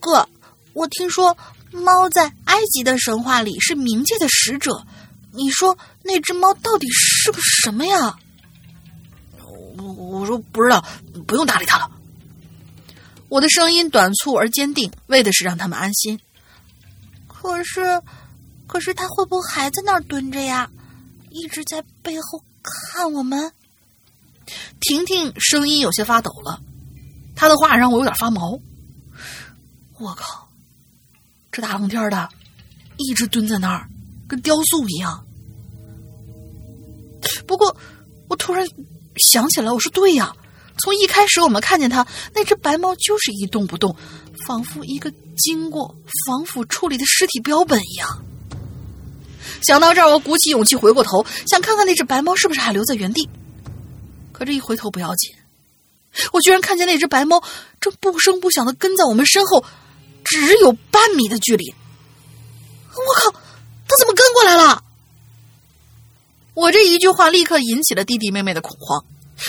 [0.00, 0.28] 哥，
[0.72, 1.36] 我听说
[1.70, 4.84] 猫在埃及的神话里是冥界的使者，
[5.32, 8.16] 你说那只猫到底是个什么呀？”
[9.76, 10.84] 我我说不知道，
[11.26, 11.90] 不用搭理他了。
[13.28, 16.20] 我的声音短促而坚定，为的是让他们安心。
[17.26, 18.02] 可是，
[18.66, 20.70] 可是他会不会还在那儿蹲着呀？
[21.30, 23.52] 一直在背后看我们？
[24.80, 26.60] 婷婷声音有些发抖了，
[27.34, 28.60] 她的话让我有点发毛。
[29.98, 30.48] 我靠，
[31.50, 32.28] 这大冷天的，
[32.98, 33.88] 一直蹲在那儿，
[34.28, 35.24] 跟雕塑一样。
[37.46, 37.74] 不过，
[38.28, 38.66] 我突然
[39.16, 40.34] 想起来，我说对呀，
[40.78, 43.94] 从一开始我们看见它，那只白猫就是一动不动，
[44.46, 45.94] 仿佛一个经过
[46.26, 48.24] 防腐处理的尸体标本一样。
[49.62, 53.28] 想到这儿，我鼓起勇气回过头，想看看那只白猫是不是还留在原地。
[54.32, 55.34] 可这一回头不要紧，
[56.32, 57.42] 我居然看见那只白猫
[57.80, 59.64] 正不声不响的跟在我们身后，
[60.24, 61.74] 只有半米的距离。
[62.94, 63.38] 我靠，
[63.86, 64.82] 它怎么跟过来了？
[66.54, 69.02] 我这一句话立刻引起了弟弟妹妹的恐慌，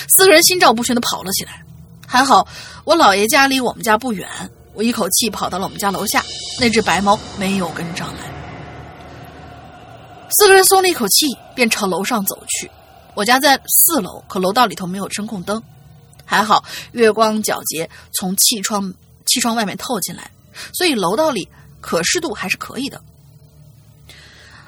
[0.08, 1.64] 四个人心照不宣的跑了起来。
[2.08, 2.48] 还好
[2.86, 4.28] 我姥爷家离我们家不远，
[4.74, 6.24] 我一口气跑到了我们家楼下，
[6.60, 8.32] 那只白猫没有跟上来。
[10.30, 12.72] 四个人松了一口气，便朝楼上走去。
[13.16, 15.62] 我家在四楼，可楼道里头没有声控灯，
[16.24, 16.64] 还好
[16.94, 18.94] 月光皎洁从气窗
[19.26, 20.32] 气窗外面透进来，
[20.74, 21.48] 所以楼道里
[21.82, 23.02] 可视度还是可以的。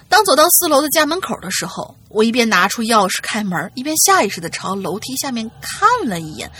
[0.07, 6.51] 当走到四楼的家门口的时候，我一边拿出钥匙开门，一边下意识的朝楼梯下面看了一眼。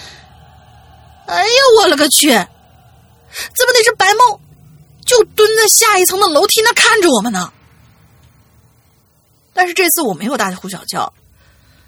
[1.28, 1.50] 哎呀，
[1.80, 2.30] 我勒个去！
[2.30, 4.40] 怎么那只白猫
[5.06, 7.52] 就蹲在下一层的楼梯那看着我们呢？
[9.54, 11.14] 但是这次我没有大呼小叫，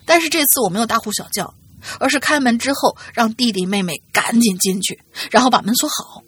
[0.05, 1.53] 但是这次我没有大呼小叫，
[1.99, 6.23] 而是开门之后让弟弟妹妹赶紧进去，然后把门锁好。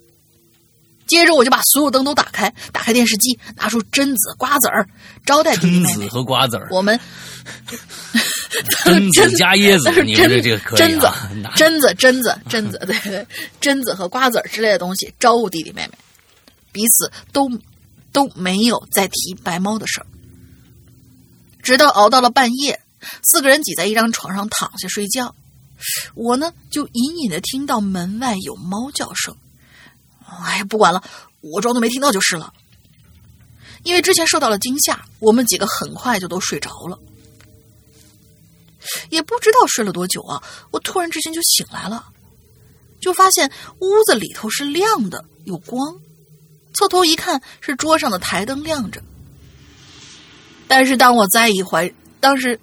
[1.09, 4.87] 接着我就把所有灯都打开，打开电视机，拿出榛子、瓜子儿
[5.25, 6.67] 招待弟弟妹妹和瓜子儿。
[6.69, 6.97] 我们
[8.85, 11.07] 榛子加椰子，你们这个可以榛子、
[11.55, 13.27] 榛子、榛子、榛子，对，
[13.59, 15.97] 榛子和瓜子儿之类的东西招呼弟弟妹妹，
[16.71, 17.49] 彼此都
[18.13, 20.05] 都没有再提白猫的事儿。
[21.63, 22.79] 直到熬到了半夜，
[23.23, 25.33] 四个人挤在一张床上躺下睡觉，
[26.13, 29.35] 我呢就隐隐的听到门外有猫叫声。
[30.43, 31.03] 哎呀，不管了，
[31.41, 32.53] 我装作没听到就是了。
[33.83, 36.99] 因为之前受到了惊吓，我们几个很快就都睡着了。
[39.09, 40.41] 也不知道睡了多久啊，
[40.71, 42.07] 我突然之间就醒来了，
[42.99, 45.99] 就发现屋子里头是亮的，有光。
[46.73, 49.01] 侧头一看，是桌上的台灯亮着。
[50.67, 52.59] 但是当我再一回，当时，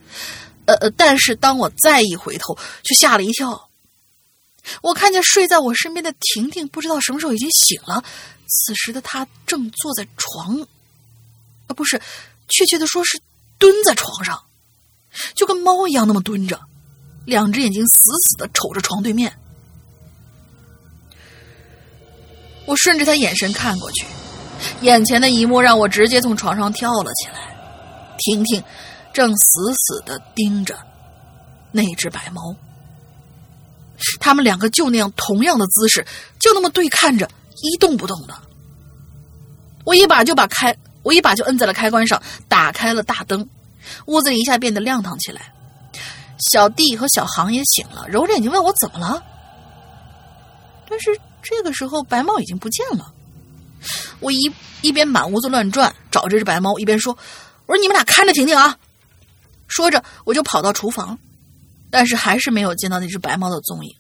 [0.65, 3.66] 呃呃，但是当我再一回头，却吓了一跳。
[4.83, 8.03] 我看见睡在我身边的婷婷，不知道什么时候已经醒了。
[8.49, 10.61] 此时的她正坐在床，
[11.67, 12.01] 啊，不是，
[12.49, 13.21] 确切的说是
[13.59, 14.43] 蹲在床上，
[15.35, 16.61] 就跟猫一样那么蹲着，
[17.25, 19.37] 两只眼睛死死的瞅着床对面。
[22.67, 24.07] 我顺着他眼神看过去，
[24.81, 27.55] 眼前的一幕让我直接从床上跳了起来。
[28.19, 28.63] 婷婷
[29.13, 30.77] 正死死的盯着
[31.71, 32.57] 那只白猫。
[34.21, 36.07] 他们两个就那样同样的姿势，
[36.39, 37.29] 就那么对看着，
[37.63, 38.35] 一动不动的。
[39.85, 43.49] 我一把就把开，我一把就摁在了开关上，打开了大灯，
[44.07, 45.53] 屋子里一下变得亮堂起来。
[46.51, 49.23] 小弟和小航也醒了，揉着眼睛问我怎么了。
[50.89, 53.13] 但是这个时候白猫已经不见了。
[54.21, 54.53] 我一
[54.83, 57.17] 一边满屋子乱转找这只白猫，一边说
[57.67, 58.77] ：“我说你们俩看着婷婷啊。”
[59.69, 61.19] 说着我就跑到厨房。
[61.91, 63.95] 但是还是没有见到那只白猫的踪影。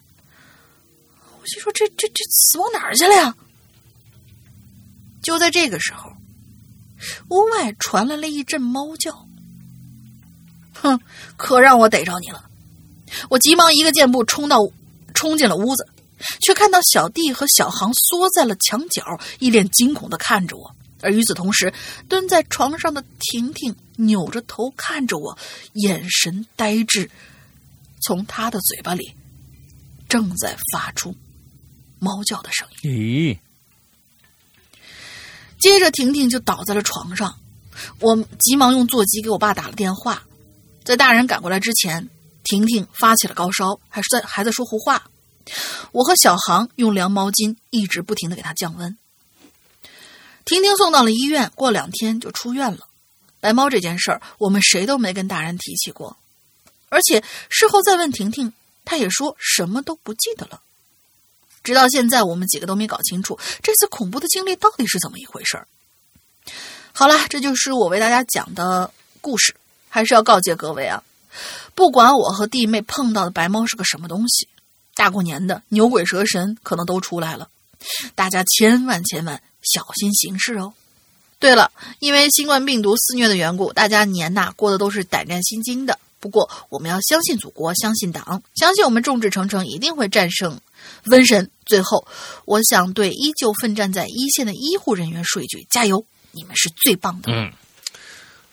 [1.40, 3.34] 我心说：“这这这死猫哪儿去了呀？”
[5.22, 6.10] 就在这个时候，
[7.30, 9.26] 屋外传来了一阵猫叫。
[10.74, 11.00] 哼，
[11.36, 12.44] 可让我逮着你了！
[13.30, 14.58] 我急忙一个箭步冲到，
[15.14, 15.88] 冲进了屋子，
[16.40, 20.74] 却看到小弟和小航缩在了墙角，一脸惊恐的看着我。
[21.02, 21.72] 而与此同时，
[22.08, 25.36] 蹲在床上的婷婷扭着头看着我，
[25.72, 27.10] 眼神呆滞。
[28.06, 29.12] 从他的嘴巴里
[30.08, 31.16] 正在发出
[31.98, 32.92] 猫叫的声音。
[32.92, 33.38] 咦！
[35.58, 37.36] 接着，婷婷就倒在了床上。
[37.98, 40.22] 我急忙用座机给我爸打了电话。
[40.84, 42.08] 在大人赶过来之前，
[42.44, 45.10] 婷婷发起了高烧，还是在还在说胡话。
[45.90, 48.96] 我和小航用凉毛巾一直不停的给她降温。
[50.44, 52.86] 婷婷送到了医院，过两天就出院了。
[53.40, 56.16] 白猫这件事儿，我们谁都没跟大人提起过。
[56.88, 58.52] 而且事后再问婷婷，
[58.84, 60.60] 她也说什么都不记得了。
[61.62, 65.64] 直到现在，我们几个都没搞清楚这次恐怖的经历到底是怎么一回事。
[66.92, 68.90] 好了，这就是我为大家讲的
[69.20, 69.54] 故事。
[69.88, 71.02] 还是要告诫各位啊，
[71.74, 74.46] 不管我和弟妹碰到的白猫是个什么东西，
[74.94, 77.48] 大过年的牛鬼蛇神可能都出来了，
[78.14, 80.74] 大家千万千万小心行事哦。
[81.38, 85.98] 对了，因为新冠病毒肆虐的缘故，大家年呐过的都是胆战心惊的。
[86.20, 90.60] 不过，我们要相信祖国，相信党，相信我们众志成城一定会战胜
[91.04, 91.50] 瘟神。
[91.64, 92.06] 最后，
[92.44, 96.04] 我想对依旧奋战在一线的医护人员说一句：加油！
[96.32, 97.32] 你们是最棒的。
[97.32, 97.50] 嗯，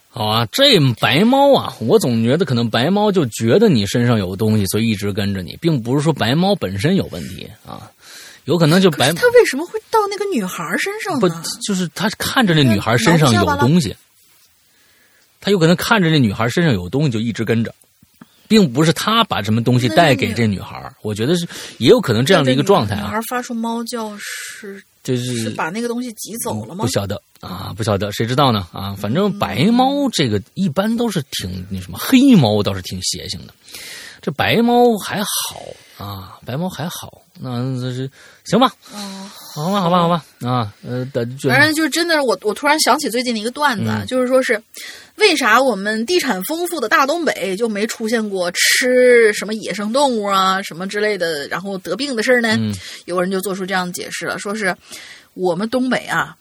[0.10, 7.92] 好啊，这白猫啊，我总觉得可能白猫就觉得你身上有东西，所以一直跟着你，并不是说白猫本身有问题啊。
[8.46, 11.20] 有可能就白，他为什么会到那个女孩身上呢？
[11.22, 11.30] 不，
[11.62, 13.96] 就是他看着那女孩身上有东西，
[15.44, 17.76] 他有可能看着这女孩身上有东西就一直跟着，
[18.48, 20.90] 并不是他把什么东西带给这女孩。
[21.02, 21.46] 我觉得是
[21.80, 23.02] 也有可能这样的一个状态啊。
[23.02, 26.86] 女孩发出猫叫是就是把那个东西挤走了吗？
[26.86, 28.66] 不晓得啊，不晓得，谁知道呢？
[28.72, 33.54] 啊，反正白猫这个一般都是挺那什么，黑猫倒是挺邪性的，
[34.24, 35.62] 这白猫还好
[35.98, 37.22] 啊，白猫还好。
[37.42, 38.10] 那这是
[38.46, 38.72] 行吧？
[38.94, 41.06] 哦，好吧，好吧，好吧啊，呃，
[41.42, 44.62] 反正就是真的是我，我突然想起最近的一个段子，就是说是
[45.18, 52.58] 为啥我们地产丰富的大东北就没出现过吃什么野生动物啊什么之类的，然后得病的事儿呢？
[53.04, 54.74] 有人就做出这样解释了，说是
[55.34, 56.38] 我们东北啊。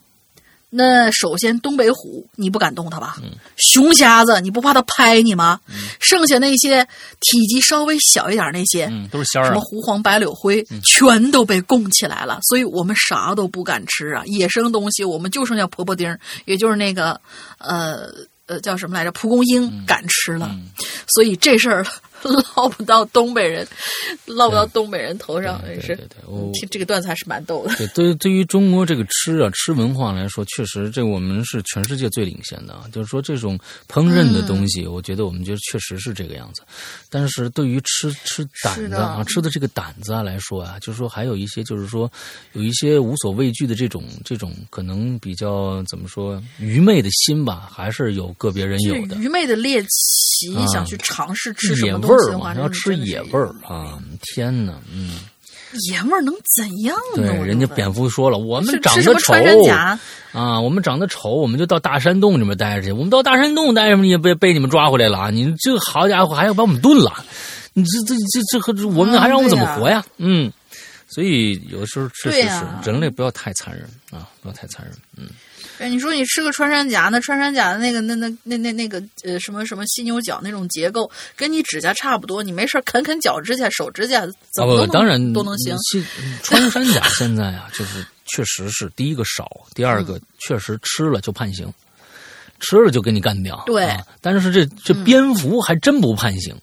[0.75, 3.17] 那首先，东北虎你不敢动它吧？
[3.59, 5.61] 熊瞎子你不怕它拍你吗？
[6.01, 6.83] 剩下那些
[7.21, 12.39] 体积稍微小一点那些，都是仙儿，什么狐黄白柳灰，全都被供起来了。
[12.45, 14.23] 所以我们啥都不敢吃啊！
[14.25, 16.17] 野生东西我们就剩下婆婆丁，
[16.47, 17.21] 也就是那个
[17.59, 18.09] 呃
[18.47, 19.13] 呃叫什么来着？
[19.13, 20.51] 蒲公英敢吃了。
[21.07, 21.87] 所以这事儿。
[22.57, 23.67] 落不到东北人，
[24.27, 25.97] 落不到东北人头上，也是。
[26.55, 27.75] 听这个段子还是蛮逗的。
[27.77, 32.85] 对，对，对于中国这个吃啊吃文化来说，确实这我们是全世界最领先的啊。
[32.93, 33.59] 就是说这种
[33.89, 36.63] 烹饪的东西，我觉得我们觉得确实是这个样子。
[37.11, 42.11] 但是对于吃吃胆子啊，吃的这个胆子啊来说啊，就是说还有一些就是说
[42.53, 52.12] 有一些无所畏惧的这种这种可能比较怎么说愚昧的心吧，还是有个别人有的愚昧的猎奇，想去尝试吃什么东西。
[52.13, 53.99] 味儿嘛，要吃野味儿啊！
[54.23, 55.19] 天哪，嗯，
[55.91, 57.27] 野味儿能怎样呢？
[57.27, 59.35] 对，人家蝙蝠说了，我们长得丑
[60.33, 62.93] 啊，我们长得丑，我们就到大山洞里面待着去。
[62.93, 65.31] 我们到大山洞待着，你也被被你们抓回来了啊。
[65.31, 67.25] 你这好家伙，还要把我们炖了，
[67.73, 70.05] 你这这这这和我们还让我们怎么活呀？
[70.19, 70.53] 嗯，
[71.09, 75.29] 所以有的时候确实是人类不要太残忍啊，不要太残忍，嗯。
[75.79, 85.77] 哎，你说你吃个穿山甲，那穿山甲的那个、那、那、那、那、那个呃，什么什么犀牛角那种结构，跟你指甲差不多，你没事啃啃脚指甲、手指甲，怎么当然都能行。
[86.43, 91.73] 穿山甲现在啊，就是确实是第一个少，第二个确实吃了就判刑，
[92.61, 93.63] 吃了就给你干掉。
[93.67, 96.55] 对，但是这这蝙蝠还真不判刑。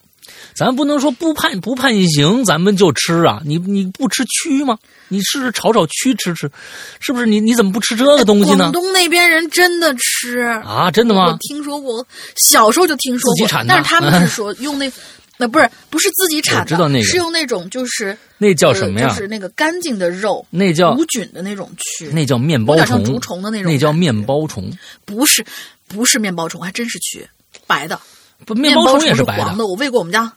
[0.59, 3.41] 咱不能说不判不判刑，咱们就吃啊！
[3.45, 4.77] 你你不吃蛆吗？
[5.07, 6.51] 你试试炒炒蛆吃吃，
[6.99, 7.25] 是不是？
[7.25, 8.57] 你你怎么不吃这个东西呢？
[8.57, 10.91] 广东那边人真的吃啊？
[10.91, 11.27] 真的吗？
[11.27, 12.05] 我听说过，
[12.35, 14.91] 小时候就听说过，但是他们是 说用那
[15.37, 19.07] 那不是不是自己产的，知道那个是用那种就是那叫什么呀？
[19.07, 24.69] 就是那个干净的肉，那叫无菌的那种蛆，那叫面包虫，竹虫的那种，那叫面包虫，
[25.05, 25.45] 不是
[25.87, 27.25] 不是面包虫，还真是蛆，
[27.65, 27.97] 白的，
[28.45, 30.33] 不面包虫也是白的，我喂过我们家。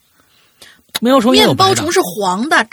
[1.02, 2.64] 面包虫面包虫是黄的，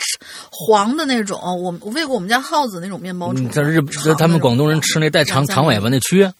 [0.50, 1.40] 黄的那种。
[1.42, 3.50] 我我喂过我们家耗子那种面包虫。
[3.50, 3.82] 在日，
[4.16, 6.32] 他们广东人吃那带长长尾巴那蛆。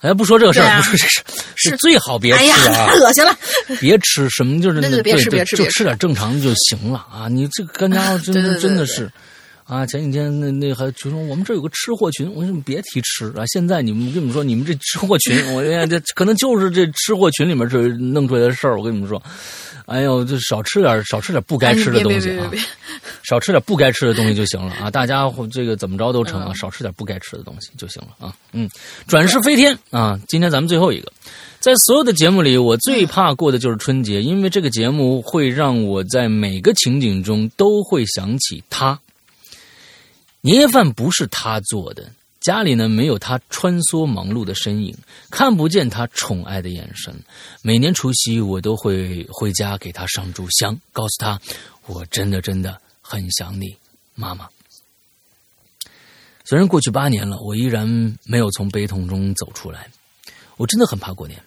[0.00, 1.22] 哎，不说这个事儿，不说这事，
[1.56, 2.86] 是最好别吃啊！
[2.94, 3.36] 恶心了，
[3.78, 7.28] 别吃什么就是那别吃别吃，就吃点正常的就行了啊！
[7.28, 9.12] 你这个干家伙真的真的是
[9.64, 9.86] 啊！
[9.86, 13.44] 前几天那那还就说我们这有个吃货群，我说你别提吃啊！
[13.46, 18.78] 现在你们跟你们说，你们这吃货群，我这可能就是这吃货群里面这弄出来的事儿。
[18.78, 19.22] 我跟你们说。
[19.86, 22.50] 哎呦，就少吃点，少吃点不该吃的东西啊！
[23.22, 24.90] 少吃点不该吃的东西就行了啊！
[24.90, 26.54] 大家这个怎么着都成啊！
[26.54, 28.34] 少吃点不该吃的东西就行了啊！
[28.54, 28.66] 嗯，
[29.06, 30.18] 转世飞天啊！
[30.26, 31.12] 今天咱们最后一个，
[31.60, 38.98] 在所有的节目里，我最怕过的就是春节，因为这个节目会让我在每个情景中都会想起他。
[40.44, 42.12] 年夜饭不是他做的。
[42.38, 44.94] 家里呢没有他穿梭忙碌的身影，
[45.30, 47.18] 看不见他宠爱的眼神。
[47.62, 51.40] 每年除夕我都会回家给他上炷香，告诉他
[51.86, 53.74] 我真的真的很想你，
[54.14, 54.46] 妈妈。
[56.44, 59.88] 虽然过去八年了，我依然没有从悲痛中走出来。
[60.58, 61.42] 我真的很怕过年。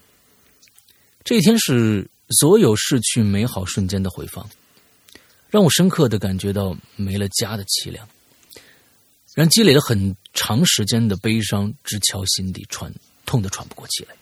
[1.23, 4.49] 这一天是所有逝去美好瞬间的回放，
[5.51, 8.09] 让我深刻的感觉到没了家的凄凉。
[9.37, 12.91] 让积累了很长时间的悲伤直敲心底，喘
[13.23, 14.15] 痛的喘不过气来。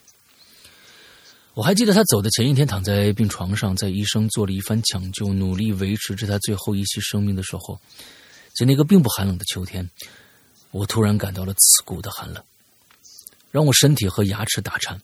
[1.54, 7.80] 我还记得他走的前一天，躺在病床上，在医生做了一番抢救，努力维持着他最后一息生命的时候，
[8.58, 9.90] 在那个并不寒冷的秋天，
[10.72, 12.44] 我突然感到了刺骨的寒冷。
[13.52, 15.02] 让我身体和牙齿打颤。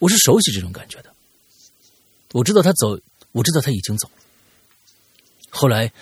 [0.00, 1.14] 我是熟悉这种感觉的。
[2.32, 2.98] 我知道他走，
[3.30, 4.14] 我知道他已经走了。
[5.48, 5.92] 后来，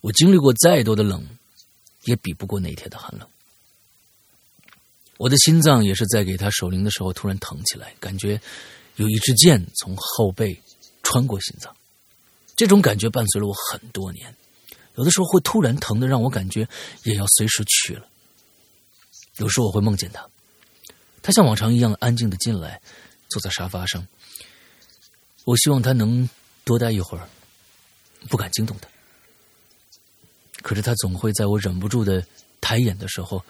[0.00, 1.22] 我经历过再多的冷，
[2.06, 3.28] 也比不过那天的寒冷。
[5.18, 8.40] 我的心脏也是在给他守灵的时候突然疼起来，感觉
[8.96, 10.60] 有一支箭从后背
[11.02, 11.74] 穿过心脏。
[12.54, 14.34] 这种感觉伴随了我很多年，
[14.94, 16.68] 有的时候会突然疼的让我感觉
[17.04, 18.08] 也要随时去了。
[19.36, 20.26] 有时我会梦见他，
[21.22, 22.80] 他像往常一样安静的进来，
[23.28, 24.06] 坐在沙发上。
[25.44, 26.28] 我希望他能
[26.64, 27.28] 多待一会儿，
[28.28, 28.88] 不敢惊动他。
[30.66, 32.26] 可是他总会在我忍不住的
[32.60, 33.44] 抬眼的时候，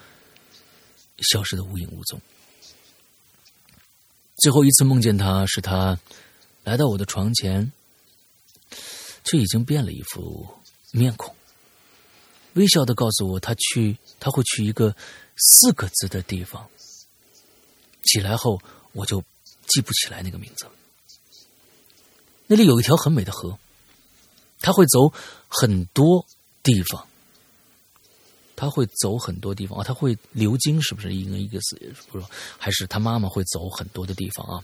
[1.20, 2.20] 消失的无影无踪。
[4.36, 5.98] 最后一次梦见他是他
[6.62, 7.72] 来到我的床前。
[9.24, 10.46] 却已经变了一副
[10.92, 11.34] 面孔，
[12.52, 14.94] 微笑的告诉我，他去他会去一个
[15.36, 16.68] 四个字的地方。
[18.04, 18.60] 起来后，
[18.92, 19.20] 我就
[19.66, 20.72] 记不起来那个名字了。
[22.46, 23.58] 那里有一条很美的河，
[24.60, 25.12] 他会走
[25.48, 26.24] 很多
[26.66, 27.06] 地方，
[28.54, 31.80] 他会走很多地方啊，他会流经，是不是一个一个字？
[32.10, 32.26] 不是，
[32.58, 34.62] 还是他妈妈会走很多的地方啊？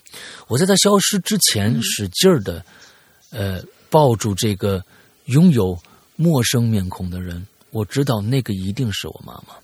[0.49, 2.63] 我在他消失之前，使劲儿的，
[3.31, 3.65] 呃。
[3.93, 4.83] 抱住这个
[5.27, 5.79] 拥有
[6.17, 9.55] 陌生面孔的人，我知道那个一定是我妈妈。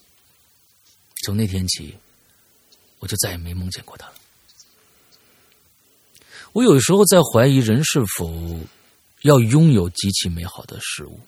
[1.24, 1.96] 从那天起，
[2.98, 4.14] 我就再也没梦见过他了。
[6.52, 8.30] 我有时候在怀疑，人是否
[9.22, 11.18] 要拥有极其美好的事物？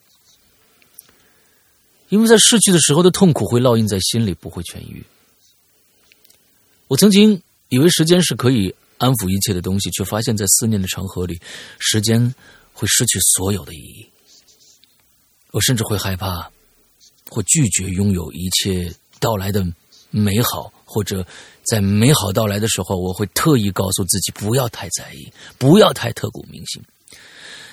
[2.10, 5.02] 因为在逝去的时候的痛苦会烙印在心里，不会痊愈。
[6.86, 11.40] 我曾经以为时间是可以安抚一切的东西，却发现，在思念的长河里，
[11.78, 12.34] 时间。
[12.72, 14.08] 会失去所有的意义，
[15.50, 16.50] 我甚至会害怕，
[17.28, 19.62] 或拒绝拥有一切到来的
[20.08, 21.26] 美好，或者
[21.62, 26.82] 在美好到来的时候，我会特意告诉自己不要太在意，不要太刻骨铭心，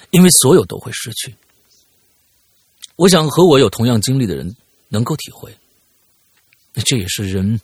[0.09, 1.33] 因为所有都会失去。
[2.97, 4.55] 我想和我有同样经历的人
[4.89, 5.55] 能够体会，
[6.83, 7.59] 这也是人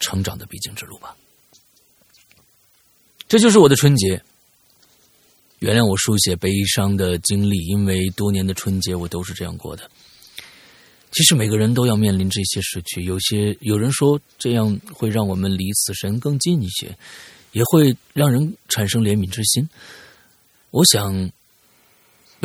[0.00, 1.16] 成长的必经之路吧。
[3.28, 4.22] 这就是我的春节。
[5.60, 9.90] 原谅我书写悲伤的经历，因为多年的春节我都是这样过的。
[11.12, 16.94] 其实每个人都要面临这些失去，有些有人说这样会让我们离死神更近一些，
[17.52, 19.66] 也会让人产生怜悯之心。
[20.70, 21.30] 我想，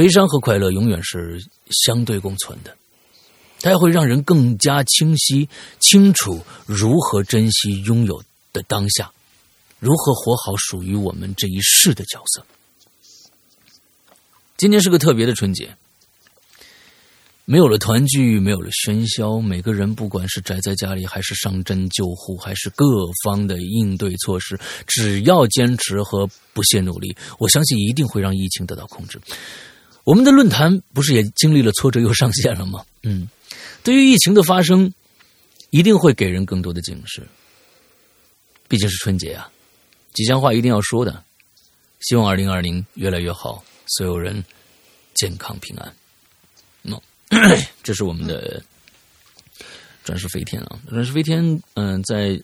[0.01, 2.75] 悲伤和快乐永远是相对共存的，
[3.59, 5.47] 它会让人更加清晰、
[5.79, 9.11] 清楚如何珍惜拥有的当下，
[9.77, 12.43] 如何活好属于我们这一世的角色。
[14.57, 15.75] 今年是个特别的春节，
[17.45, 22.87] 没有了团聚，没有了喧嚣，每个人不管是宅在家里，还是上阵救护，还是各
[23.23, 29.21] 方的应对措施，只要坚持和不懈努力，我相信一定会让疫情得到控制。
[30.03, 32.83] 我们的论坛不是也经历了挫折又上线了吗？
[33.03, 33.29] 嗯，
[33.83, 34.91] 对于疫情的发生，
[35.69, 37.27] 一定会给人更多的警示。
[38.67, 39.51] 毕竟是春节啊，
[40.13, 41.23] 吉祥话一定要说的，
[41.99, 43.63] 希望二零二零越来越好。
[43.87, 44.43] 所有人
[45.13, 45.93] 健康平安。
[46.81, 46.99] 那，
[47.83, 48.63] 这是我们的
[50.03, 50.79] 转世飞天啊！
[50.89, 52.39] 转世飞天，嗯，在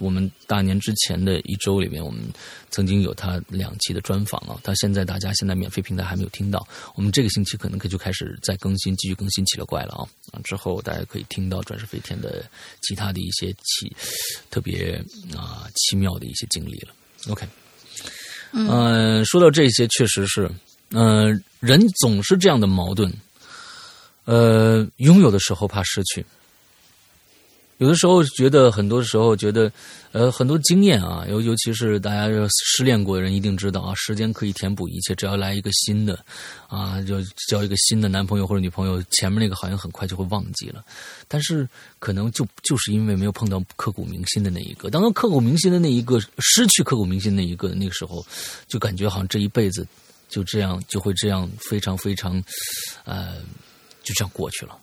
[0.00, 2.22] 我们大年之前的一周里面，我们
[2.70, 4.58] 曾经有他两期的专访啊。
[4.62, 10.08] 他现在大家现在免费平台还没有听到，我们这个星期可能可就开始再更新，继续更新奇了怪了啊！
[10.32, 12.44] 啊，之后大家可以听到转世飞天的
[12.82, 13.94] 其他的一些奇
[14.50, 15.02] 特别
[15.36, 16.94] 啊奇妙的一些经历了。
[17.28, 17.46] OK，
[18.52, 20.50] 嗯，说到这些，确实是。
[20.90, 23.12] 嗯，人总是这样的矛盾。
[24.24, 26.24] 呃，拥有的时候怕失去，
[27.78, 29.70] 有的时候觉得，很多时候觉得，
[30.12, 36.18] 呃，很多经验啊，尤尤其是大家失恋过的人一定知道啊，时间可以填补一切，只要来一个新的，
[36.68, 40.84] 啊，就交一个新的男朋友或者女朋友，前面那个好像很快就会忘记了。
[41.28, 48.24] 但是可能就就是因为没有碰到刻骨铭心的那一个，当刻骨铭心的那一个失去刻骨铭心那一个那个时候，
[48.66, 49.86] 就感觉好像这一辈子。
[50.28, 52.42] 就这样，就会这样，非常非常，
[53.04, 53.36] 呃，
[54.02, 54.76] 就这样过去了。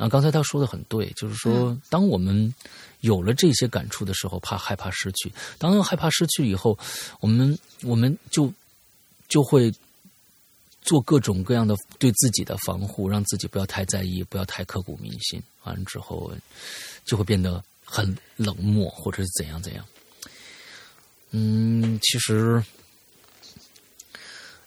[0.00, 2.54] 啊，刚才他说的很对，就是说，当我们
[3.00, 5.28] 有了这些感触的时候，怕害怕失去；
[5.58, 6.78] 当害怕失去以后，
[7.20, 8.50] 我们我们就
[9.28, 9.70] 就会
[10.80, 15.42] 做各种各样的对自己的防护，让自己不要太在意，不要太刻骨铭心。
[15.64, 16.32] 完了之后，
[17.04, 19.84] 就会变得很冷漠，或者是怎样怎样。
[21.32, 22.64] 嗯，其实。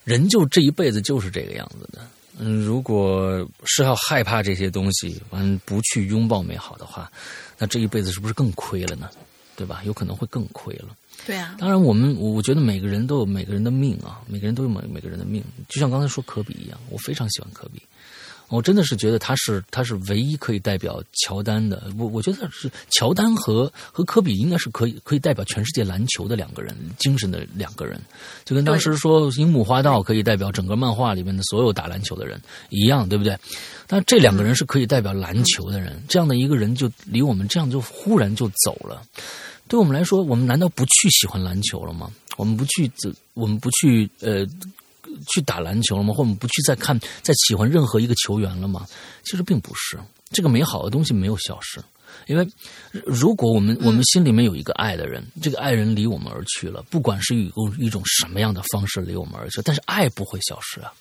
[0.06, 2.06] 人就这一辈子就是这个样子的，
[2.38, 7.12] 嗯，如果是要害怕这些东西，完不去拥抱美好的话，
[7.58, 9.10] 那这一辈子是不是更亏了呢？
[9.56, 9.84] 对吧？
[9.86, 10.88] 有可能会更亏了。
[11.28, 11.56] 对啊。
[11.60, 15.44] 当然，我们我觉得每个人都有每个人的命啊，每个人都有每每个人的命。
[15.70, 17.80] 就像刚才说科比一样，我非常喜欢科比。
[18.54, 21.92] 我真的是觉得他是他是唯一可以代表乔丹的。
[21.98, 28.00] 我我觉得是乔丹和和科比应该是可以可以代表全世界篮球的两个人，精神的两个人，
[28.46, 32.40] 就跟当时说樱木花道可以代表整个漫画里面的所有打篮球的人
[32.70, 33.36] 一样，对不对？
[33.88, 39.02] 但这两个人是可以代表篮球的人，这样的一个人就离我们这样就忽然就走了。
[39.68, 42.12] 对我们来说，我们难道不去喜欢篮球了吗？
[42.38, 42.92] 我们不去，
[43.34, 44.46] 我们不去呃。
[45.34, 46.14] 去打篮球了吗？
[46.14, 48.86] 或我们不去再看、再喜欢任何一个球员了吗？
[49.24, 50.00] 其实并不是，
[50.32, 51.82] 这个美好的东西没有消失。
[52.28, 52.48] 因为
[53.06, 60.94] 如果我们我们心里面有一个爱的人，这个爱人离我们而去了，不管是以一种什么样的方式离我们而去，但是爱不会消失啊。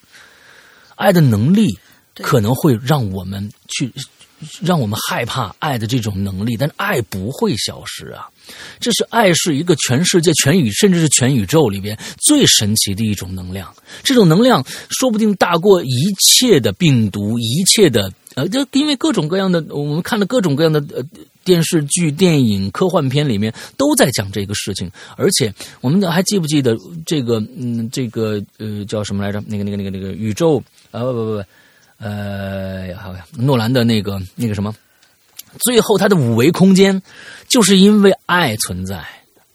[0.96, 1.78] 爱的能力
[2.14, 3.92] 可能会让我们去。
[4.60, 8.28] 让我们害怕爱的这种能力，但是爱不会消失啊！
[8.80, 13.74] 这是爱是一个全世界、全宇甚至是全宇宙里边最神奇的一种能量。
[14.02, 21.02] 这种能量说不定大过一切的病毒、一切的呃，就因为各种各样的我们看了各种各样的呃
[21.44, 24.90] 电视剧、电影、科幻片里面都在讲这个事情。
[25.16, 29.42] 而且我们还记不记得这个嗯，这个呃叫什么来着？
[29.46, 31.44] 那个那个那个那个宇宙啊不不不。
[32.04, 34.74] 呃，好，诺兰的那个那个什么，
[35.60, 37.00] 最后他的五维空间，
[37.52, 39.04] 就是因为爱存在，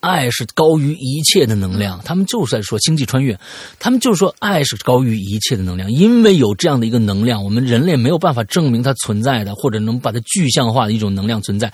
[0.01, 1.99] 爱是高于一切的能量。
[2.05, 3.35] 他们就是在说星际穿越，
[3.79, 11.73] 他们就是说爱是高于一切的能量，因为有这样的一个能量，我们人类没有办法证明它存在的，或者能把它具象化的一种能量存在，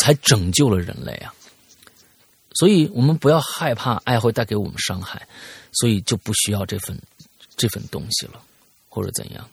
[0.00, 1.32] 才拯救了人类啊。
[2.54, 5.22] 所以我们不要害怕爱会带给我们伤害，
[5.70, 6.98] 所以就不需要这份
[7.56, 8.40] 这份东西了，
[8.88, 9.48] 或者怎样。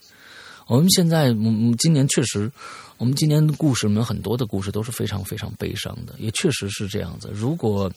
[0.65, 2.51] 我们现在，嗯，今年确实，
[2.99, 7.31] 我们今年的故事里面很多的故事都是非常非常悲伤的，也确实是这样子。
[7.33, 7.89] 如果，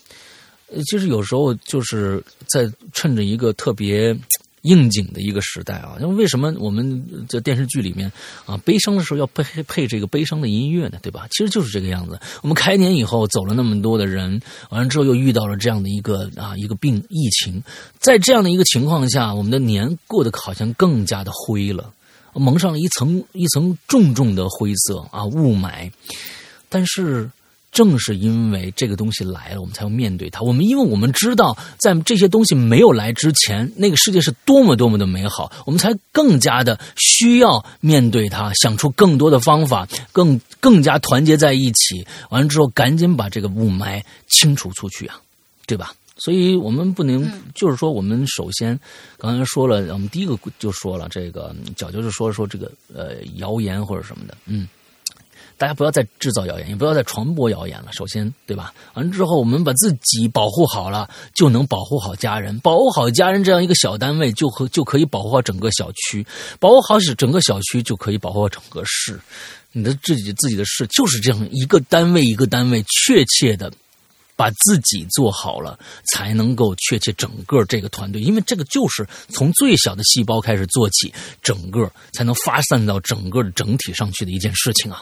[0.88, 4.16] 其实有时候就是在趁着一个特别
[4.62, 8.10] 应景的一个时代啊，因为为什么我们在电视剧里面
[8.46, 11.00] 啊，悲伤的时候要配配这个悲伤的音乐呢？
[11.02, 11.26] 对吧？
[11.32, 12.20] 其实就是这个样子。
[12.42, 17.60] 我们开年以后走了那么多的人，完了之后又遇到了这样的一个啊一个病疫情，
[17.98, 21.92] 在这样的一个情况下，我们的年过得好像更加的灰了。
[22.34, 25.90] 蒙上了一层一层重重的灰色啊雾霾，
[26.68, 27.30] 但是
[27.70, 30.42] 正是因为这个东西来了，我们才要面对它。
[30.42, 42.06] 我们因为我们知道，在这些东西没有来之前，那个世界是多么多么的美好，我们才更加的需要面对它，想出更多的方法，更更加团结在一起。
[42.28, 45.18] 完了之后，赶紧把这个雾霾清除出去啊，
[45.66, 45.94] 对吧？
[46.22, 48.78] 所以我们不能，就是说，我们首先
[49.18, 54.68] 刚才说了，我们第一个就说了这个，角就是说说这个呃谣言或者什么的，嗯，
[55.58, 57.88] 大家不要再制造谣言，也不要再传播谣言了。
[57.92, 58.72] 首先，对吧？
[58.94, 66.24] 完了之后，我们把自己保护好了，就能保护好家人，保护好家人这样一个小单位，就和就可以保护好整个小区，
[66.60, 69.18] 保护好是整个小区就可以保护好整个市。
[69.72, 73.72] 你的自己自己的事就是这样一个单位一个单位确切的。
[74.42, 75.78] 把自己做好了，
[76.12, 85.00] 才能够确切整个这个团队，因为这个就是从最小的细胞开始做起，整个才能发散到整个的整体上去的一件事情啊。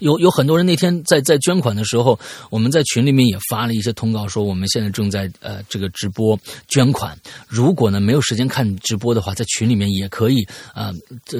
[0.00, 2.18] 有有很多人那天在在捐款的时候，
[2.50, 6.36] 我们在群里面也发了一些通告，说我们现在正在呃这个直播
[6.66, 7.16] 捐款。
[7.46, 10.44] 如果呢没有时间看直播的话，在群里面也可以
[10.74, 10.92] 啊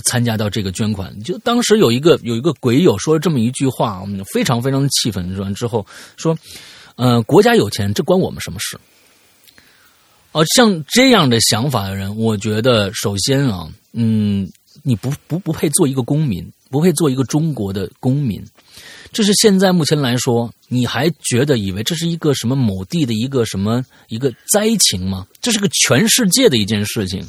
[0.05, 1.21] 参加到这个捐款。
[1.25, 5.85] 就当时有一个有一个鬼友说了这么一句话，我们非常非常的气愤，说完之后
[6.17, 6.39] 说。
[7.01, 8.79] 呃，国家有钱，这关我们什么事？
[10.33, 14.47] 哦，像这样的想法的人，我觉得首先啊，嗯，
[14.83, 18.45] 你不不不配做一个公民，不配做一个中国的公民。
[19.13, 25.27] 这是现在目前来说，你还觉得以为这是一个什么某地的一个什么一个灾情吗？
[25.41, 27.27] 这是个全世界的一件事情，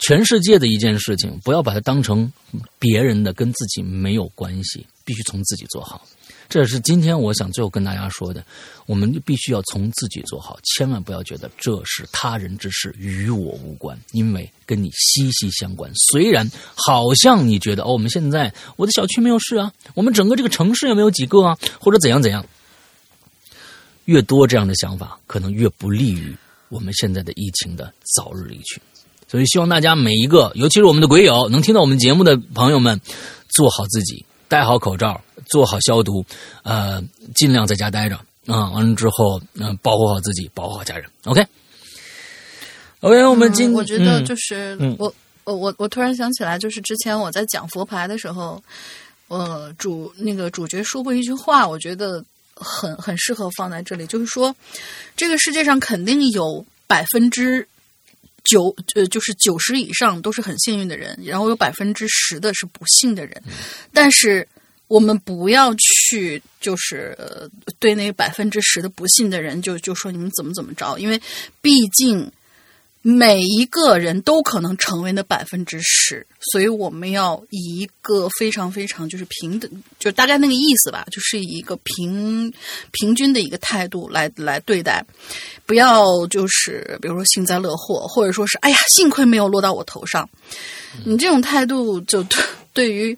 [0.00, 2.32] 全世界的一件事情，不要把它当成
[2.80, 6.04] 别人的，跟自己没有关系，必须从自己做好。
[6.48, 8.44] 这是今天我想最后跟大家说的，
[8.86, 15.90] 我们必须要从自己做好，千万不要觉得这是他人之事，与我无关，因为跟你息息相关。
[16.10, 22.46] 虽然好像你觉得哦，我们现在我的小区没有事啊，我们整个这个城市也没有几个啊，或者怎样怎样，
[24.04, 26.36] 越多这样的想法，可能越不利于
[26.68, 28.80] 我们现在的疫情的早日离去。
[29.28, 33.00] 所以希望大家每一个，尤其是我们的鬼友，能听到我们节目的朋友们，
[33.48, 34.24] 做好自己。
[34.48, 36.24] 戴好口罩，做好消毒，
[36.62, 37.02] 呃，
[37.34, 38.16] 尽量在家待着
[38.46, 38.70] 啊。
[38.70, 41.04] 完了之后，嗯，保护好自己，保护好家人。
[41.24, 45.12] OK，OK，我们今我觉得就是我，
[45.44, 48.62] 我我我突然想起来，就是之前我在讲佛牌的时候，
[49.28, 52.24] 呃，主那个主角说过一句话，我觉得
[52.54, 54.54] 很很适合放在这里，就是说，
[55.16, 57.66] 这个世界上肯定有百分之
[58.48, 63.42] 九呃，就是九十以上都是很幸运的人，然后有百分之十的是不幸的人，
[63.92, 64.46] 但是。
[64.88, 67.18] 我们不要去，就是
[67.80, 71.20] 对那百分之十的不幸的人，就就说你们怎么怎么着，因为
[71.60, 72.30] 毕竟
[73.08, 79.70] 每一个人都可能成为那百分之十，所以我们要以一个非常非常就是平等，
[80.00, 82.52] 就大概那个意思吧，就是以一个平
[82.90, 85.04] 平均的一个态度来来对待，
[85.66, 90.28] 不要就是比如说幸灾乐祸，或者说是哎呀，幸亏没有落到我头上，
[91.04, 92.26] 你这种态度就
[92.72, 93.16] 对于。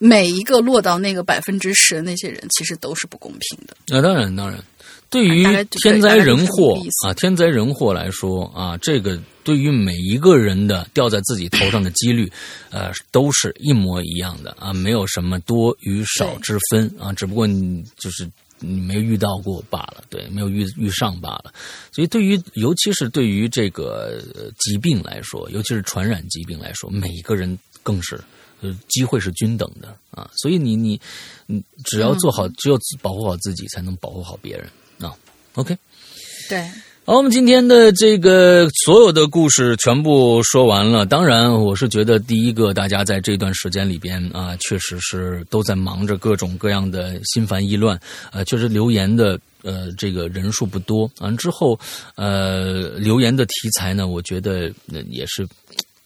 [0.00, 3.76] 每一个落到那个百分之十的那些人，其实都是不公平的。
[3.88, 4.62] 那当然，当然，
[5.10, 5.44] 对于
[5.82, 12.30] 天灾人祸啊，天灾人祸来说啊，这个对于每一个人的掉在自己头上的几率，
[12.70, 21.52] 呃，都是一模一样的啊，没有什么多与少之分啊，只不过你就是你没有遇到过罢了，对，没有遇遇上罢了。
[21.92, 24.20] 所以，对于尤其是对于这个
[24.58, 28.20] 疾病来说，尤其是传染疾病来说，每一个人更是。
[28.60, 31.00] 呃，机会是均等的啊，所以你你
[31.46, 34.87] 你只要做好，只有保护好自己，才能保护好别人啊。
[35.58, 35.76] OK，
[36.48, 36.60] 对，
[37.04, 41.04] 好，我们今天的这个所有的故事全部说完了。
[41.04, 47.98] 当然，我是觉得第一个，大家在这段时间里边啊，确实是都在忙着各种各样的心烦意乱，
[48.30, 51.10] 呃，确实留言的呃这个人数不多。
[51.18, 51.76] 完之后，
[52.14, 54.72] 呃，留言的题材呢，我觉得
[55.10, 55.44] 也是。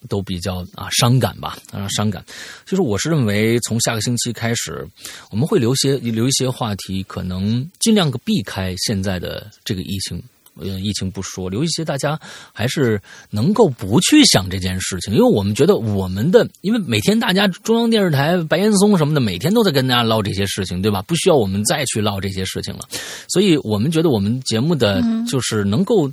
[0.09, 2.25] 都比较啊伤感吧，啊伤感。
[2.65, 4.87] 就是我是认为，从下个星期开始，
[5.31, 10.23] 我们会留些留一些话题，可能尽量个避开现在的这个疫情，
[10.59, 12.19] 呃疫情不说，留一些大家
[12.53, 13.01] 还是
[13.31, 21.01] 能够不去想这件事情，因为我们觉得我们的，因为每天大家中央电视台白岩松什么的，每天都在跟大家唠这些事情，对吧？
[21.03, 22.89] 不需要我们再去唠这些事情了，
[23.29, 26.11] 所以我们觉得我们节目的就是能够。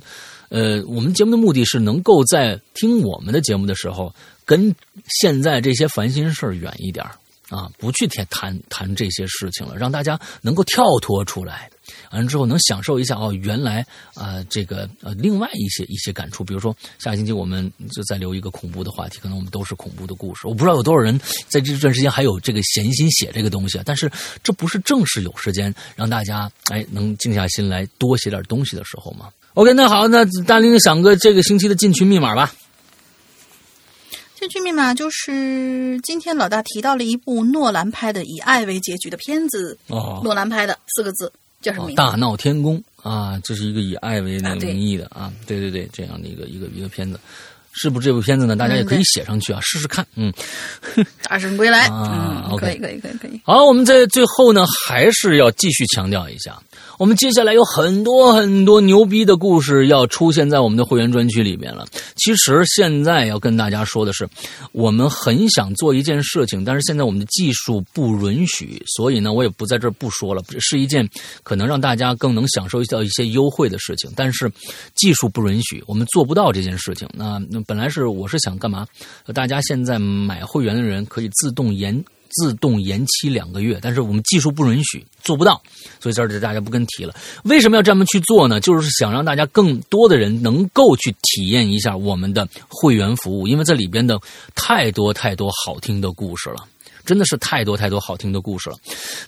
[0.50, 4.12] 呃，我们节目的目的是能够在听我们的节目的时候，
[4.44, 4.74] 跟
[5.20, 7.06] 现在这些烦心事儿远一点
[7.48, 11.70] 啊，不去谈谈谈这些事情了，让大家能够跳脱出来，
[12.10, 21.16] 完了之后能享受一下哦，原来啊，这个呃，另外一些一些感触，比如说下星期我们就再留一个恐怖的话题，可能我们都是恐怖的故事，我不知道有多少人
[21.46, 24.10] 在这段时间还有这个闲心写这个东西，但是
[24.42, 29.28] 这不是正是有时间让大家哎能静下心来多写点东西的时候吗？
[29.54, 32.52] ？OK，那好，那大林想个这个星期的进群密码吧。
[34.38, 39.76] 进群密码就是今天老大提到了一部诺兰拍的以爱为结局的片子。
[39.88, 41.94] 哦，诺兰拍的四个字叫什么名？
[41.94, 47.20] 大闹天宫啊，这是一个以爱为名义的啊，对对对，这样的一个一个一个片子，
[47.72, 48.56] 是不是这部片子呢？
[48.56, 50.06] 大家也可以写上去啊，试试看。
[50.14, 50.32] 嗯，
[51.28, 53.38] 大圣归来啊可以可以可以可以。
[53.44, 56.58] 好，我们在最后呢，还是要继续强调一下。
[57.00, 61.86] 我们接下来有很多很多牛逼的故事要出现在我们的会员专区里面了。
[62.14, 64.28] 其实现在要跟大家说的是，
[64.72, 70.42] 我们很想做一件事情，但是现在我们的技术不允许，所以呢，我也不在这儿不说了。
[70.58, 71.08] 是一件
[71.42, 74.52] 可能让大家更能享受到一些优惠的事情，但是
[74.94, 77.08] 技术不允许，我们做不到这件事情。
[77.14, 78.86] 那那本来是我是想干嘛？
[79.32, 82.04] 大家现在买会员的人可以自动延。
[82.30, 85.60] 自动延期两个月，但是我们技术不允许，做不到，
[86.00, 87.14] 所以这儿就大家不跟提了。
[87.44, 88.60] 为什么要这么去做呢？
[88.60, 94.18] 就是想让大家更多的人能够去体验一下我们的会员服务，因为这里边的
[94.54, 96.66] 太多太多好听的故事了。
[97.10, 98.76] 真的是太多太多好听的故事了，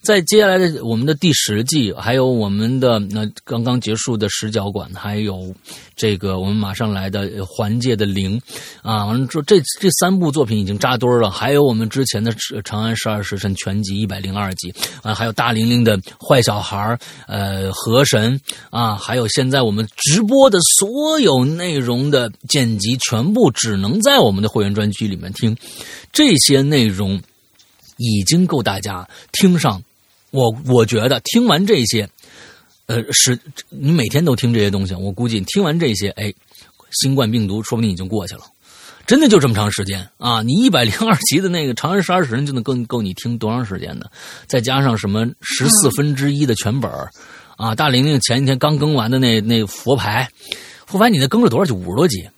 [0.03, 5.53] 在接下来的我们的第十季，还有我们的那刚刚结束的十角馆，还有
[5.97, 8.41] 这个我们马上来的环界的零
[8.83, 12.31] 啊，完了之后这这三部作品已经扎堆了，还有我们之前的
[12.63, 14.73] 《长安十二时辰》全集一百零二集
[15.03, 16.97] 啊，还有大玲玲的坏小孩
[17.27, 18.41] 呃，河神
[18.71, 25.57] 啊，还有现在我们直播的所有内容的剪辑，全部只能在我们的会员专区里面听
[26.13, 27.21] 这些内容。
[28.03, 29.83] 已经够大家听上，
[30.31, 32.09] 我我觉得听完这些，
[32.87, 33.39] 呃，是
[33.69, 36.35] 你每天都听这些东西，我估计听完这些，哎，
[37.01, 38.43] 新冠病毒说不定已经过去了，
[39.07, 40.43] 真的就这么长时间啊！
[40.43, 44.11] 你一百零二 集的那个《长安十二时辰》就能够够你听多长时间的？
[44.47, 46.91] 再加上什么十四分之一的全本
[47.57, 50.29] 啊，大玲玲前几天刚更完的那那佛牌，
[50.87, 51.73] 佛牌你那更了多少集？
[51.73, 52.29] 五十多集？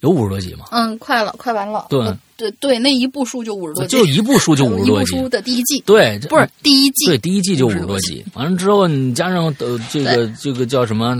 [0.00, 0.66] 有五十多集吗？
[0.70, 1.86] 嗯，快了，快完了。
[1.88, 2.14] 对。
[2.44, 5.12] 对对，那一部书就五十多集，就一部书就五十多集。
[5.12, 8.24] 一部书的第一季，对，不是第一季，对，第一季就五十多集。
[8.34, 11.16] 完了之后，你加上呃这个这个叫什么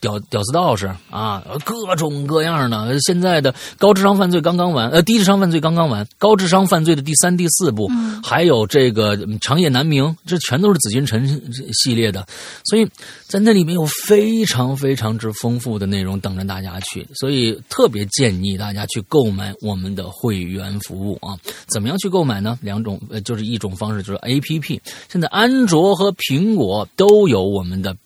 [0.00, 2.96] 屌屌丝道士啊，各种各样的。
[3.00, 7.90] 现在的高智商犯罪刚刚完，呃，低智商犯罪刚刚完，高智商犯罪的第三、第四部，
[8.22, 11.26] 还有这个长夜难明，这全都是紫禁城
[11.72, 12.26] 系列的。
[12.64, 12.86] 所以
[13.26, 21.38] 在那里面有非常非常之丰富的内容等着大家去，所以特别建议大家去购买我们的会员服务啊。
[21.68, 22.58] 怎么样去购买呢？
[22.60, 24.80] 两种，呃，就是一种方式就是 A P P。
[25.08, 27.96] 现在安卓和苹果都有我们的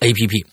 [0.00, 0.44] A P P，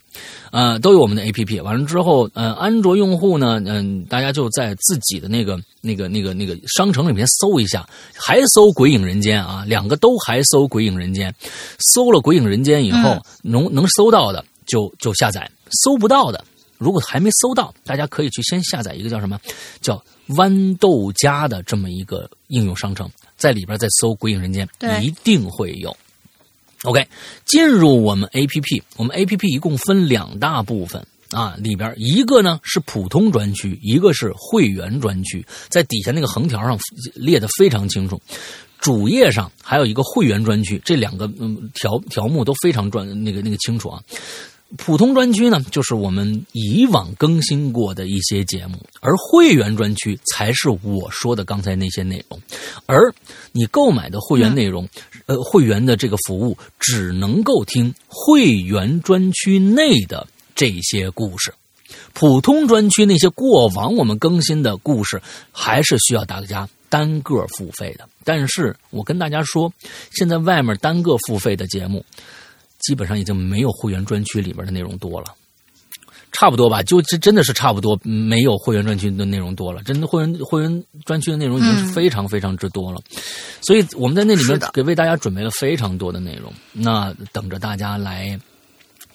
[0.51, 1.59] 呃，都有我们的 A P P。
[1.59, 11.31] 完了之后，呃，安卓用户呢，嗯，大家就在自己的那个、那个、那个、那个商城里面搜一下，还搜《鬼影人间》啊，两个都还搜《鬼影人间》。
[11.93, 15.49] 搜了《鬼影人间》以后，能能搜到的就就下载，
[15.83, 16.45] 搜不到的，
[16.77, 19.39] 如果还没搜到，大家可以去先下载一个叫什么
[19.81, 20.01] 叫。
[20.29, 24.67] 豌豆荚的这么一个应用商城，在里边再搜《鬼影人间》，
[25.01, 25.95] 一定会有。
[26.83, 27.05] OK，
[27.45, 36.79] 进入我们 APP，我们 APP 一共分两大部分啊，里边一个呢是普通专区，一个是会员专区，在底下那个横条上
[37.15, 38.21] 列的非常清楚。
[38.79, 44.01] 主页上还有一个会员专区，这两个嗯条条目都非常专那个那个清楚啊。
[44.77, 52.39] 普通专区呢，就是我们以往更新过的一些节目，而会员专区才是我说的刚才那些内容。
[52.85, 53.11] 而
[53.51, 54.87] 你购买的会员内容，
[55.25, 61.51] 呃，会员的这个服务只能够听会员专区内的这些故事，
[62.13, 65.19] 普通专区那些过往我们更新的故事，
[65.51, 68.07] 还是需要大家单个付费的。
[68.23, 69.73] 但是我跟大家说，
[70.11, 72.05] 现在外面单个付费的节目。
[72.89, 75.27] 基本上已经没有会员专区里边的内容多了，
[76.31, 76.81] 差不多吧？
[76.81, 79.83] 就这真的是差不多，没有会员专区的内容多了。
[79.83, 82.99] 真的会员会员专区的内容已经是非常非常之多了，
[83.61, 88.39] 所以我们在那里面给为大家准备了非常多的内容，那等着大家来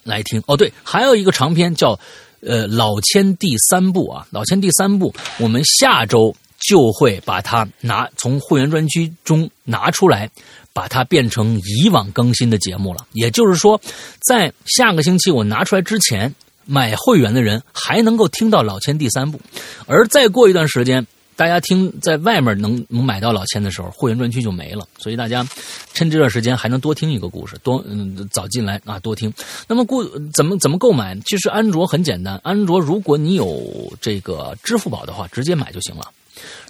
[0.03, 0.41] 来听。
[0.47, 1.99] 哦，对，还有一个长篇叫
[2.39, 6.33] 呃老千第三部啊，老千第三部，我们下周
[6.65, 10.31] 就会把它拿从会员专区中拿出来。
[10.75, 13.79] 把它变成以往更新的节目了，也就是说，
[14.27, 16.35] 在下个星期我拿出来之前，
[16.65, 19.39] 买会员的人还能够听到老千第三部，
[19.85, 21.07] 而再过一段时间，
[21.37, 24.85] 大家听在外面能能买到老千的时候，会员专区就没了。
[24.97, 25.47] 所以大家
[25.93, 29.33] 趁这段时间还能多听一个故事，多嗯早进来啊多听。
[29.69, 30.03] 那么故
[30.33, 31.17] 怎么怎么购买？
[31.25, 36.11] 其实安卓很简单，安卓如果你有这个支付宝的话，直接买就行了。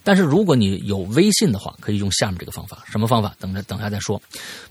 [0.06, 2.86] 但是如果你有微信的话，可以用下面这个方法。
[2.90, 3.36] 什么方法？
[3.40, 4.22] 等着等下再说。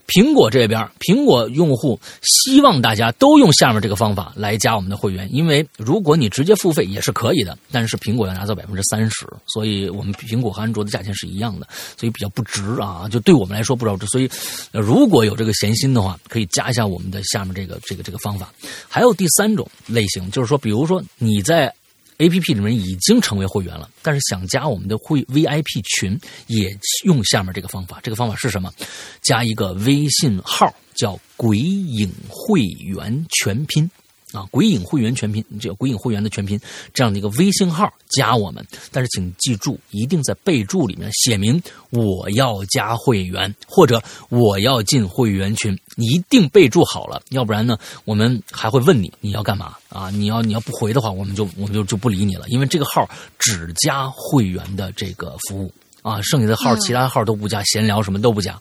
[0.06, 11.66] 苹果这边，苹果用户希望大家都用下面这个方法来加我们的会员，因为如果你直接付费也是可以的，但是苹果要拿走百分之三十，所以我们苹果和安卓的价钱是一样的，
[11.98, 13.08] 所以比较不值啊。
[13.10, 14.06] 就对我们来说不值。
[14.06, 14.30] 所以
[14.72, 18.52] 如果有这个闲心的话，可以加一下我们的下面这个这个这个方法。
[18.88, 21.74] 还有第三种类型，就是说，比如说你在。
[22.18, 27.98] A P P 里面已经成为会员了，但是想加我们的会 V I P 群，也用下面这个方法。
[28.02, 28.72] 这个方法是什么？
[29.20, 33.90] 加一个微信号，叫“鬼影会员全拼”。
[34.34, 36.58] 啊，鬼影会员全拼，这个鬼影会员的全拼，
[36.92, 50.10] 这样的一个微信号加我们，但是请记住，一定在备注里面写明我要加会员或者我要进会员群，你一定备注好了，要不然呢，我们还会问你你要干嘛啊？
[50.10, 53.08] 你要你要不回的话，我们就我们就就不理你了，因为这个号
[53.38, 58.60] 只加会员的这个服务啊，剩下的号其他号都不加，闲聊什么都不加，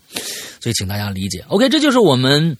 [0.61, 1.43] 所以请大家理解。
[1.47, 2.55] OK，这就是我们。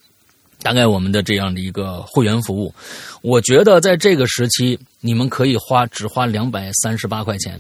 [0.64, 2.74] 大概我们的这样的一个会员服务，
[3.22, 7.60] 我觉得在这个时期，你们可以花只花两百三十八块钱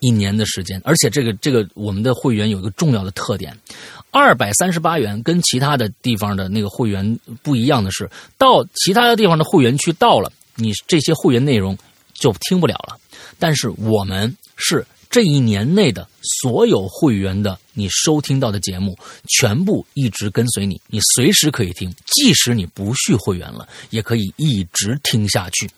[0.00, 3.56] 一年的时间，而且这个这个我们的会员有一个重要的特点，
[4.10, 11.76] 二百三十八元跟其他的地方的那个会员不一样的是，到其他的地方的会员区到了，你这些会员内容
[12.14, 12.96] 就听不了了，
[13.38, 14.84] 但是我们是。
[15.12, 16.08] 这一年内的
[16.40, 18.98] 所有会员的你收听到的节目，
[19.28, 25.70] 全部一直跟随你，你随时可以听，即使你不续会员了，也可以一直听下去。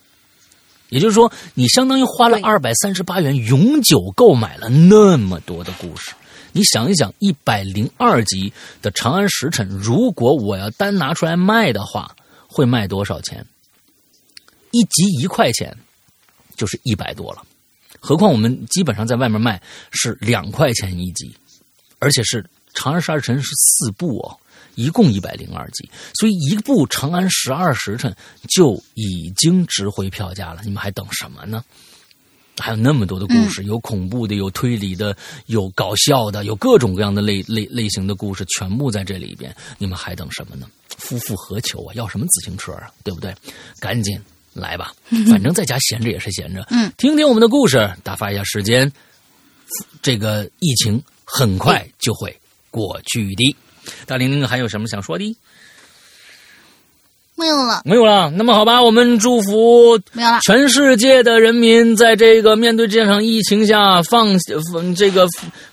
[0.89, 6.13] 也就是说，你相当于花了二百三十八元，永久购买了那么多的故事。
[6.53, 8.53] 你想一想，一百零二集
[8.83, 12.15] 的《长安时辰》，如果我要单拿出来卖的话，
[12.47, 13.45] 会卖多少钱？
[14.71, 15.77] 一集一块钱，
[16.55, 17.45] 就是一百多了。
[18.05, 19.59] 何况我们基本上在外面卖
[19.91, 21.35] 是两块钱一集，
[21.99, 22.43] 而且是
[22.75, 24.37] 《长安十二时辰》是四部哦，
[24.75, 25.89] 一共一百零二集，
[26.21, 28.13] 所以一部《长安十二时辰》
[28.47, 30.61] 就已经值回票价了。
[30.65, 31.65] 你们还等什么呢？
[32.59, 35.17] 还有那么多的故事，有恐怖的，有推理的，
[35.47, 39.57] 有搞笑的，有各种各样的类类类型的故事，全部在这里边。
[39.79, 40.69] 你们还等什么呢？
[40.99, 41.95] 夫复何求啊？
[41.95, 42.93] 要什么自行车啊？
[43.03, 43.35] 对不对？
[43.81, 44.21] 赶紧
[44.55, 44.93] 来吧，
[45.29, 48.91] 反正在家闲着也是闲着，嗯，听听我们的故事，打发一下时间。
[50.01, 52.35] 这个疫情很快就会
[52.71, 53.57] 过去的。
[54.07, 55.37] 大玲玲还有什么想说的？
[57.37, 58.31] 没有了，没有了。
[58.31, 60.39] 那么好吧，我们祝福没有了。
[60.47, 64.39] 全世界的人民在这个面对这场疫情下放
[64.95, 65.27] 这个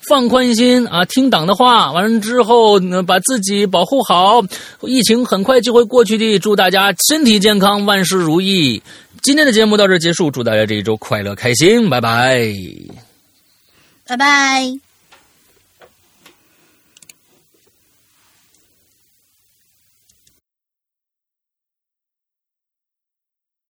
[0.09, 4.41] 放宽心啊，听党的话，完了之后把自己保护好，
[4.81, 6.39] 疫情很快就会过去的。
[6.39, 8.81] 祝大家身体健康，万事如意。
[9.21, 12.51] 今天的节目到这结束，祝大家这一周快乐开心，拜拜，
[14.07, 14.90] 拜拜。